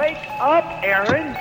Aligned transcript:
Wake 0.00 0.16
up, 0.40 0.64
Aaron. 0.82 1.34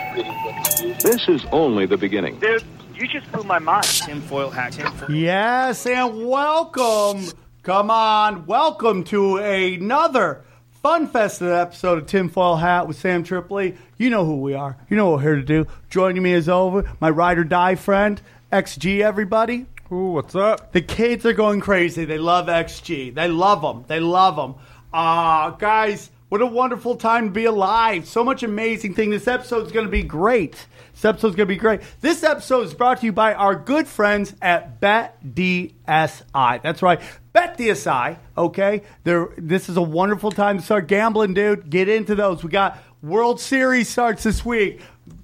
This 0.99 1.29
is 1.29 1.45
only 1.53 1.85
the 1.85 1.95
beginning. 1.95 2.37
Dude, 2.39 2.61
you 2.93 3.07
just 3.07 3.31
blew 3.31 3.43
my 3.43 3.57
mind. 3.57 3.85
Tinfoil 3.85 4.49
hat. 4.49 4.73
Tinfoil. 4.73 5.09
Yes, 5.09 5.85
and 5.85 6.27
welcome. 6.27 7.23
Come 7.63 7.89
on, 7.89 8.45
welcome 8.47 9.05
to 9.05 9.37
another 9.37 10.43
fun 10.71 11.07
festive 11.07 11.47
episode 11.47 11.99
of 11.99 12.07
Tinfoil 12.07 12.57
Hat 12.57 12.85
with 12.85 12.97
Sam 12.97 13.23
Tripoli. 13.23 13.77
You 13.97 14.09
know 14.09 14.25
who 14.25 14.41
we 14.41 14.55
are. 14.55 14.75
You 14.89 14.97
know 14.97 15.11
what 15.11 15.19
we're 15.19 15.21
here 15.21 15.35
to 15.37 15.41
do. 15.41 15.65
Joining 15.89 16.21
me 16.21 16.33
is 16.33 16.49
over, 16.49 16.83
my 16.99 17.09
ride 17.09 17.37
or 17.37 17.45
die 17.45 17.75
friend, 17.75 18.21
XG. 18.51 18.99
Everybody. 18.99 19.67
Ooh, 19.89 20.11
what's 20.11 20.35
up? 20.35 20.73
The 20.73 20.81
kids 20.81 21.25
are 21.25 21.31
going 21.31 21.61
crazy. 21.61 22.03
They 22.03 22.17
love 22.17 22.47
XG. 22.47 23.15
They 23.15 23.29
love 23.29 23.61
them. 23.61 23.85
They 23.87 24.01
love 24.01 24.35
them. 24.35 24.55
Uh, 24.91 25.51
guys, 25.51 26.09
what 26.29 26.41
a 26.41 26.45
wonderful 26.45 26.95
time 26.95 27.25
to 27.25 27.31
be 27.31 27.45
alive. 27.45 28.07
So 28.07 28.23
much 28.23 28.43
amazing 28.43 28.93
thing. 28.93 29.09
This 29.09 29.27
episode's 29.27 29.71
going 29.71 29.85
to 29.85 29.91
be 29.91 30.03
great. 30.03 30.53
This 30.93 31.05
episode's 31.05 31.35
going 31.35 31.47
to 31.47 31.53
be 31.53 31.59
great. 31.59 31.81
This 32.01 32.23
episode 32.23 32.67
is 32.67 32.73
brought 32.75 32.99
to 32.99 33.07
you 33.07 33.11
by 33.11 33.33
our 33.33 33.55
good 33.55 33.87
friends 33.87 34.35
at 34.41 34.79
BetDSI. 34.79 36.61
That's 36.61 36.81
right. 36.83 37.01
BetDSI, 37.33 38.17
okay? 38.37 38.83
They're, 39.03 39.29
this 39.37 39.69
is 39.69 39.77
a 39.77 39.81
wonderful 39.81 40.31
time 40.31 40.59
to 40.59 40.63
start 40.63 40.87
gambling, 40.87 41.33
dude. 41.33 41.69
Get 41.69 41.89
into 41.89 42.13
those. 42.13 42.43
We 42.43 42.51
got 42.51 42.77
World 43.01 43.39
Series 43.39 43.89
starts 43.89 44.23
this 44.23 44.45
week. 44.45 44.81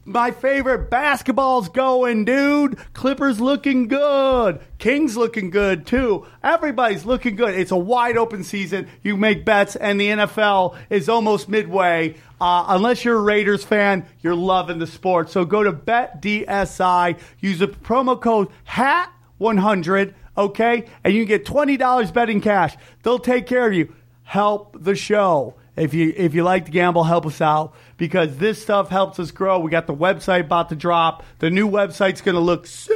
My 0.08 0.30
favorite 0.30 0.92
basketball's 0.92 1.68
going, 1.68 2.26
dude. 2.26 2.78
Clippers 2.94 3.42
looking 3.42 3.88
good. 3.88 4.60
Kings 4.78 5.18
looking 5.18 5.50
good 5.50 5.88
too. 5.88 6.28
Everybody's 6.44 7.06
looking 7.06 7.36
good. 7.36 7.56
It's 7.56 7.72
a 7.72 7.78
wide 7.78 8.16
open 8.16 8.44
season. 8.44 8.88
You 9.02 9.18
make 9.18 9.46
bets, 9.46 9.76
and 9.76 10.00
the 10.00 10.10
NFL 10.10 10.78
is 10.92 11.10
almost 11.10 11.50
midway. 11.50 12.18
Uh, 12.40 12.66
unless 12.68 13.04
you're 13.04 13.18
a 13.18 13.22
Raiders 13.22 13.64
fan, 13.64 14.06
you're 14.22 14.36
loving 14.36 14.78
the 14.78 14.86
sport. 14.86 15.32
So 15.32 15.44
go 15.44 15.64
to 15.64 15.74
BetDSI. 15.74 17.20
Use 17.40 17.58
the 17.58 17.68
promo 17.68 18.22
code 18.22 18.50
HAT100, 18.70 20.14
okay? 20.38 20.86
And 21.04 21.16
you 21.16 21.26
get 21.26 21.46
$20 21.46 22.14
betting 22.14 22.42
cash. 22.42 22.78
They'll 23.02 23.18
take 23.18 23.48
care 23.48 23.66
of 23.66 23.74
you. 23.74 23.92
Help 24.22 24.78
the 24.80 24.96
show. 24.96 25.56
If 25.76 25.94
you 25.94 26.14
if 26.16 26.34
you 26.34 26.44
like 26.44 26.66
to 26.66 26.72
gamble, 26.72 27.04
help 27.04 27.26
us 27.26 27.42
out 27.42 27.74
because 27.98 28.38
this 28.38 28.62
stuff 28.62 28.90
helps 28.90 29.20
us 29.20 29.32
grow. 29.32 29.60
We 29.60 29.72
got 29.72 29.88
the 29.88 29.96
website 29.96 30.42
about 30.42 30.70
to 30.70 30.76
drop. 30.76 31.24
The 31.40 31.50
new 31.50 31.70
website's 31.70 32.22
going 32.22 32.36
to 32.36 32.42
look 32.42 32.66
sick. 32.66 32.96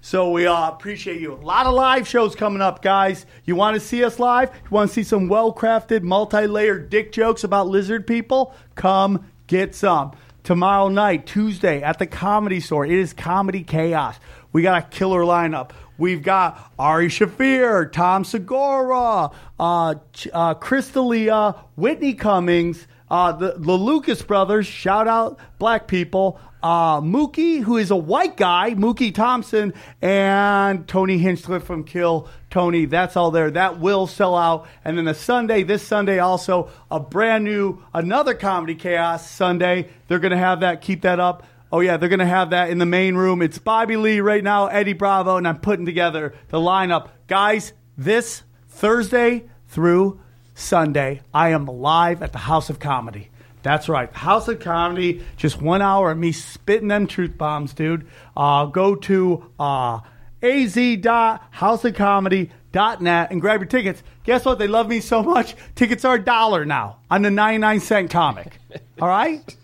So 0.00 0.32
we 0.32 0.46
uh, 0.46 0.68
appreciate 0.68 1.20
you. 1.20 1.32
A 1.32 1.36
lot 1.36 1.66
of 1.66 1.72
live 1.72 2.06
shows 2.06 2.34
coming 2.34 2.60
up, 2.60 2.82
guys. 2.82 3.24
You 3.44 3.56
want 3.56 3.74
to 3.74 3.80
see 3.80 4.04
us 4.04 4.18
live? 4.18 4.50
You 4.52 4.70
want 4.70 4.90
to 4.90 4.94
see 4.94 5.02
some 5.02 5.28
well-crafted, 5.28 6.02
multi-layered 6.02 6.90
dick 6.90 7.10
jokes 7.10 7.42
about 7.42 7.68
lizard 7.68 8.06
people? 8.06 8.54
Come 8.74 9.24
get 9.46 9.74
some. 9.74 10.12
Tomorrow 10.42 10.88
night, 10.88 11.24
Tuesday, 11.24 11.82
at 11.82 11.98
the 11.98 12.06
Comedy 12.06 12.60
Store. 12.60 12.84
It 12.84 12.92
is 12.92 13.14
Comedy 13.14 13.64
Chaos. 13.64 14.16
We 14.52 14.60
got 14.60 14.84
a 14.84 14.86
killer 14.88 15.22
lineup. 15.22 15.70
We've 15.96 16.22
got 16.22 16.72
Ari 16.78 17.08
Shaffir, 17.08 17.90
Tom 17.92 18.24
Segura, 18.24 19.30
uh, 19.60 19.94
uh, 20.32 21.52
Whitney 21.76 22.14
Cummings, 22.14 22.86
uh, 23.10 23.32
the, 23.32 23.54
the 23.56 23.72
Lucas 23.72 24.22
brothers. 24.22 24.66
Shout 24.66 25.06
out 25.06 25.38
black 25.58 25.86
people. 25.86 26.40
Uh, 26.64 27.00
Mookie, 27.02 27.62
who 27.62 27.76
is 27.76 27.90
a 27.90 27.96
white 27.96 28.38
guy, 28.38 28.74
Mookie 28.74 29.14
Thompson, 29.14 29.74
and 30.00 30.88
Tony 30.88 31.18
Hinchcliffe 31.18 31.62
from 31.62 31.84
Kill 31.84 32.26
Tony. 32.48 32.86
That's 32.86 33.16
all 33.18 33.30
there. 33.30 33.50
That 33.50 33.80
will 33.80 34.06
sell 34.06 34.34
out. 34.34 34.66
And 34.82 34.96
then 34.96 35.04
the 35.04 35.14
Sunday, 35.14 35.62
this 35.62 35.86
Sunday, 35.86 36.20
also 36.20 36.70
a 36.90 36.98
brand 36.98 37.44
new, 37.44 37.84
another 37.92 38.32
Comedy 38.32 38.74
Chaos 38.74 39.30
Sunday. 39.30 39.90
They're 40.08 40.18
going 40.18 40.32
to 40.32 40.38
have 40.38 40.60
that. 40.60 40.80
Keep 40.80 41.02
that 41.02 41.20
up. 41.20 41.46
Oh 41.74 41.80
yeah, 41.80 41.96
they're 41.96 42.08
gonna 42.08 42.24
have 42.24 42.50
that 42.50 42.70
in 42.70 42.78
the 42.78 42.86
main 42.86 43.16
room. 43.16 43.42
It's 43.42 43.58
Bobby 43.58 43.96
Lee 43.96 44.20
right 44.20 44.44
now, 44.44 44.68
Eddie 44.68 44.92
Bravo, 44.92 45.38
and 45.38 45.48
I'm 45.48 45.58
putting 45.58 45.86
together 45.86 46.32
the 46.50 46.58
lineup. 46.58 47.08
Guys, 47.26 47.72
this 47.98 48.44
Thursday 48.68 49.42
through 49.66 50.20
Sunday, 50.54 51.22
I 51.34 51.48
am 51.48 51.66
live 51.66 52.22
at 52.22 52.30
the 52.30 52.38
House 52.38 52.70
of 52.70 52.78
Comedy. 52.78 53.28
That's 53.64 53.88
right, 53.88 54.08
House 54.12 54.46
of 54.46 54.60
Comedy. 54.60 55.24
Just 55.36 55.60
one 55.60 55.82
hour 55.82 56.12
of 56.12 56.18
me 56.18 56.30
spitting 56.30 56.86
them 56.86 57.08
truth 57.08 57.36
bombs, 57.36 57.74
dude. 57.74 58.06
Uh, 58.36 58.66
go 58.66 58.94
to 58.94 59.50
uh, 59.58 59.98
az.houseofcomedy.net 60.42 63.30
and 63.32 63.40
grab 63.40 63.60
your 63.60 63.66
tickets. 63.66 64.00
Guess 64.22 64.44
what? 64.44 64.60
They 64.60 64.68
love 64.68 64.86
me 64.86 65.00
so 65.00 65.24
much. 65.24 65.56
Tickets 65.74 66.04
are 66.04 66.14
a 66.14 66.24
dollar 66.24 66.64
now 66.64 66.98
on 67.10 67.22
the 67.22 67.32
99 67.32 67.80
cent 67.80 68.12
comic. 68.12 68.60
All 69.00 69.08
right. 69.08 69.56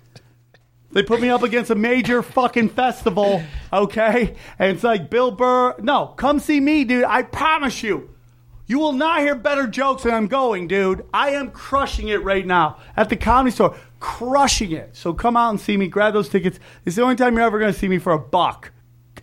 They 0.92 1.02
put 1.02 1.20
me 1.20 1.28
up 1.28 1.42
against 1.42 1.70
a 1.70 1.76
major 1.76 2.22
fucking 2.22 2.70
festival, 2.70 3.42
okay? 3.72 4.34
And 4.58 4.72
it's 4.72 4.82
like 4.82 5.08
Bill 5.08 5.30
Burr. 5.30 5.76
No, 5.80 6.08
come 6.16 6.40
see 6.40 6.60
me, 6.60 6.84
dude. 6.84 7.04
I 7.04 7.22
promise 7.22 7.82
you. 7.82 8.10
You 8.66 8.78
will 8.78 8.92
not 8.92 9.20
hear 9.20 9.34
better 9.34 9.66
jokes 9.66 10.04
than 10.04 10.14
I'm 10.14 10.28
going, 10.28 10.68
dude. 10.68 11.04
I 11.12 11.30
am 11.30 11.50
crushing 11.50 12.08
it 12.08 12.22
right 12.22 12.46
now 12.46 12.78
at 12.96 13.08
the 13.08 13.16
comedy 13.16 13.52
store. 13.52 13.76
Crushing 13.98 14.72
it. 14.72 14.96
So 14.96 15.12
come 15.12 15.36
out 15.36 15.50
and 15.50 15.60
see 15.60 15.76
me. 15.76 15.88
Grab 15.88 16.12
those 16.12 16.28
tickets. 16.28 16.60
It's 16.84 16.94
the 16.96 17.02
only 17.02 17.16
time 17.16 17.34
you're 17.34 17.46
ever 17.46 17.58
going 17.58 17.72
to 17.72 17.78
see 17.78 17.88
me 17.88 17.98
for 17.98 18.12
a 18.12 18.18
buck. 18.18 18.70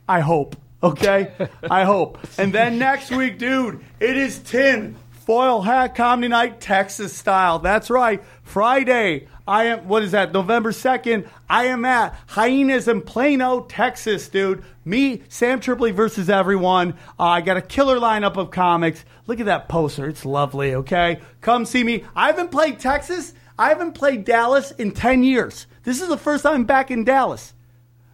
I 0.07 0.19
hope. 0.19 0.57
Okay? 0.83 1.31
I 1.72 1.85
hope. 1.85 2.17
And 2.38 2.53
then 2.53 2.77
next 2.77 3.09
week, 3.11 3.38
dude, 3.39 3.83
it 4.00 4.17
is 4.17 4.39
tin 4.39 4.97
foil 5.27 5.61
hat 5.61 5.94
comedy 5.94 6.29
night 6.29 6.61
Texas 6.61 7.13
style. 7.13 7.59
That's 7.59 7.89
right. 7.89 8.23
Friday. 8.44 9.27
I 9.47 9.65
am 9.65 9.87
what 9.87 10.03
is 10.03 10.11
that? 10.11 10.33
November 10.33 10.71
2nd. 10.71 11.27
I 11.49 11.65
am 11.65 11.85
at 11.85 12.15
Hyenas 12.27 12.87
in 12.87 13.01
Plano, 13.01 13.61
Texas, 13.61 14.27
dude. 14.27 14.63
Me, 14.83 15.21
Sam 15.29 15.59
Tripoli 15.59 15.91
versus 15.91 16.29
everyone. 16.29 16.93
Uh, 17.19 17.23
I 17.23 17.41
got 17.41 17.57
a 17.57 17.61
killer 17.61 17.97
lineup 17.97 18.35
of 18.37 18.51
comics. 18.51 19.05
Look 19.25 19.39
at 19.39 19.45
that 19.45 19.69
poster. 19.69 20.07
It's 20.07 20.25
lovely, 20.25 20.75
okay? 20.75 21.21
Come 21.41 21.65
see 21.65 21.83
me. 21.83 22.03
I 22.15 22.27
haven't 22.27 22.51
played 22.51 22.79
Texas. 22.79 23.33
I 23.57 23.69
haven't 23.69 23.93
played 23.93 24.25
Dallas 24.25 24.71
in 24.71 24.91
10 24.91 25.23
years. 25.23 25.65
This 25.83 26.01
is 26.01 26.09
the 26.09 26.17
first 26.17 26.43
time 26.43 26.53
I'm 26.53 26.63
back 26.65 26.91
in 26.91 27.05
Dallas 27.05 27.53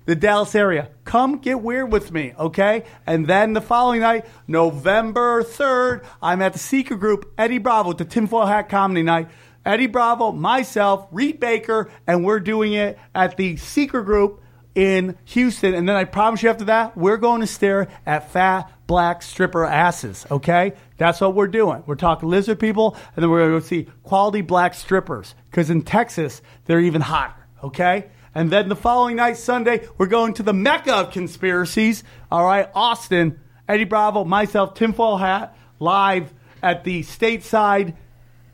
the 0.05 0.15
Dallas 0.15 0.53
area. 0.55 0.89
Come 1.05 1.38
get 1.38 1.61
weird 1.61 1.91
with 1.91 2.11
me, 2.11 2.33
okay? 2.38 2.83
And 3.05 3.25
then 3.27 3.53
the 3.53 3.61
following 3.61 4.01
night, 4.01 4.25
November 4.47 5.44
3rd, 5.44 6.03
I'm 6.21 6.41
at 6.41 6.53
the 6.53 6.59
Secret 6.59 7.00
Group, 7.00 7.33
Eddie 7.38 7.57
Bravo, 7.57 7.94
the 7.94 8.05
Tinfoil 8.05 8.45
Hat 8.45 8.69
Comedy 8.69 9.03
Night. 9.03 9.29
Eddie 9.66 9.88
Bravo, 9.88 10.31
myself, 10.31 11.07
Reed 11.12 11.40
Baker, 11.40 11.90
and 12.06 12.25
we're 12.25 12.40
doing 12.40 12.74
it 12.74 12.97
at 13.16 13.38
the 13.38 13.57
Secret 13.57 14.03
Group 14.03 14.41
in 14.75 15.18
Houston. 15.25 15.74
And 15.74 15.88
then 15.88 15.96
I 15.96 16.03
promise 16.03 16.44
you 16.44 16.50
after 16.50 16.66
that, 16.66 16.97
we're 16.97 17.18
going 17.18 17.41
to 17.41 17.47
stare 17.47 17.88
at 18.06 18.31
fat 18.31 18.72
black 18.88 19.22
stripper 19.22 19.63
asses, 19.66 20.25
okay? 20.29 20.74
That's 20.97 21.22
what 21.22 21.35
we're 21.35 21.47
doing. 21.47 21.84
We're 21.85 21.96
talking 21.96 22.29
lizard 22.29 22.59
people, 22.59 22.97
and 23.16 23.24
then 23.24 23.29
we're 23.29 23.47
going 23.47 23.62
to 23.62 23.68
see 23.68 23.88
quality 24.03 24.41
black 24.41 24.74
strippers. 24.74 25.36
Because 25.50 25.69
in 25.69 25.83
Texas, 25.83 26.42
they're 26.65 26.81
even 26.81 27.01
hotter, 27.01 27.36
okay? 27.63 28.10
And 28.36 28.51
then 28.51 28.68
the 28.68 28.75
following 28.75 29.15
night, 29.15 29.38
Sunday, 29.38 29.88
we're 29.98 30.07
going 30.07 30.33
to 30.36 30.44
the 30.44 30.54
Mecca 30.54 30.94
of 30.94 31.12
conspiracies. 31.12 32.04
All 32.31 32.44
right, 32.44 32.68
Austin, 32.74 33.39
Eddie 33.69 33.86
Bravo, 33.86 34.25
myself, 34.25 34.74
Tinfoil 34.74 35.18
Hat, 35.18 35.56
live 35.80 36.33
at 36.62 36.83
the 36.83 37.04
stateside, 37.04 37.95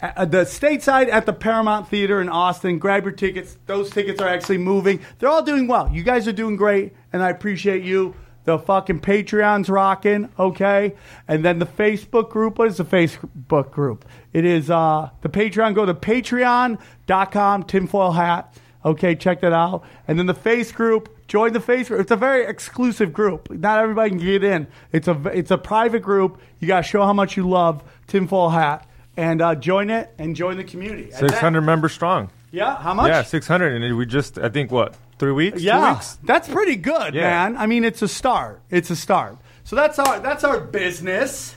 uh, 0.02 0.26
the 0.26 0.40
stateside 0.40 1.10
at 1.10 1.26
the 1.26 1.34
Paramount 1.34 1.90
Theater 1.90 2.22
in 2.22 2.30
Austin. 2.30 2.80
Grab 2.80 3.04
your 3.04 3.12
tickets; 3.12 3.58
those 3.66 3.90
tickets 3.90 4.22
are 4.22 4.28
actually 4.28 4.58
moving. 4.58 5.00
They're 5.18 5.30
all 5.30 5.44
doing 5.44 5.68
well. 5.68 5.90
You 5.92 6.04
guys 6.04 6.28
are 6.28 6.34
doing 6.34 6.56
great, 6.56 6.94
and 7.12 7.22
I 7.22 7.30
appreciate 7.30 7.84
you. 7.84 8.16
The 8.46 8.58
fucking 8.58 9.02
Patreon's 9.02 9.70
rocking, 9.70 10.30
okay? 10.40 10.96
And 11.28 11.46
then 11.46 11.60
the 11.60 11.66
Facebook 11.66 12.30
group. 12.30 12.58
What 12.58 12.70
is 12.70 12.78
the 12.78 12.86
Facebook 12.86 13.70
group? 13.70 14.06
It 14.34 14.46
is 14.46 14.72
uh, 14.72 15.10
the 15.22 15.30
Patreon. 15.30 15.76
Go 15.76 15.86
to 15.86 15.94
patreon.com, 15.94 17.64
tinfoil 17.64 18.12
hat. 18.12 18.58
Okay, 18.84 19.14
check 19.14 19.42
that 19.42 19.52
out. 19.52 19.84
And 20.08 20.18
then 20.18 20.26
the 20.26 20.34
face 20.34 20.72
group, 20.72 21.28
join 21.28 21.52
the 21.52 21.60
face 21.60 21.90
group. 21.90 22.00
It's 22.00 22.12
a 22.12 22.16
very 22.16 22.46
exclusive 22.46 23.12
group. 23.12 23.52
Not 23.52 23.80
everybody 23.80 24.12
can 24.12 24.20
get 24.20 24.44
in. 24.44 24.68
It's 24.94 25.10
a 25.10 25.22
it's 25.34 25.52
a 25.52 25.58
private 25.58 26.02
group. 26.02 26.40
You 26.60 26.68
got 26.68 26.78
to 26.78 26.84
show 26.84 27.04
how 27.04 27.14
much 27.14 27.36
you 27.36 27.48
love 27.48 27.84
tinfoil 28.08 28.50
hat 28.50 28.89
and 29.20 29.42
uh, 29.42 29.54
join 29.54 29.90
it 29.90 30.14
and 30.18 30.34
join 30.36 30.56
the 30.56 30.64
community. 30.64 31.12
Six 31.12 31.34
hundred 31.38 31.62
members 31.62 31.92
strong. 31.92 32.32
Yeah, 32.52 32.78
how 32.78 32.94
much? 32.94 33.10
Yeah, 33.10 33.24
six 33.24 33.46
hundred, 33.48 33.82
and 33.82 33.98
we 33.98 34.06
just 34.06 34.38
I 34.40 34.48
think 34.50 34.72
what 34.72 34.96
three 35.20 35.34
weeks? 35.34 35.62
Yeah, 35.62 35.94
weeks? 35.94 36.18
that's 36.24 36.48
pretty 36.48 36.78
good, 36.78 37.14
Yeah. 37.14 37.22
man. 37.22 37.58
I 37.58 37.66
mean, 37.66 37.84
it's 37.84 38.02
a 38.02 38.08
start. 38.08 38.62
It's 38.70 38.90
a 38.90 38.96
start. 38.96 39.38
So 39.66 39.76
that's 39.76 40.00
our 40.00 40.20
that's 40.22 40.44
our 40.46 40.60
business. 40.62 41.56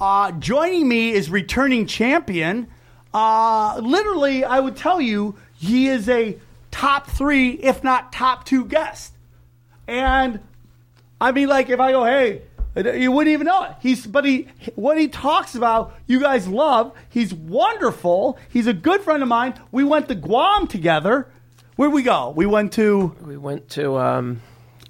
Uh, 0.00 0.32
joining 0.32 0.88
me 0.88 1.12
is 1.12 1.30
returning 1.30 1.86
champion. 1.86 2.66
Uh, 3.14 3.78
literally, 3.82 4.44
I 4.44 4.58
would 4.58 4.76
tell 4.76 5.00
you 5.00 5.36
he 5.54 5.86
is 5.88 6.08
a 6.08 6.38
top 6.70 7.06
three, 7.08 7.50
if 7.50 7.84
not 7.84 8.12
top 8.12 8.44
two 8.44 8.64
guest. 8.64 9.12
And 9.86 10.40
I 11.20 11.32
mean, 11.32 11.48
like, 11.48 11.68
if 11.68 11.80
I 11.80 11.92
go, 11.92 12.04
hey, 12.04 12.42
you 12.76 13.10
wouldn't 13.12 13.32
even 13.32 13.46
know 13.46 13.64
it. 13.64 13.72
He's, 13.80 14.06
but 14.06 14.24
he, 14.24 14.48
what 14.74 14.98
he 14.98 15.08
talks 15.08 15.54
about, 15.54 15.94
you 16.06 16.20
guys 16.20 16.46
love. 16.46 16.92
He's 17.08 17.34
wonderful. 17.34 18.38
He's 18.48 18.66
a 18.66 18.72
good 18.72 19.00
friend 19.00 19.22
of 19.22 19.28
mine. 19.28 19.54
We 19.72 19.84
went 19.84 20.08
to 20.08 20.14
Guam 20.14 20.66
together. 20.66 21.28
Where'd 21.76 21.92
we 21.92 22.02
go? 22.02 22.30
We 22.30 22.46
went 22.46 22.72
to 22.74 23.16
We 23.24 23.36
went 23.36 23.68
to 23.70 23.98
um, 23.98 24.42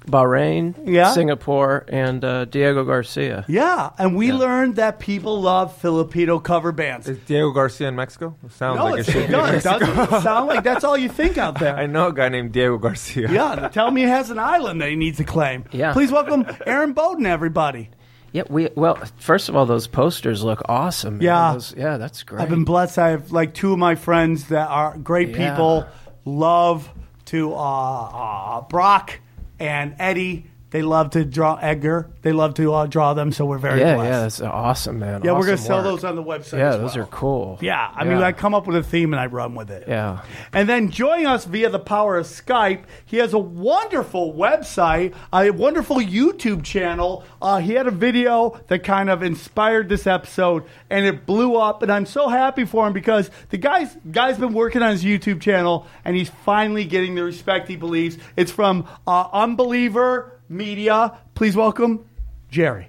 Bahrain, 0.07 0.75
Yeah. 0.85 1.11
Singapore, 1.13 1.85
and 1.87 2.23
uh, 2.25 2.45
Diego 2.45 2.83
Garcia. 2.83 3.45
Yeah, 3.47 3.91
and 3.97 4.15
we 4.15 4.31
learned 4.33 4.77
that 4.77 4.99
people 4.99 5.41
love 5.41 5.77
Filipino 5.77 6.39
cover 6.39 6.71
bands. 6.71 7.07
Is 7.07 7.17
Diego 7.19 7.51
Garcia 7.51 7.87
in 7.89 7.95
Mexico? 7.95 8.35
Sounds 8.49 8.77
no, 8.77 8.85
like 8.85 8.99
it's, 9.01 9.09
it 9.09 9.11
should 9.11 9.29
no, 9.29 9.45
it 9.45 9.63
doesn't 9.63 10.21
sound 10.21 10.47
like 10.47 10.63
that's 10.63 10.83
all 10.83 10.97
you 10.97 11.09
think 11.09 11.37
out 11.37 11.59
there. 11.59 11.75
I 11.77 11.85
know 11.85 12.07
a 12.07 12.13
guy 12.13 12.29
named 12.29 12.51
Diego 12.51 12.77
Garcia. 12.77 13.31
Yeah, 13.31 13.69
tell 13.69 13.91
me 13.91 14.01
he 14.01 14.07
has 14.07 14.29
an 14.31 14.39
island 14.39 14.81
that 14.81 14.89
he 14.89 14.95
needs 14.95 15.17
to 15.17 15.23
claim. 15.23 15.65
Yeah. 15.71 15.93
Please 15.93 16.11
welcome 16.11 16.45
Aaron 16.65 16.93
Bowden, 16.93 17.25
everybody. 17.25 17.89
Yeah, 18.33 18.43
we 18.49 18.69
well, 18.75 18.95
first 19.17 19.49
of 19.49 19.55
all, 19.57 19.65
those 19.65 19.87
posters 19.87 20.41
look 20.43 20.61
awesome. 20.69 21.17
man. 21.17 21.23
Yeah. 21.25 21.53
Those- 21.53 21.75
yeah, 21.77 21.97
that's 21.97 22.23
great. 22.23 22.41
I've 22.41 22.49
been 22.49 22.63
blessed. 22.63 22.97
I 22.97 23.09
have 23.09 23.31
like 23.31 23.53
two 23.53 23.73
of 23.73 23.77
my 23.79 23.95
friends 23.95 24.47
that 24.47 24.69
are 24.69 24.97
great 24.97 25.29
Yeah. 25.29 25.49
people. 25.51 25.85
Love 26.23 26.89
to 27.25 27.53
uh, 27.53 27.57
uh, 27.57 28.61
Brock 28.61 29.19
and 29.61 29.95
Eddie. 29.99 30.50
They 30.71 30.81
love 30.81 31.11
to 31.11 31.25
draw 31.25 31.55
Edgar. 31.55 32.09
They 32.21 32.31
love 32.31 32.53
to 32.53 32.73
uh, 32.73 32.85
draw 32.87 33.13
them. 33.13 33.33
So 33.33 33.45
we're 33.45 33.57
very 33.57 33.81
yeah, 33.81 33.95
blessed. 33.95 34.09
yeah, 34.09 34.19
that's 34.21 34.41
awesome, 34.41 34.99
man. 34.99 35.21
Yeah, 35.21 35.33
we're 35.33 35.45
gonna 35.45 35.57
sell 35.57 35.79
work. 35.79 35.85
those 35.85 36.03
on 36.05 36.15
the 36.15 36.23
website. 36.23 36.59
Yeah, 36.59 36.77
those 36.77 36.95
well. 36.95 37.03
are 37.03 37.07
cool. 37.07 37.59
Yeah, 37.61 37.91
I 37.93 38.05
mean, 38.05 38.17
I 38.17 38.31
come 38.31 38.53
up 38.53 38.67
with 38.67 38.77
a 38.77 38.83
theme 38.83 39.13
and 39.13 39.19
I 39.19 39.25
run 39.25 39.53
with 39.53 39.69
it. 39.69 39.83
Yeah. 39.85 40.21
And 40.53 40.69
then 40.69 40.89
joining 40.89 41.27
us 41.27 41.43
via 41.43 41.69
the 41.69 41.79
power 41.79 42.17
of 42.17 42.25
Skype, 42.25 42.83
he 43.05 43.17
has 43.17 43.33
a 43.33 43.39
wonderful 43.39 44.33
website, 44.33 45.13
a 45.33 45.51
wonderful 45.51 45.97
YouTube 45.97 46.63
channel. 46.63 47.25
Uh, 47.41 47.57
he 47.57 47.73
had 47.73 47.87
a 47.87 47.91
video 47.91 48.57
that 48.67 48.85
kind 48.85 49.09
of 49.09 49.23
inspired 49.23 49.89
this 49.89 50.07
episode, 50.07 50.63
and 50.89 51.05
it 51.05 51.25
blew 51.25 51.57
up. 51.57 51.83
And 51.83 51.91
I'm 51.91 52.05
so 52.05 52.29
happy 52.29 52.63
for 52.63 52.87
him 52.87 52.93
because 52.93 53.29
the 53.49 53.57
guy's 53.57 53.93
guy's 54.09 54.37
been 54.37 54.53
working 54.53 54.81
on 54.81 54.91
his 54.91 55.03
YouTube 55.03 55.41
channel, 55.41 55.85
and 56.05 56.15
he's 56.15 56.29
finally 56.45 56.85
getting 56.85 57.15
the 57.15 57.23
respect 57.23 57.67
he 57.67 57.75
believes. 57.75 58.17
It's 58.37 58.51
from 58.51 58.87
uh, 59.05 59.27
Unbeliever 59.33 60.37
Media. 60.51 61.17
Please 61.33 61.55
welcome 61.55 62.05
Jerry. 62.49 62.87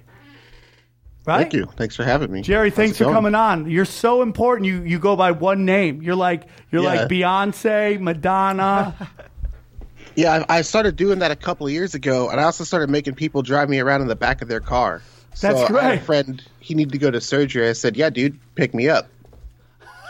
Right? 1.25 1.37
Thank 1.43 1.53
you. 1.53 1.65
Thanks 1.77 1.95
for 1.95 2.03
having 2.03 2.31
me. 2.31 2.41
Jerry, 2.41 2.69
How's 2.69 2.75
thanks 2.75 2.97
for 2.97 3.05
going? 3.05 3.15
coming 3.15 3.33
on. 3.35 3.69
You're 3.71 3.85
so 3.85 4.21
important. 4.21 4.67
You 4.67 4.83
you 4.83 4.99
go 4.99 5.15
by 5.15 5.31
one 5.31 5.63
name. 5.65 6.01
You're 6.01 6.15
like 6.15 6.43
you're 6.71 6.83
Yeah. 6.83 6.93
like 7.03 7.09
Beyonce, 7.09 7.99
Madonna. 7.99 8.93
Yeah, 10.15 10.43
I, 10.47 10.57
I 10.57 10.61
started 10.61 10.95
doing 10.95 11.17
that 11.19 11.31
a 11.31 11.35
couple 11.35 11.65
of 11.65 11.73
years 11.73 11.95
ago, 11.95 12.29
and 12.29 12.39
I 12.39 12.43
also 12.43 12.63
started 12.63 12.87
making 12.91 13.15
people 13.15 13.41
drive 13.41 13.67
me 13.67 13.79
around 13.79 14.01
in 14.01 14.07
the 14.07 14.15
back 14.15 14.43
of 14.43 14.47
their 14.47 14.59
car. 14.59 15.01
So 15.33 15.47
That's 15.51 15.71
I 15.71 15.81
had 15.81 15.97
a 15.97 16.01
friend, 16.01 16.43
he 16.59 16.75
needed 16.75 16.91
to 16.91 16.99
go 16.99 17.09
to 17.09 17.19
surgery. 17.19 17.67
I 17.67 17.73
said, 17.73 17.97
"Yeah, 17.97 18.11
dude, 18.11 18.37
pick 18.53 18.75
me 18.75 18.89
up." 18.89 19.07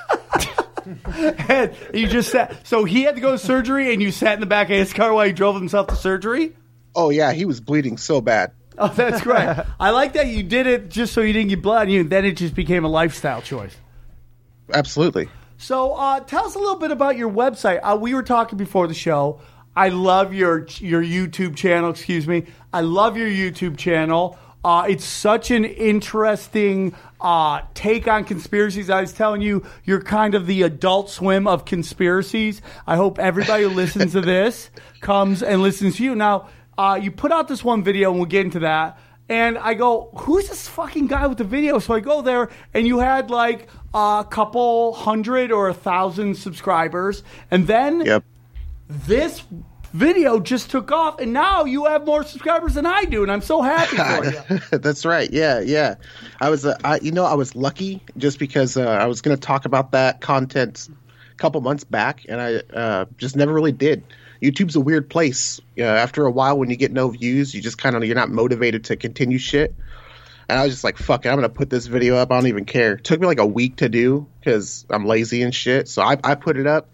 and 1.47 1.73
you 1.93 2.07
just 2.07 2.31
sat. 2.31 2.67
So 2.67 2.83
he 2.83 3.03
had 3.03 3.15
to 3.15 3.21
go 3.21 3.31
to 3.31 3.37
surgery, 3.37 3.93
and 3.93 4.01
you 4.01 4.11
sat 4.11 4.33
in 4.33 4.39
the 4.41 4.45
back 4.45 4.69
of 4.69 4.75
his 4.75 4.91
car 4.91 5.13
while 5.13 5.25
he 5.25 5.31
drove 5.31 5.55
himself 5.55 5.87
to 5.87 5.95
surgery. 5.95 6.53
Oh 6.95 7.09
yeah, 7.09 7.31
he 7.33 7.45
was 7.45 7.59
bleeding 7.59 7.97
so 7.97 8.21
bad. 8.21 8.51
Oh, 8.77 8.87
that's 8.87 9.21
great. 9.21 9.49
I 9.79 9.91
like 9.91 10.13
that 10.13 10.27
you 10.27 10.43
did 10.43 10.67
it 10.67 10.89
just 10.89 11.13
so 11.13 11.21
you 11.21 11.33
didn't 11.33 11.49
get 11.49 11.61
blood. 11.61 11.89
You 11.89 12.03
then 12.03 12.25
it 12.25 12.33
just 12.37 12.55
became 12.55 12.85
a 12.85 12.89
lifestyle 12.89 13.41
choice. 13.41 13.75
Absolutely. 14.73 15.29
So, 15.57 15.93
uh, 15.93 16.19
tell 16.21 16.45
us 16.45 16.55
a 16.55 16.59
little 16.59 16.75
bit 16.75 16.91
about 16.91 17.15
your 17.15 17.31
website. 17.31 17.79
Uh, 17.83 17.95
we 17.95 18.13
were 18.13 18.23
talking 18.23 18.57
before 18.57 18.87
the 18.87 18.93
show. 18.93 19.39
I 19.75 19.89
love 19.89 20.33
your 20.33 20.67
your 20.79 21.03
YouTube 21.03 21.55
channel. 21.55 21.89
Excuse 21.89 22.27
me. 22.27 22.45
I 22.71 22.81
love 22.81 23.17
your 23.17 23.29
YouTube 23.29 23.77
channel. 23.77 24.37
Uh, 24.63 24.85
it's 24.87 25.03
such 25.03 25.51
an 25.51 25.65
interesting 25.65 26.95
uh, 27.19 27.61
take 27.73 28.07
on 28.07 28.23
conspiracies. 28.23 28.89
I 28.89 29.01
was 29.01 29.11
telling 29.11 29.41
you, 29.41 29.65
you're 29.83 30.01
kind 30.01 30.35
of 30.35 30.47
the 30.47 30.61
adult 30.61 31.09
swim 31.09 31.47
of 31.47 31.65
conspiracies. 31.65 32.61
I 32.87 32.95
hope 32.95 33.19
everybody 33.19 33.63
who 33.63 33.69
listens 33.69 34.13
to 34.13 34.21
this 34.21 34.69
comes 35.01 35.43
and 35.43 35.61
listens 35.61 35.97
to 35.97 36.03
you. 36.03 36.15
Now, 36.15 36.47
uh, 36.77 36.99
you 37.01 37.11
put 37.11 37.31
out 37.31 37.47
this 37.47 37.63
one 37.63 37.83
video, 37.83 38.09
and 38.11 38.19
we'll 38.19 38.29
get 38.29 38.45
into 38.45 38.59
that. 38.59 38.97
And 39.29 39.57
I 39.57 39.73
go, 39.73 40.09
who's 40.15 40.49
this 40.49 40.67
fucking 40.67 41.07
guy 41.07 41.27
with 41.27 41.37
the 41.37 41.43
video? 41.45 41.79
So 41.79 41.93
I 41.93 42.01
go 42.01 42.21
there, 42.21 42.49
and 42.73 42.85
you 42.85 42.99
had 42.99 43.31
like 43.31 43.69
a 43.93 44.25
couple 44.29 44.93
hundred 44.93 45.51
or 45.51 45.69
a 45.69 45.73
thousand 45.73 46.35
subscribers. 46.35 47.23
And 47.49 47.65
then 47.67 48.01
Yep. 48.01 48.23
this 48.89 49.43
video 49.93 50.39
just 50.39 50.71
took 50.71 50.91
off, 50.91 51.19
and 51.19 51.31
now 51.31 51.63
you 51.63 51.85
have 51.85 52.05
more 52.05 52.23
subscribers 52.23 52.73
than 52.73 52.85
I 52.85 53.05
do. 53.05 53.23
And 53.23 53.31
I'm 53.31 53.41
so 53.41 53.61
happy 53.61 53.95
for 53.95 54.59
you. 54.73 54.79
That's 54.79 55.05
right. 55.05 55.31
Yeah, 55.31 55.61
yeah. 55.61 55.95
I 56.41 56.49
was, 56.49 56.65
uh, 56.65 56.77
I, 56.83 56.99
you 56.99 57.11
know, 57.11 57.25
I 57.25 57.35
was 57.35 57.55
lucky 57.55 58.01
just 58.17 58.39
because 58.39 58.75
uh, 58.75 58.81
I 58.83 59.05
was 59.05 59.21
going 59.21 59.37
to 59.37 59.41
talk 59.41 59.63
about 59.65 59.91
that 59.91 60.19
content 60.19 60.89
a 61.31 61.35
couple 61.35 61.61
months 61.61 61.83
back, 61.85 62.25
and 62.27 62.41
I 62.41 62.55
uh, 62.75 63.05
just 63.17 63.35
never 63.37 63.53
really 63.53 63.71
did. 63.71 64.03
YouTube's 64.43 64.75
a 64.75 64.81
weird 64.81 65.09
place. 65.09 65.61
Uh, 65.79 65.83
after 65.83 66.25
a 66.25 66.31
while, 66.31 66.57
when 66.57 66.69
you 66.69 66.75
get 66.75 66.91
no 66.91 67.07
views, 67.09 67.55
you 67.55 67.61
just 67.61 67.77
kind 67.77 67.95
of 67.95 68.03
you're 68.03 68.15
not 68.15 68.29
motivated 68.29 68.85
to 68.85 68.97
continue 68.97 69.37
shit. 69.37 69.73
And 70.49 70.59
I 70.59 70.63
was 70.65 70.73
just 70.73 70.83
like, 70.83 70.97
"Fuck 70.97 71.25
it, 71.25 71.29
I'm 71.29 71.35
gonna 71.35 71.47
put 71.47 71.69
this 71.69 71.87
video 71.87 72.17
up. 72.17 72.29
I 72.29 72.35
don't 72.35 72.47
even 72.47 72.65
care." 72.65 72.95
It 72.95 73.05
took 73.05 73.21
me 73.21 73.27
like 73.27 73.39
a 73.39 73.45
week 73.45 73.77
to 73.77 73.87
do 73.87 74.27
because 74.39 74.85
I'm 74.89 75.05
lazy 75.05 75.41
and 75.43 75.55
shit. 75.55 75.87
So 75.87 76.01
I, 76.01 76.17
I 76.21 76.35
put 76.35 76.57
it 76.57 76.67
up. 76.67 76.89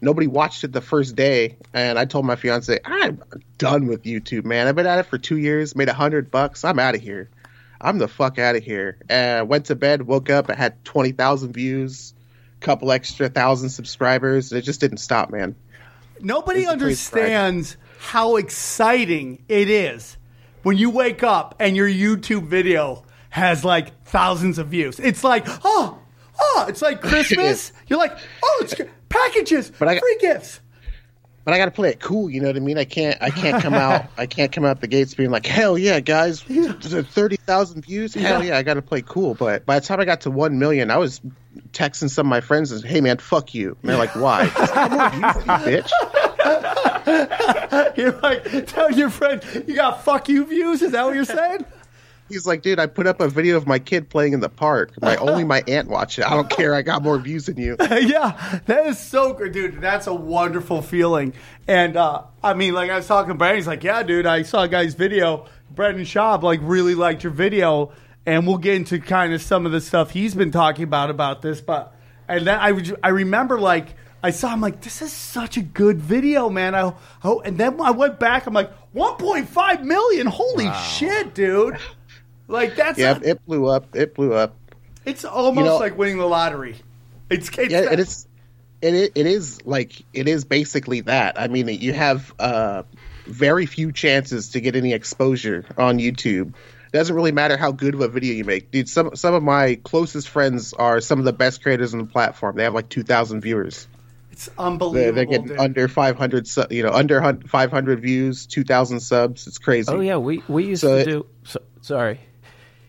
Nobody 0.00 0.26
watched 0.26 0.64
it 0.64 0.72
the 0.72 0.80
first 0.80 1.14
day, 1.14 1.58
and 1.72 1.96
I 1.96 2.06
told 2.06 2.26
my 2.26 2.34
fiance, 2.34 2.80
"I'm 2.84 3.22
done 3.56 3.86
with 3.86 4.02
YouTube, 4.02 4.44
man. 4.44 4.66
I've 4.66 4.74
been 4.74 4.86
at 4.86 4.98
it 4.98 5.06
for 5.06 5.18
two 5.18 5.36
years, 5.36 5.76
made 5.76 5.88
a 5.88 5.94
hundred 5.94 6.32
bucks. 6.32 6.64
I'm 6.64 6.80
out 6.80 6.96
of 6.96 7.00
here. 7.00 7.30
I'm 7.80 7.98
the 7.98 8.08
fuck 8.08 8.40
out 8.40 8.56
of 8.56 8.64
here." 8.64 8.98
And 9.08 9.38
I 9.38 9.42
went 9.42 9.66
to 9.66 9.76
bed, 9.76 10.02
woke 10.02 10.28
up, 10.28 10.50
I 10.50 10.54
had 10.54 10.84
twenty 10.84 11.12
thousand 11.12 11.52
views, 11.52 12.14
a 12.60 12.64
couple 12.64 12.90
extra 12.90 13.28
thousand 13.28 13.68
subscribers. 13.68 14.52
It 14.52 14.62
just 14.62 14.80
didn't 14.80 14.98
stop, 14.98 15.30
man. 15.30 15.54
Nobody 16.22 16.60
It's 16.60 16.68
a 16.68 16.78
crazy 16.78 16.84
understands 16.84 17.76
how 17.98 18.36
exciting 18.36 19.44
it 19.48 19.68
is 19.70 20.16
when 20.62 20.76
you 20.78 20.90
wake 20.90 21.22
up 21.22 21.54
and 21.58 21.76
your 21.76 21.88
YouTube 21.88 22.46
video 22.46 23.04
has 23.30 23.64
like 23.64 24.04
thousands 24.04 24.58
of 24.58 24.68
views. 24.68 24.98
It's 24.98 25.22
like, 25.24 25.46
oh, 25.64 25.98
oh, 26.40 26.66
it's 26.68 26.82
like 26.82 27.00
Christmas. 27.02 27.72
You're 27.88 27.98
like, 27.98 28.16
oh, 28.42 28.58
it's 28.62 28.74
packages, 29.08 29.70
But 29.78 29.88
I- 29.88 29.98
free 29.98 30.18
gifts. 30.20 30.60
But 31.44 31.54
I 31.54 31.58
got 31.58 31.64
to 31.66 31.70
play 31.70 31.88
it 31.88 32.00
cool. 32.00 32.28
You 32.28 32.40
know 32.40 32.48
what 32.48 32.56
I 32.56 32.60
mean? 32.60 32.76
I 32.76 32.84
can't. 32.84 33.16
I 33.20 33.30
can't 33.30 33.62
come 33.62 33.74
out. 33.74 34.04
I 34.18 34.26
can't 34.26 34.52
come 34.52 34.64
out 34.64 34.80
the 34.80 34.86
gates 34.86 35.14
being 35.14 35.30
like, 35.30 35.46
"Hell 35.46 35.78
yeah, 35.78 36.00
guys! 36.00 36.42
Thirty 36.42 37.36
thousand 37.36 37.84
views. 37.84 38.14
Hell 38.14 38.44
yeah!" 38.44 38.58
I 38.58 38.62
got 38.62 38.74
to 38.74 38.82
play 38.82 39.02
cool. 39.02 39.34
But 39.34 39.64
by 39.64 39.78
the 39.78 39.86
time 39.86 40.00
I 40.00 40.04
got 40.04 40.20
to 40.22 40.30
one 40.30 40.58
million, 40.58 40.90
I 40.90 40.98
was 40.98 41.20
texting 41.72 42.10
some 42.10 42.26
of 42.26 42.30
my 42.30 42.40
friends 42.40 42.72
and, 42.72 42.84
"Hey 42.84 43.00
man, 43.00 43.18
fuck 43.18 43.54
you." 43.54 43.76
And 43.80 43.90
they're 43.90 43.96
like, 43.96 44.14
"Why?" 44.14 44.46
Just 44.56 44.74
got 44.74 44.90
more 44.92 45.10
views, 45.10 45.46
you 45.46 45.52
bitch. 45.80 45.90
You're 47.96 48.20
like 48.20 48.66
tell 48.66 48.92
your 48.92 49.10
friend 49.10 49.42
you 49.66 49.74
got 49.74 50.04
fuck 50.04 50.28
you 50.28 50.44
views. 50.44 50.82
Is 50.82 50.92
that 50.92 51.04
what 51.04 51.14
you're 51.14 51.24
saying? 51.24 51.64
He's 52.30 52.46
like, 52.46 52.62
"Dude, 52.62 52.78
I 52.78 52.86
put 52.86 53.06
up 53.06 53.20
a 53.20 53.28
video 53.28 53.56
of 53.56 53.66
my 53.66 53.78
kid 53.78 54.08
playing 54.08 54.32
in 54.32 54.40
the 54.40 54.48
park. 54.48 54.92
My 55.02 55.16
only 55.16 55.44
my 55.44 55.62
aunt 55.66 55.88
watched 55.88 56.18
it. 56.18 56.24
I 56.24 56.30
don't 56.30 56.48
care. 56.48 56.74
I 56.74 56.82
got 56.82 57.02
more 57.02 57.18
views 57.18 57.46
than 57.46 57.58
you." 57.58 57.76
yeah, 57.80 58.60
that 58.66 58.86
is 58.86 58.98
so 58.98 59.32
good, 59.34 59.52
dude. 59.52 59.80
That's 59.80 60.06
a 60.06 60.14
wonderful 60.14 60.80
feeling. 60.80 61.34
And 61.68 61.96
uh, 61.96 62.22
I 62.42 62.54
mean, 62.54 62.74
like 62.74 62.90
I 62.90 62.96
was 62.96 63.06
talking 63.06 63.28
to 63.28 63.34
Brandon, 63.34 63.58
he's 63.58 63.66
like, 63.66 63.84
"Yeah, 63.84 64.02
dude, 64.02 64.26
I 64.26 64.42
saw 64.42 64.62
a 64.62 64.68
guy's 64.68 64.94
video. 64.94 65.46
Brendan 65.70 66.04
Schaub 66.04 66.42
like 66.42 66.60
really 66.62 66.94
liked 66.94 67.24
your 67.24 67.32
video." 67.32 67.92
And 68.26 68.46
we'll 68.46 68.58
get 68.58 68.74
into 68.74 69.00
kind 69.00 69.32
of 69.32 69.40
some 69.40 69.64
of 69.64 69.72
the 69.72 69.80
stuff 69.80 70.10
he's 70.10 70.34
been 70.34 70.50
talking 70.50 70.84
about 70.84 71.10
about 71.10 71.42
this. 71.42 71.60
But 71.60 71.94
and 72.28 72.46
then 72.46 72.58
I 72.58 72.78
I 73.02 73.08
remember 73.08 73.58
like 73.58 73.96
I 74.22 74.30
saw 74.30 74.52
him 74.52 74.60
like 74.60 74.82
this 74.82 75.00
is 75.00 75.12
such 75.12 75.56
a 75.56 75.62
good 75.62 76.00
video, 76.00 76.50
man. 76.50 76.74
I 76.74 76.92
oh, 77.24 77.40
and 77.40 77.56
then 77.56 77.80
I 77.80 77.90
went 77.90 78.20
back. 78.20 78.46
I'm 78.46 78.52
like 78.52 78.70
1.5 78.94 79.82
million. 79.82 80.26
Holy 80.26 80.70
shit, 80.72 81.34
dude! 81.34 81.78
Like 82.50 82.76
that's 82.76 82.98
Yeah, 82.98 83.16
a- 83.16 83.28
it 83.30 83.46
blew 83.46 83.66
up. 83.66 83.94
It 83.94 84.14
blew 84.14 84.34
up. 84.34 84.56
it's 85.06 85.24
almost 85.24 85.58
you 85.64 85.64
know- 85.70 85.78
like 85.78 85.96
winning 85.96 86.18
the 86.18 86.26
lottery. 86.26 86.76
It's, 87.30 87.48
it's 87.56 87.72
yeah, 87.72 87.92
it 87.92 88.00
is. 88.00 88.26
It 88.82 88.94
is, 88.94 89.10
it 89.14 89.26
is 89.26 89.64
like 89.66 89.92
it 90.12 90.26
is 90.26 90.44
basically 90.44 91.02
that. 91.02 91.38
I 91.40 91.48
mean, 91.48 91.68
you 91.68 91.92
have 91.92 92.34
uh, 92.38 92.82
very 93.26 93.66
few 93.66 93.92
chances 93.92 94.48
to 94.50 94.60
get 94.60 94.74
any 94.74 94.92
exposure 94.94 95.64
on 95.76 95.98
YouTube. 95.98 96.48
It 96.92 96.92
doesn't 96.96 97.14
really 97.14 97.30
matter 97.30 97.56
how 97.56 97.70
good 97.72 97.94
of 97.94 98.00
a 98.00 98.08
video 98.08 98.34
you 98.34 98.44
make, 98.44 98.70
dude. 98.72 98.88
Some 98.88 99.14
some 99.14 99.34
of 99.34 99.42
my 99.44 99.76
closest 99.84 100.28
friends 100.28 100.72
are 100.72 101.00
some 101.00 101.18
of 101.20 101.24
the 101.24 101.32
best 101.32 101.62
creators 101.62 101.92
on 101.94 102.00
the 102.00 102.06
platform. 102.06 102.56
They 102.56 102.64
have 102.64 102.74
like 102.74 102.88
two 102.88 103.04
thousand 103.04 103.42
viewers. 103.42 103.86
It's 104.32 104.46
They're, 104.46 104.66
unbelievable. 104.66 105.14
they're 105.14 105.24
getting 105.26 105.46
dude. 105.48 105.58
under 105.58 105.86
500, 105.88 106.48
you 106.70 106.82
know, 106.84 106.90
under 106.92 107.20
500 107.48 108.00
views, 108.00 108.46
2,000 108.46 109.00
subs. 109.00 109.46
It's 109.48 109.58
crazy. 109.58 109.92
Oh 109.92 110.00
yeah, 110.00 110.16
we 110.16 110.42
we 110.48 110.64
used 110.66 110.80
So 110.80 110.94
to 110.96 111.00
it- 111.00 111.04
do. 111.04 111.26
So, 111.44 111.60
sorry. 111.82 112.20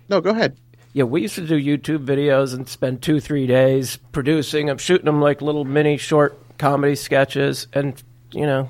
No, 0.10 0.22
go 0.22 0.32
ahead. 0.32 0.58
Yeah, 0.94 1.06
we 1.06 1.22
used 1.22 1.36
to 1.36 1.48
do 1.48 1.56
YouTube 1.56 2.06
videos 2.06 2.54
and 2.54 2.68
spend 2.68 3.02
two, 3.02 3.20
three 3.20 3.48
days 3.48 3.98
producing 4.12 4.66
them, 4.66 4.78
shooting 4.78 5.06
them 5.06 5.22
like 5.22 5.42
little 5.42 5.64
mini 5.64 5.98
short 5.98 6.38
comedy 6.58 6.96
sketches, 6.96 7.68
and 7.72 8.02
you 8.32 8.46
know, 8.46 8.70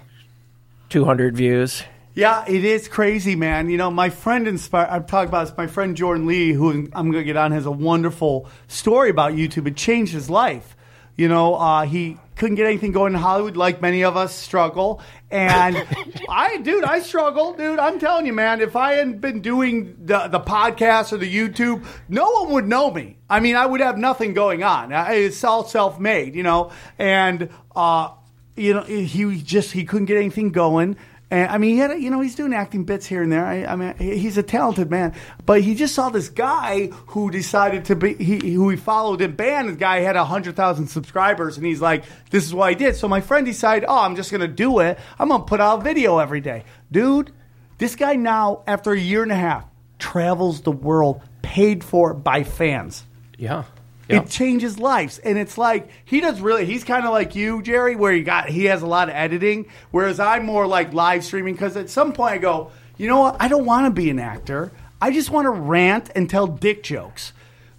two 0.89 1.03
hundred 1.03 1.35
views. 1.35 1.83
Yeah, 2.13 2.43
it 2.47 2.65
is 2.65 2.87
crazy, 2.87 3.35
man. 3.35 3.69
You 3.69 3.77
know, 3.77 3.89
my 3.89 4.09
friend 4.09 4.47
inspired. 4.47 4.89
I'm 4.89 5.05
talking 5.05 5.29
about 5.29 5.47
this. 5.47 5.57
My 5.57 5.67
friend 5.67 5.95
Jordan 5.95 6.27
Lee, 6.27 6.51
who 6.51 6.89
I'm 6.93 7.09
going 7.11 7.13
to 7.13 7.23
get 7.23 7.37
on, 7.37 7.53
has 7.53 7.65
a 7.65 7.71
wonderful 7.71 8.49
story 8.67 9.09
about 9.09 9.31
YouTube. 9.31 9.65
It 9.65 9.77
changed 9.77 10.13
his 10.13 10.29
life. 10.29 10.75
You 11.21 11.27
know, 11.27 11.53
uh, 11.53 11.85
he 11.85 12.17
couldn't 12.35 12.55
get 12.55 12.65
anything 12.65 12.93
going 12.93 13.13
in 13.13 13.19
Hollywood, 13.19 13.55
like 13.55 13.79
many 13.79 14.03
of 14.03 14.17
us 14.17 14.35
struggle. 14.35 15.03
And 15.29 15.77
I, 16.27 16.57
dude, 16.57 16.83
I 16.83 17.01
struggle, 17.01 17.53
dude. 17.53 17.77
I'm 17.77 17.99
telling 17.99 18.25
you, 18.25 18.33
man. 18.33 18.59
If 18.59 18.75
I 18.75 18.93
hadn't 18.93 19.21
been 19.21 19.39
doing 19.39 19.97
the 20.03 20.29
the 20.29 20.39
podcast 20.39 21.13
or 21.13 21.17
the 21.17 21.31
YouTube, 21.31 21.85
no 22.09 22.27
one 22.27 22.53
would 22.53 22.67
know 22.67 22.89
me. 22.89 23.19
I 23.29 23.39
mean, 23.39 23.55
I 23.55 23.67
would 23.67 23.81
have 23.81 23.99
nothing 23.99 24.33
going 24.33 24.63
on. 24.63 24.91
It's 24.91 25.43
all 25.43 25.63
self 25.63 25.99
made, 25.99 26.33
you 26.33 26.41
know. 26.41 26.71
And 26.97 27.49
uh, 27.75 28.09
you 28.55 28.73
know, 28.73 28.81
he 28.81 29.43
just 29.43 29.73
he 29.73 29.85
couldn't 29.85 30.07
get 30.07 30.17
anything 30.17 30.51
going. 30.51 30.97
And 31.31 31.49
I 31.49 31.57
mean, 31.57 31.71
he 31.71 31.77
had, 31.77 31.91
a, 31.91 31.99
you 31.99 32.11
know, 32.11 32.19
he's 32.19 32.35
doing 32.35 32.53
acting 32.53 32.83
bits 32.83 33.05
here 33.05 33.23
and 33.23 33.31
there. 33.31 33.45
I, 33.45 33.63
I 33.63 33.75
mean, 33.77 33.95
he's 33.97 34.37
a 34.37 34.43
talented 34.43 34.91
man, 34.91 35.15
but 35.45 35.61
he 35.61 35.75
just 35.75 35.95
saw 35.95 36.09
this 36.09 36.27
guy 36.27 36.87
who 37.07 37.31
decided 37.31 37.85
to 37.85 37.95
be, 37.95 38.15
he, 38.15 38.53
who 38.53 38.69
he 38.69 38.75
followed 38.75 39.21
in 39.21 39.37
band. 39.37 39.69
The 39.69 39.73
guy 39.73 40.01
had 40.01 40.17
a 40.17 40.25
hundred 40.25 40.57
thousand 40.57 40.87
subscribers, 40.87 41.55
and 41.55 41.65
he's 41.65 41.79
like, 41.79 42.03
"This 42.31 42.45
is 42.45 42.53
what 42.53 42.65
I 42.65 42.73
did." 42.73 42.97
So 42.97 43.07
my 43.07 43.21
friend 43.21 43.45
decided, 43.45 43.85
"Oh, 43.87 43.99
I'm 43.99 44.17
just 44.17 44.29
gonna 44.29 44.47
do 44.49 44.79
it. 44.79 44.99
I'm 45.17 45.29
gonna 45.29 45.43
put 45.43 45.61
out 45.61 45.79
a 45.79 45.83
video 45.83 46.19
every 46.19 46.41
day, 46.41 46.65
dude." 46.91 47.31
This 47.77 47.95
guy 47.95 48.15
now, 48.15 48.63
after 48.67 48.91
a 48.91 48.99
year 48.99 49.23
and 49.23 49.31
a 49.31 49.35
half, 49.35 49.65
travels 49.99 50.61
the 50.61 50.71
world, 50.71 51.21
paid 51.41 51.81
for 51.83 52.13
by 52.13 52.43
fans. 52.43 53.05
Yeah. 53.37 53.63
Yeah. 54.11 54.21
It 54.21 54.29
changes 54.29 54.77
lives, 54.79 55.17
and 55.19 55.37
it's 55.37 55.57
like 55.57 55.89
he 56.05 56.19
does 56.21 56.41
really. 56.41 56.65
He's 56.65 56.83
kind 56.83 57.05
of 57.05 57.11
like 57.11 57.35
you, 57.35 57.61
Jerry, 57.61 57.95
where 57.95 58.11
he 58.11 58.23
got 58.23 58.49
he 58.49 58.65
has 58.65 58.81
a 58.81 58.87
lot 58.87 59.09
of 59.09 59.15
editing, 59.15 59.67
whereas 59.91 60.19
I'm 60.19 60.45
more 60.45 60.67
like 60.67 60.93
live 60.93 61.23
streaming 61.23 61.53
because 61.53 61.77
at 61.77 61.89
some 61.89 62.13
point 62.13 62.33
I 62.33 62.37
go, 62.37 62.71
you 62.97 63.07
know 63.07 63.19
what? 63.21 63.37
I 63.39 63.47
don't 63.47 63.65
want 63.65 63.85
to 63.87 63.91
be 63.91 64.09
an 64.09 64.19
actor. 64.19 64.71
I 65.01 65.11
just 65.11 65.29
want 65.31 65.45
to 65.45 65.49
rant 65.51 66.11
and 66.15 66.29
tell 66.29 66.45
dick 66.47 66.83
jokes. 66.83 67.33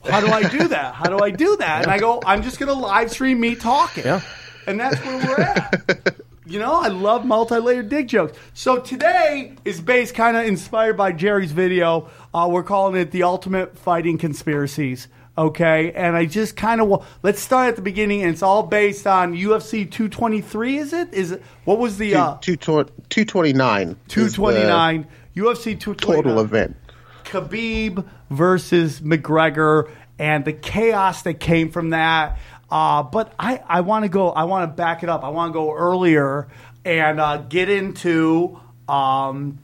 How 0.05 0.21
do 0.21 0.27
I 0.27 0.43
do 0.49 0.67
that? 0.69 0.95
How 0.95 1.05
do 1.11 1.19
I 1.23 1.31
do 1.31 1.57
that? 1.59 1.83
And 1.85 1.93
I 1.93 1.99
go, 1.99 2.21
I'm 2.27 2.43
just 2.43 2.59
going 2.59 2.67
to 2.73 2.75
live 2.81 3.11
stream 3.13 3.39
me 3.39 3.55
talking, 3.55 4.05
Yeah. 4.05 4.21
and 4.67 4.81
that's 4.81 4.97
where 5.05 5.19
we're 5.19 5.41
at. 5.41 6.17
You 6.45 6.59
know, 6.59 6.75
I 6.75 6.89
love 6.89 7.25
multi-layered 7.25 7.89
dick 7.89 8.09
jokes. 8.09 8.37
So 8.53 8.81
today 8.81 9.55
is 9.65 9.81
based 9.81 10.17
kind 10.17 10.37
of 10.37 10.45
inspired 10.45 10.97
by 10.97 11.13
Jerry's 11.13 11.53
video. 11.53 12.11
Uh, 12.35 12.49
we're 12.51 12.65
calling 12.65 13.01
it 13.01 13.13
the 13.13 13.23
ultimate 13.23 13.79
fighting 13.79 14.19
conspiracies. 14.19 15.07
Okay, 15.37 15.93
and 15.93 16.15
I 16.15 16.27
just 16.27 16.57
kind 16.57 16.83
of 16.83 17.07
let's 17.23 17.41
start 17.41 17.69
at 17.69 17.77
the 17.77 17.83
beginning, 17.83 18.23
and 18.23 18.31
it's 18.31 18.43
all 18.43 18.63
based 18.63 19.07
on 19.07 19.33
UFC 19.33 19.91
223. 19.91 20.77
Is 20.77 20.93
it? 20.93 21.15
Is 21.15 21.31
it? 21.33 21.43
What 21.65 21.79
was 21.79 21.97
the 21.97 22.17
uh, 22.17 22.37
Two, 22.43 22.57
two, 22.57 22.85
229. 23.09 23.89
the 23.89 23.95
229 24.09 25.07
UFC 25.35 25.81
229 25.81 25.97
Total 25.97 26.41
event. 26.41 26.77
Khabib 27.25 28.07
versus 28.29 29.01
McGregor 29.01 29.91
and 30.19 30.45
the 30.45 30.53
chaos 30.53 31.23
that 31.23 31.41
came 31.41 31.71
from 31.71 31.91
that. 31.91 32.39
Uh, 32.71 33.03
but 33.03 33.33
I, 33.39 33.63
I 33.67 33.81
want 33.81 34.05
to 34.05 34.11
go. 34.11 34.31
I 34.31 34.45
want 34.45 34.71
to 34.71 34.77
back 34.77 35.03
it 35.03 35.09
up. 35.09 35.25
I 35.25 35.31
want 35.31 35.51
to 35.51 35.55
go 35.55 35.75
earlier 35.75 36.49
and 36.85 37.21
uh, 37.21 37.39
get 37.39 37.71
into 37.71 38.61
um, 38.87 39.59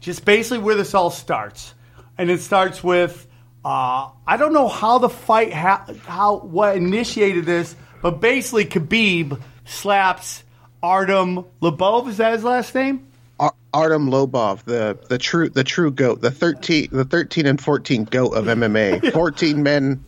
just 0.00 0.26
basically 0.26 0.58
where 0.58 0.74
this 0.74 0.94
all 0.94 1.10
starts, 1.10 1.74
and 2.18 2.30
it 2.30 2.40
starts 2.40 2.84
with 2.84 3.26
uh, 3.64 4.08
I 4.26 4.36
don't 4.36 4.52
know 4.52 4.68
how 4.68 4.98
the 4.98 5.08
fight 5.08 5.52
ha- 5.52 5.86
how 6.06 6.38
what 6.38 6.76
initiated 6.76 7.44
this, 7.44 7.76
but 8.02 8.20
basically 8.20 8.64
Khabib 8.64 9.40
slaps 9.66 10.44
Artem 10.82 11.44
Lobov. 11.60 12.08
Is 12.08 12.16
that 12.16 12.32
his 12.32 12.44
last 12.44 12.74
name? 12.74 13.06
Ar- 13.38 13.54
Artem 13.72 14.08
Lobov, 14.08 14.64
the 14.64 14.98
the 15.08 15.18
true 15.18 15.48
the 15.48 15.64
true 15.64 15.90
goat, 15.90 16.22
the 16.22 16.30
thirteen 16.30 16.88
the 16.90 17.04
thirteen 17.04 17.46
and 17.46 17.60
fourteen 17.60 18.04
goat 18.04 18.32
of 18.32 18.46
MMA. 18.46 19.12
Fourteen 19.12 19.62
men 19.62 20.04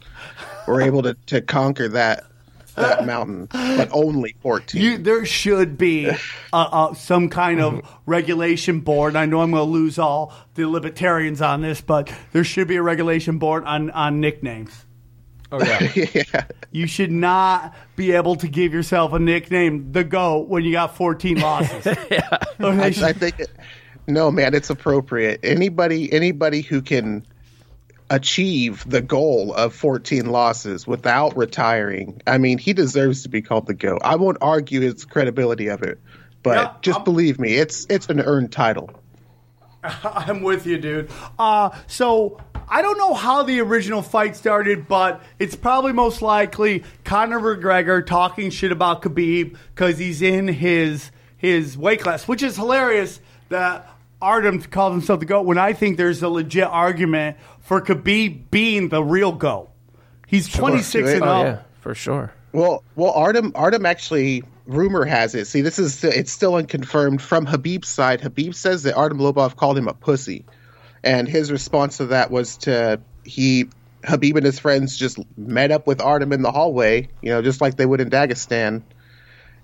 were 0.66 0.80
able 0.80 1.02
to, 1.02 1.14
to 1.26 1.40
conquer 1.40 1.88
that 1.88 2.24
that 2.74 3.06
mountain, 3.06 3.46
but 3.50 3.88
only 3.92 4.34
fourteen. 4.40 4.82
You, 4.82 4.98
there 4.98 5.24
should 5.24 5.78
be 5.78 6.08
uh, 6.08 6.16
uh, 6.52 6.94
some 6.94 7.28
kind 7.28 7.60
of 7.60 7.86
regulation 8.06 8.80
board. 8.80 9.16
I 9.16 9.26
know 9.26 9.40
I'm 9.40 9.50
going 9.50 9.64
to 9.64 9.70
lose 9.70 9.98
all 9.98 10.32
the 10.54 10.66
libertarians 10.66 11.40
on 11.40 11.62
this, 11.62 11.80
but 11.80 12.12
there 12.32 12.44
should 12.44 12.68
be 12.68 12.76
a 12.76 12.82
regulation 12.82 13.38
board 13.38 13.64
on, 13.64 13.90
on 13.90 14.20
nicknames. 14.20 14.86
Oh 15.52 15.62
yeah. 15.62 15.92
yeah. 16.14 16.44
You 16.70 16.86
should 16.86 17.12
not 17.12 17.74
be 17.94 18.12
able 18.12 18.36
to 18.36 18.48
give 18.48 18.72
yourself 18.72 19.12
a 19.12 19.18
nickname, 19.18 19.92
the 19.92 20.02
GOAT, 20.02 20.48
when 20.48 20.64
you 20.64 20.72
got 20.72 20.96
14 20.96 21.38
losses. 21.38 21.86
I, 22.58 22.86
I 22.86 23.12
think 23.12 23.38
it, 23.38 23.50
no, 24.06 24.30
man, 24.30 24.54
it's 24.54 24.70
appropriate. 24.70 25.40
Anybody 25.42 26.12
anybody 26.12 26.62
who 26.62 26.80
can 26.80 27.26
achieve 28.14 28.84
the 28.88 29.00
goal 29.00 29.52
of 29.54 29.74
14 29.74 30.26
losses 30.26 30.86
without 30.86 31.36
retiring, 31.36 32.20
I 32.26 32.38
mean, 32.38 32.58
he 32.58 32.72
deserves 32.72 33.22
to 33.22 33.28
be 33.28 33.42
called 33.42 33.66
the 33.66 33.74
goat. 33.74 34.00
I 34.04 34.16
won't 34.16 34.38
argue 34.40 34.80
his 34.80 35.04
credibility 35.04 35.68
of 35.68 35.82
it, 35.82 35.98
but 36.42 36.56
Yeah, 36.56 36.72
just 36.82 36.96
I'm- 36.98 37.04
believe 37.04 37.40
me, 37.40 37.54
it's 37.56 37.86
it's 37.88 38.08
an 38.08 38.20
earned 38.20 38.52
title. 38.52 38.90
I'm 40.04 40.42
with 40.42 40.66
you, 40.66 40.78
dude. 40.78 41.10
Uh, 41.38 41.70
so 41.88 42.38
I 42.68 42.82
don't 42.82 42.98
know 42.98 43.14
how 43.14 43.42
the 43.42 43.60
original 43.60 44.02
fight 44.02 44.36
started, 44.36 44.86
but 44.86 45.20
it's 45.38 45.56
probably 45.56 45.92
most 45.92 46.22
likely 46.22 46.84
Conor 47.04 47.40
McGregor 47.40 48.04
talking 48.06 48.50
shit 48.50 48.70
about 48.72 49.02
Khabib 49.02 49.56
because 49.74 49.98
he's 49.98 50.22
in 50.22 50.46
his 50.48 51.10
his 51.36 51.76
weight 51.76 52.00
class, 52.00 52.28
which 52.28 52.42
is 52.44 52.56
hilarious 52.56 53.20
that 53.48 53.88
Artem 54.22 54.62
calls 54.62 54.92
himself 54.92 55.20
the 55.20 55.26
GOAT 55.26 55.42
when 55.42 55.58
I 55.58 55.72
think 55.72 55.96
there's 55.96 56.22
a 56.22 56.28
legit 56.28 56.64
argument 56.64 57.36
for 57.60 57.80
Khabib 57.80 58.50
being 58.50 58.88
the 58.88 59.02
real 59.02 59.32
GOAT. 59.32 59.68
He's 60.26 60.48
26 60.48 61.10
and 61.10 61.22
Oh, 61.22 61.26
Oh 61.26 61.38
0. 61.42 61.50
yeah, 61.50 61.58
for 61.80 61.94
sure. 61.94 62.32
Well, 62.52 62.82
well, 62.96 63.12
Artem, 63.12 63.52
Artem 63.54 63.84
actually, 63.84 64.44
rumor 64.66 65.04
has 65.04 65.34
it. 65.34 65.46
See, 65.46 65.60
this 65.60 65.78
is 65.78 66.02
it's 66.04 66.30
still 66.32 66.54
unconfirmed 66.54 67.20
from 67.20 67.46
Habib's 67.46 67.88
side. 67.88 68.20
Habib 68.20 68.54
says 68.54 68.82
that 68.84 68.94
Artem 68.94 69.18
Lobov 69.18 69.56
called 69.56 69.76
him 69.76 69.88
a 69.88 69.94
pussy, 69.94 70.44
and 71.02 71.26
his 71.28 71.50
response 71.50 71.96
to 71.98 72.06
that 72.06 72.30
was 72.30 72.56
to 72.58 73.00
he 73.24 73.68
Habib 74.04 74.36
and 74.36 74.44
his 74.46 74.58
friends 74.58 74.96
just 74.96 75.18
met 75.36 75.70
up 75.70 75.86
with 75.86 76.00
Artem 76.00 76.32
in 76.32 76.42
the 76.42 76.50
hallway, 76.52 77.08
you 77.22 77.30
know, 77.30 77.40
just 77.42 77.60
like 77.60 77.76
they 77.76 77.86
would 77.86 78.00
in 78.00 78.10
Dagestan, 78.10 78.82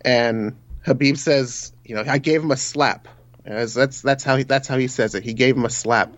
and 0.02 0.54
Habib 0.84 1.16
says, 1.16 1.72
you 1.84 1.94
know, 1.94 2.04
I 2.06 2.18
gave 2.18 2.42
him 2.42 2.50
a 2.50 2.56
slap. 2.56 3.08
As 3.48 3.72
that's 3.72 4.02
that's 4.02 4.24
how 4.24 4.36
he 4.36 4.44
that's 4.44 4.68
how 4.68 4.76
he 4.76 4.88
says 4.88 5.14
it. 5.14 5.24
He 5.24 5.32
gave 5.32 5.56
him 5.56 5.64
a 5.64 5.70
slap, 5.70 6.12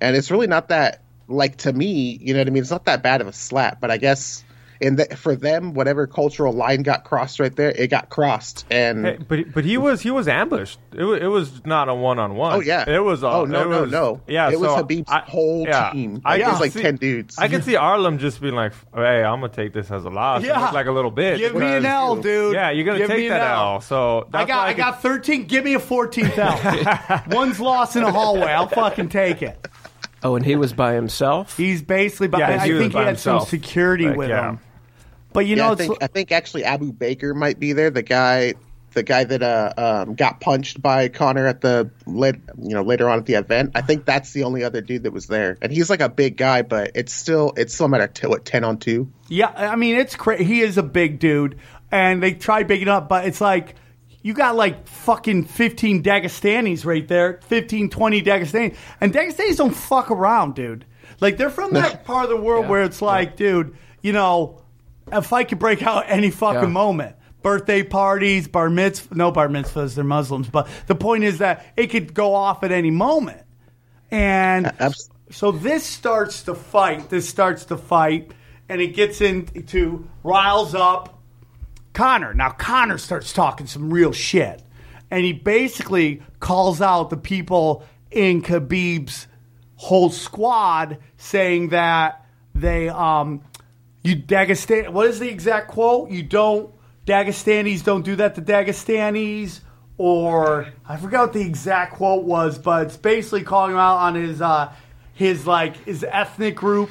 and 0.00 0.16
it's 0.16 0.30
really 0.30 0.46
not 0.46 0.68
that 0.68 1.02
like 1.28 1.58
to 1.58 1.72
me, 1.72 2.18
you 2.20 2.32
know 2.32 2.40
what 2.40 2.46
I 2.46 2.50
mean? 2.50 2.62
It's 2.62 2.70
not 2.70 2.86
that 2.86 3.02
bad 3.02 3.20
of 3.20 3.26
a 3.26 3.32
slap, 3.32 3.80
but 3.80 3.90
I 3.90 3.98
guess 3.98 4.42
in 4.82 4.96
the, 4.96 5.04
for 5.16 5.34
them, 5.36 5.72
whatever 5.74 6.06
cultural 6.06 6.52
line 6.52 6.82
got 6.82 7.04
crossed 7.04 7.40
right 7.40 7.54
there, 7.54 7.70
it 7.70 7.88
got 7.88 8.10
crossed, 8.10 8.66
and 8.70 9.06
Hey, 9.06 9.18
but 9.28 9.52
but 9.54 9.64
he 9.64 9.78
was 9.78 10.00
he 10.02 10.10
was 10.10 10.28
ambushed. 10.28 10.78
It 10.94 11.04
was, 11.04 11.22
it 11.22 11.26
was 11.26 11.64
not 11.64 11.88
a 11.88 11.94
one 11.94 12.18
on 12.18 12.34
one. 12.34 12.52
Oh, 12.54 12.60
yeah. 12.60 12.84
it 12.88 12.98
was. 13.02 13.22
A, 13.22 13.28
Oh, 13.28 13.44
no, 13.46 13.64
no, 13.68 13.82
was- 13.82 13.90
no. 13.90 14.20
Yeah, 14.26 14.50
It 14.50 14.60
was 14.60 14.68
so 14.70 14.76
Habib's 14.76 15.10
whole 15.10 15.64
team. 15.64 16.20
I 16.24 16.30
Like, 16.32 16.40
it 16.40 16.42
can 16.42 16.50
was 16.52 16.60
like 16.60 16.72
see- 16.72 16.82
10 16.82 16.96
dudes. 16.96 17.38
I 17.38 17.48
can 17.48 17.62
see 17.62 17.76
Artem 17.76 18.18
just 18.18 18.40
being 18.42 18.54
like, 18.54 18.72
"Hey, 18.94 19.22
I'm 19.24 19.40
gonna 19.40 19.48
take 19.52 19.72
this 19.72 19.90
as 19.90 20.04
a 20.04 20.10
loss. 20.10 20.42
Yeah. 20.42 20.58
Yeah, 20.58 20.70
like 20.72 20.86
a 20.86 20.92
little 20.92 21.12
bitch. 21.12 21.38
Give 21.38 21.54
me 21.54 21.66
an 21.66 21.86
L, 21.86 22.16
dude. 22.16 22.54
Yeah, 22.54 22.70
you're 22.70 22.84
gonna 22.84 22.98
Give 22.98 23.08
take 23.08 23.28
that 23.30 23.40
L. 23.40 23.74
L. 23.74 23.80
So 23.80 24.28
I 24.34 24.44
got 24.44 24.48
why 24.48 24.66
I 24.68 24.72
could- 24.74 24.78
got 24.80 25.02
13. 25.02 25.44
Give 25.44 25.64
me 25.64 25.74
a 25.74 25.78
14th 25.78 26.36
L. 26.36 27.22
One's 27.36 27.60
lost 27.60 27.96
in 27.96 28.02
a 28.02 28.10
hallway. 28.12 28.46
I'll 28.52 28.66
fucking 28.68 29.08
take 29.08 29.42
it. 29.42 29.68
Oh, 30.24 30.36
and 30.36 30.44
he 30.44 30.54
was 30.56 30.72
by 30.72 30.94
himself. 30.94 31.56
He's 31.56 31.82
basically, 31.82 32.28
by. 32.28 32.38
Yeah, 32.38 32.48
I, 32.50 32.54
I 32.62 32.66
he 32.66 32.72
was 32.74 32.80
think 32.82 32.92
he 32.92 32.98
by 32.98 33.04
had 33.06 33.18
some 33.18 33.34
himself. 33.36 33.48
security 33.48 34.06
Like, 34.06 34.16
with 34.16 34.28
yeah. 34.28 34.50
him. 34.50 34.60
But 35.32 35.46
you 35.46 35.56
Yeah, 35.56 35.62
know, 35.62 35.68
I 35.68 35.72
it's, 35.72 35.80
think 35.80 36.02
I 36.02 36.06
think 36.06 36.32
actually 36.32 36.64
Abu 36.64 36.92
Baker 36.92 37.34
might 37.34 37.58
be 37.58 37.72
there. 37.72 37.90
The 37.90 38.02
guy, 38.02 38.54
the 38.92 39.02
guy 39.02 39.24
that 39.24 39.42
uh, 39.42 39.72
um, 40.06 40.14
got 40.14 40.40
punched 40.40 40.82
by 40.82 41.08
Conor 41.08 41.46
at 41.46 41.60
the 41.60 41.90
lit, 42.06 42.36
you 42.60 42.74
know, 42.74 42.82
later 42.82 43.08
on 43.08 43.18
at 43.18 43.26
the 43.26 43.34
event. 43.34 43.72
I 43.74 43.80
think 43.82 44.04
that's 44.04 44.32
the 44.32 44.44
only 44.44 44.64
other 44.64 44.80
dude 44.80 45.04
that 45.04 45.12
was 45.12 45.26
there, 45.26 45.56
and 45.62 45.72
he's 45.72 45.88
like 45.90 46.00
a 46.00 46.08
big 46.08 46.36
guy, 46.36 46.62
but 46.62 46.92
it's 46.94 47.12
still 47.12 47.52
it's 47.56 47.74
still 47.74 47.86
a 47.86 47.88
matter 47.88 48.04
of 48.04 48.30
what 48.30 48.44
ten 48.44 48.64
on 48.64 48.78
two. 48.78 49.10
yeah, 49.28 49.48
I 49.56 49.76
mean, 49.76 49.96
it's 49.96 50.16
crazy. 50.16 50.44
He 50.44 50.60
is 50.60 50.78
a 50.78 50.82
big 50.82 51.18
dude, 51.18 51.58
and 51.90 52.22
they 52.22 52.34
tried 52.34 52.68
bigging 52.68 52.88
up, 52.88 53.08
but 53.08 53.26
it's 53.26 53.40
like 53.40 53.76
you 54.22 54.34
got 54.34 54.54
like 54.54 54.86
fucking 54.86 55.44
15 55.44 56.02
Dagestanis 56.02 56.84
right 56.84 57.08
there, 57.08 57.40
15, 57.48 57.90
20 57.90 58.22
Dagestanis, 58.22 58.76
and 59.00 59.12
Dagestanis 59.12 59.56
don't 59.56 59.74
fuck 59.74 60.10
around, 60.12 60.54
dude. 60.54 60.84
Like 61.20 61.36
they're 61.38 61.50
from 61.50 61.72
that 61.74 62.04
part 62.04 62.24
of 62.24 62.30
the 62.30 62.36
world 62.36 62.68
where 62.68 62.82
it's 62.84 63.02
like, 63.02 63.36
dude, 63.36 63.76
you 64.00 64.12
know, 64.12 64.61
a 65.10 65.22
fight 65.22 65.48
could 65.48 65.58
break 65.58 65.82
out 65.82 66.04
any 66.08 66.30
fucking 66.30 66.62
Yeah. 66.62 66.66
moment. 66.68 67.16
birthday 67.42 67.82
parties, 67.82 68.46
bar 68.46 68.70
mitzvah. 68.70 69.16
No 69.16 69.32
bar 69.32 69.48
mitzvahs, 69.48 69.96
they're 69.96 70.04
Muslims. 70.04 70.48
But 70.48 70.68
the 70.86 70.94
point 70.94 71.24
is 71.24 71.38
that 71.38 71.66
it 71.76 71.88
could 71.88 72.14
go 72.14 72.36
off 72.36 72.62
at 72.62 72.70
any 72.70 72.92
moment. 72.92 73.42
And 74.12 74.70
Abs- 74.78 75.10
so 75.28 75.50
this 75.50 75.84
starts 75.84 76.44
to 76.44 76.54
fight. 76.54 77.08
This 77.10 77.28
starts 77.28 77.64
to 77.64 77.76
fight, 77.76 78.30
and 78.68 78.80
it 78.80 78.94
gets 78.94 79.20
into 79.20 80.06
riles 80.22 80.72
up 80.76 81.18
Conor. 81.94 82.32
Now 82.32 82.50
Conor 82.50 82.96
starts 82.98 83.32
talking 83.32 83.66
some 83.66 83.92
real 83.92 84.12
shit, 84.12 84.62
and 85.10 85.24
he 85.24 85.32
basically 85.32 86.22
calls 86.38 86.80
out 86.80 87.10
the 87.10 87.16
people 87.16 87.82
in 88.12 88.40
Khabib's 88.42 89.26
whole 89.74 90.10
squad, 90.10 90.98
saying 91.16 91.70
that 91.70 92.24
they 92.54 92.88
um 92.88 93.40
you 94.04 94.16
Dagestan. 94.16 94.90
What 94.90 95.06
is 95.08 95.18
the 95.18 95.28
exact 95.28 95.68
quote? 95.68 96.10
You 96.10 96.22
don't 96.22 96.72
Dagestanis 97.06 97.82
don't 97.84 98.04
do 98.04 98.16
that 98.16 98.34
to 98.36 98.42
Dagestanis. 98.42 99.60
Or 99.98 100.66
I 100.88 100.96
forgot 100.96 101.20
what 101.26 101.32
the 101.34 101.42
exact 101.42 101.94
quote 101.94 102.24
was, 102.24 102.58
but 102.58 102.86
it's 102.86 102.96
basically 102.96 103.42
calling 103.44 103.72
him 103.72 103.78
out 103.78 103.98
on 103.98 104.14
his 104.14 104.40
uh, 104.40 104.72
his 105.12 105.46
like 105.46 105.76
his 105.84 106.04
ethnic 106.08 106.56
group 106.56 106.90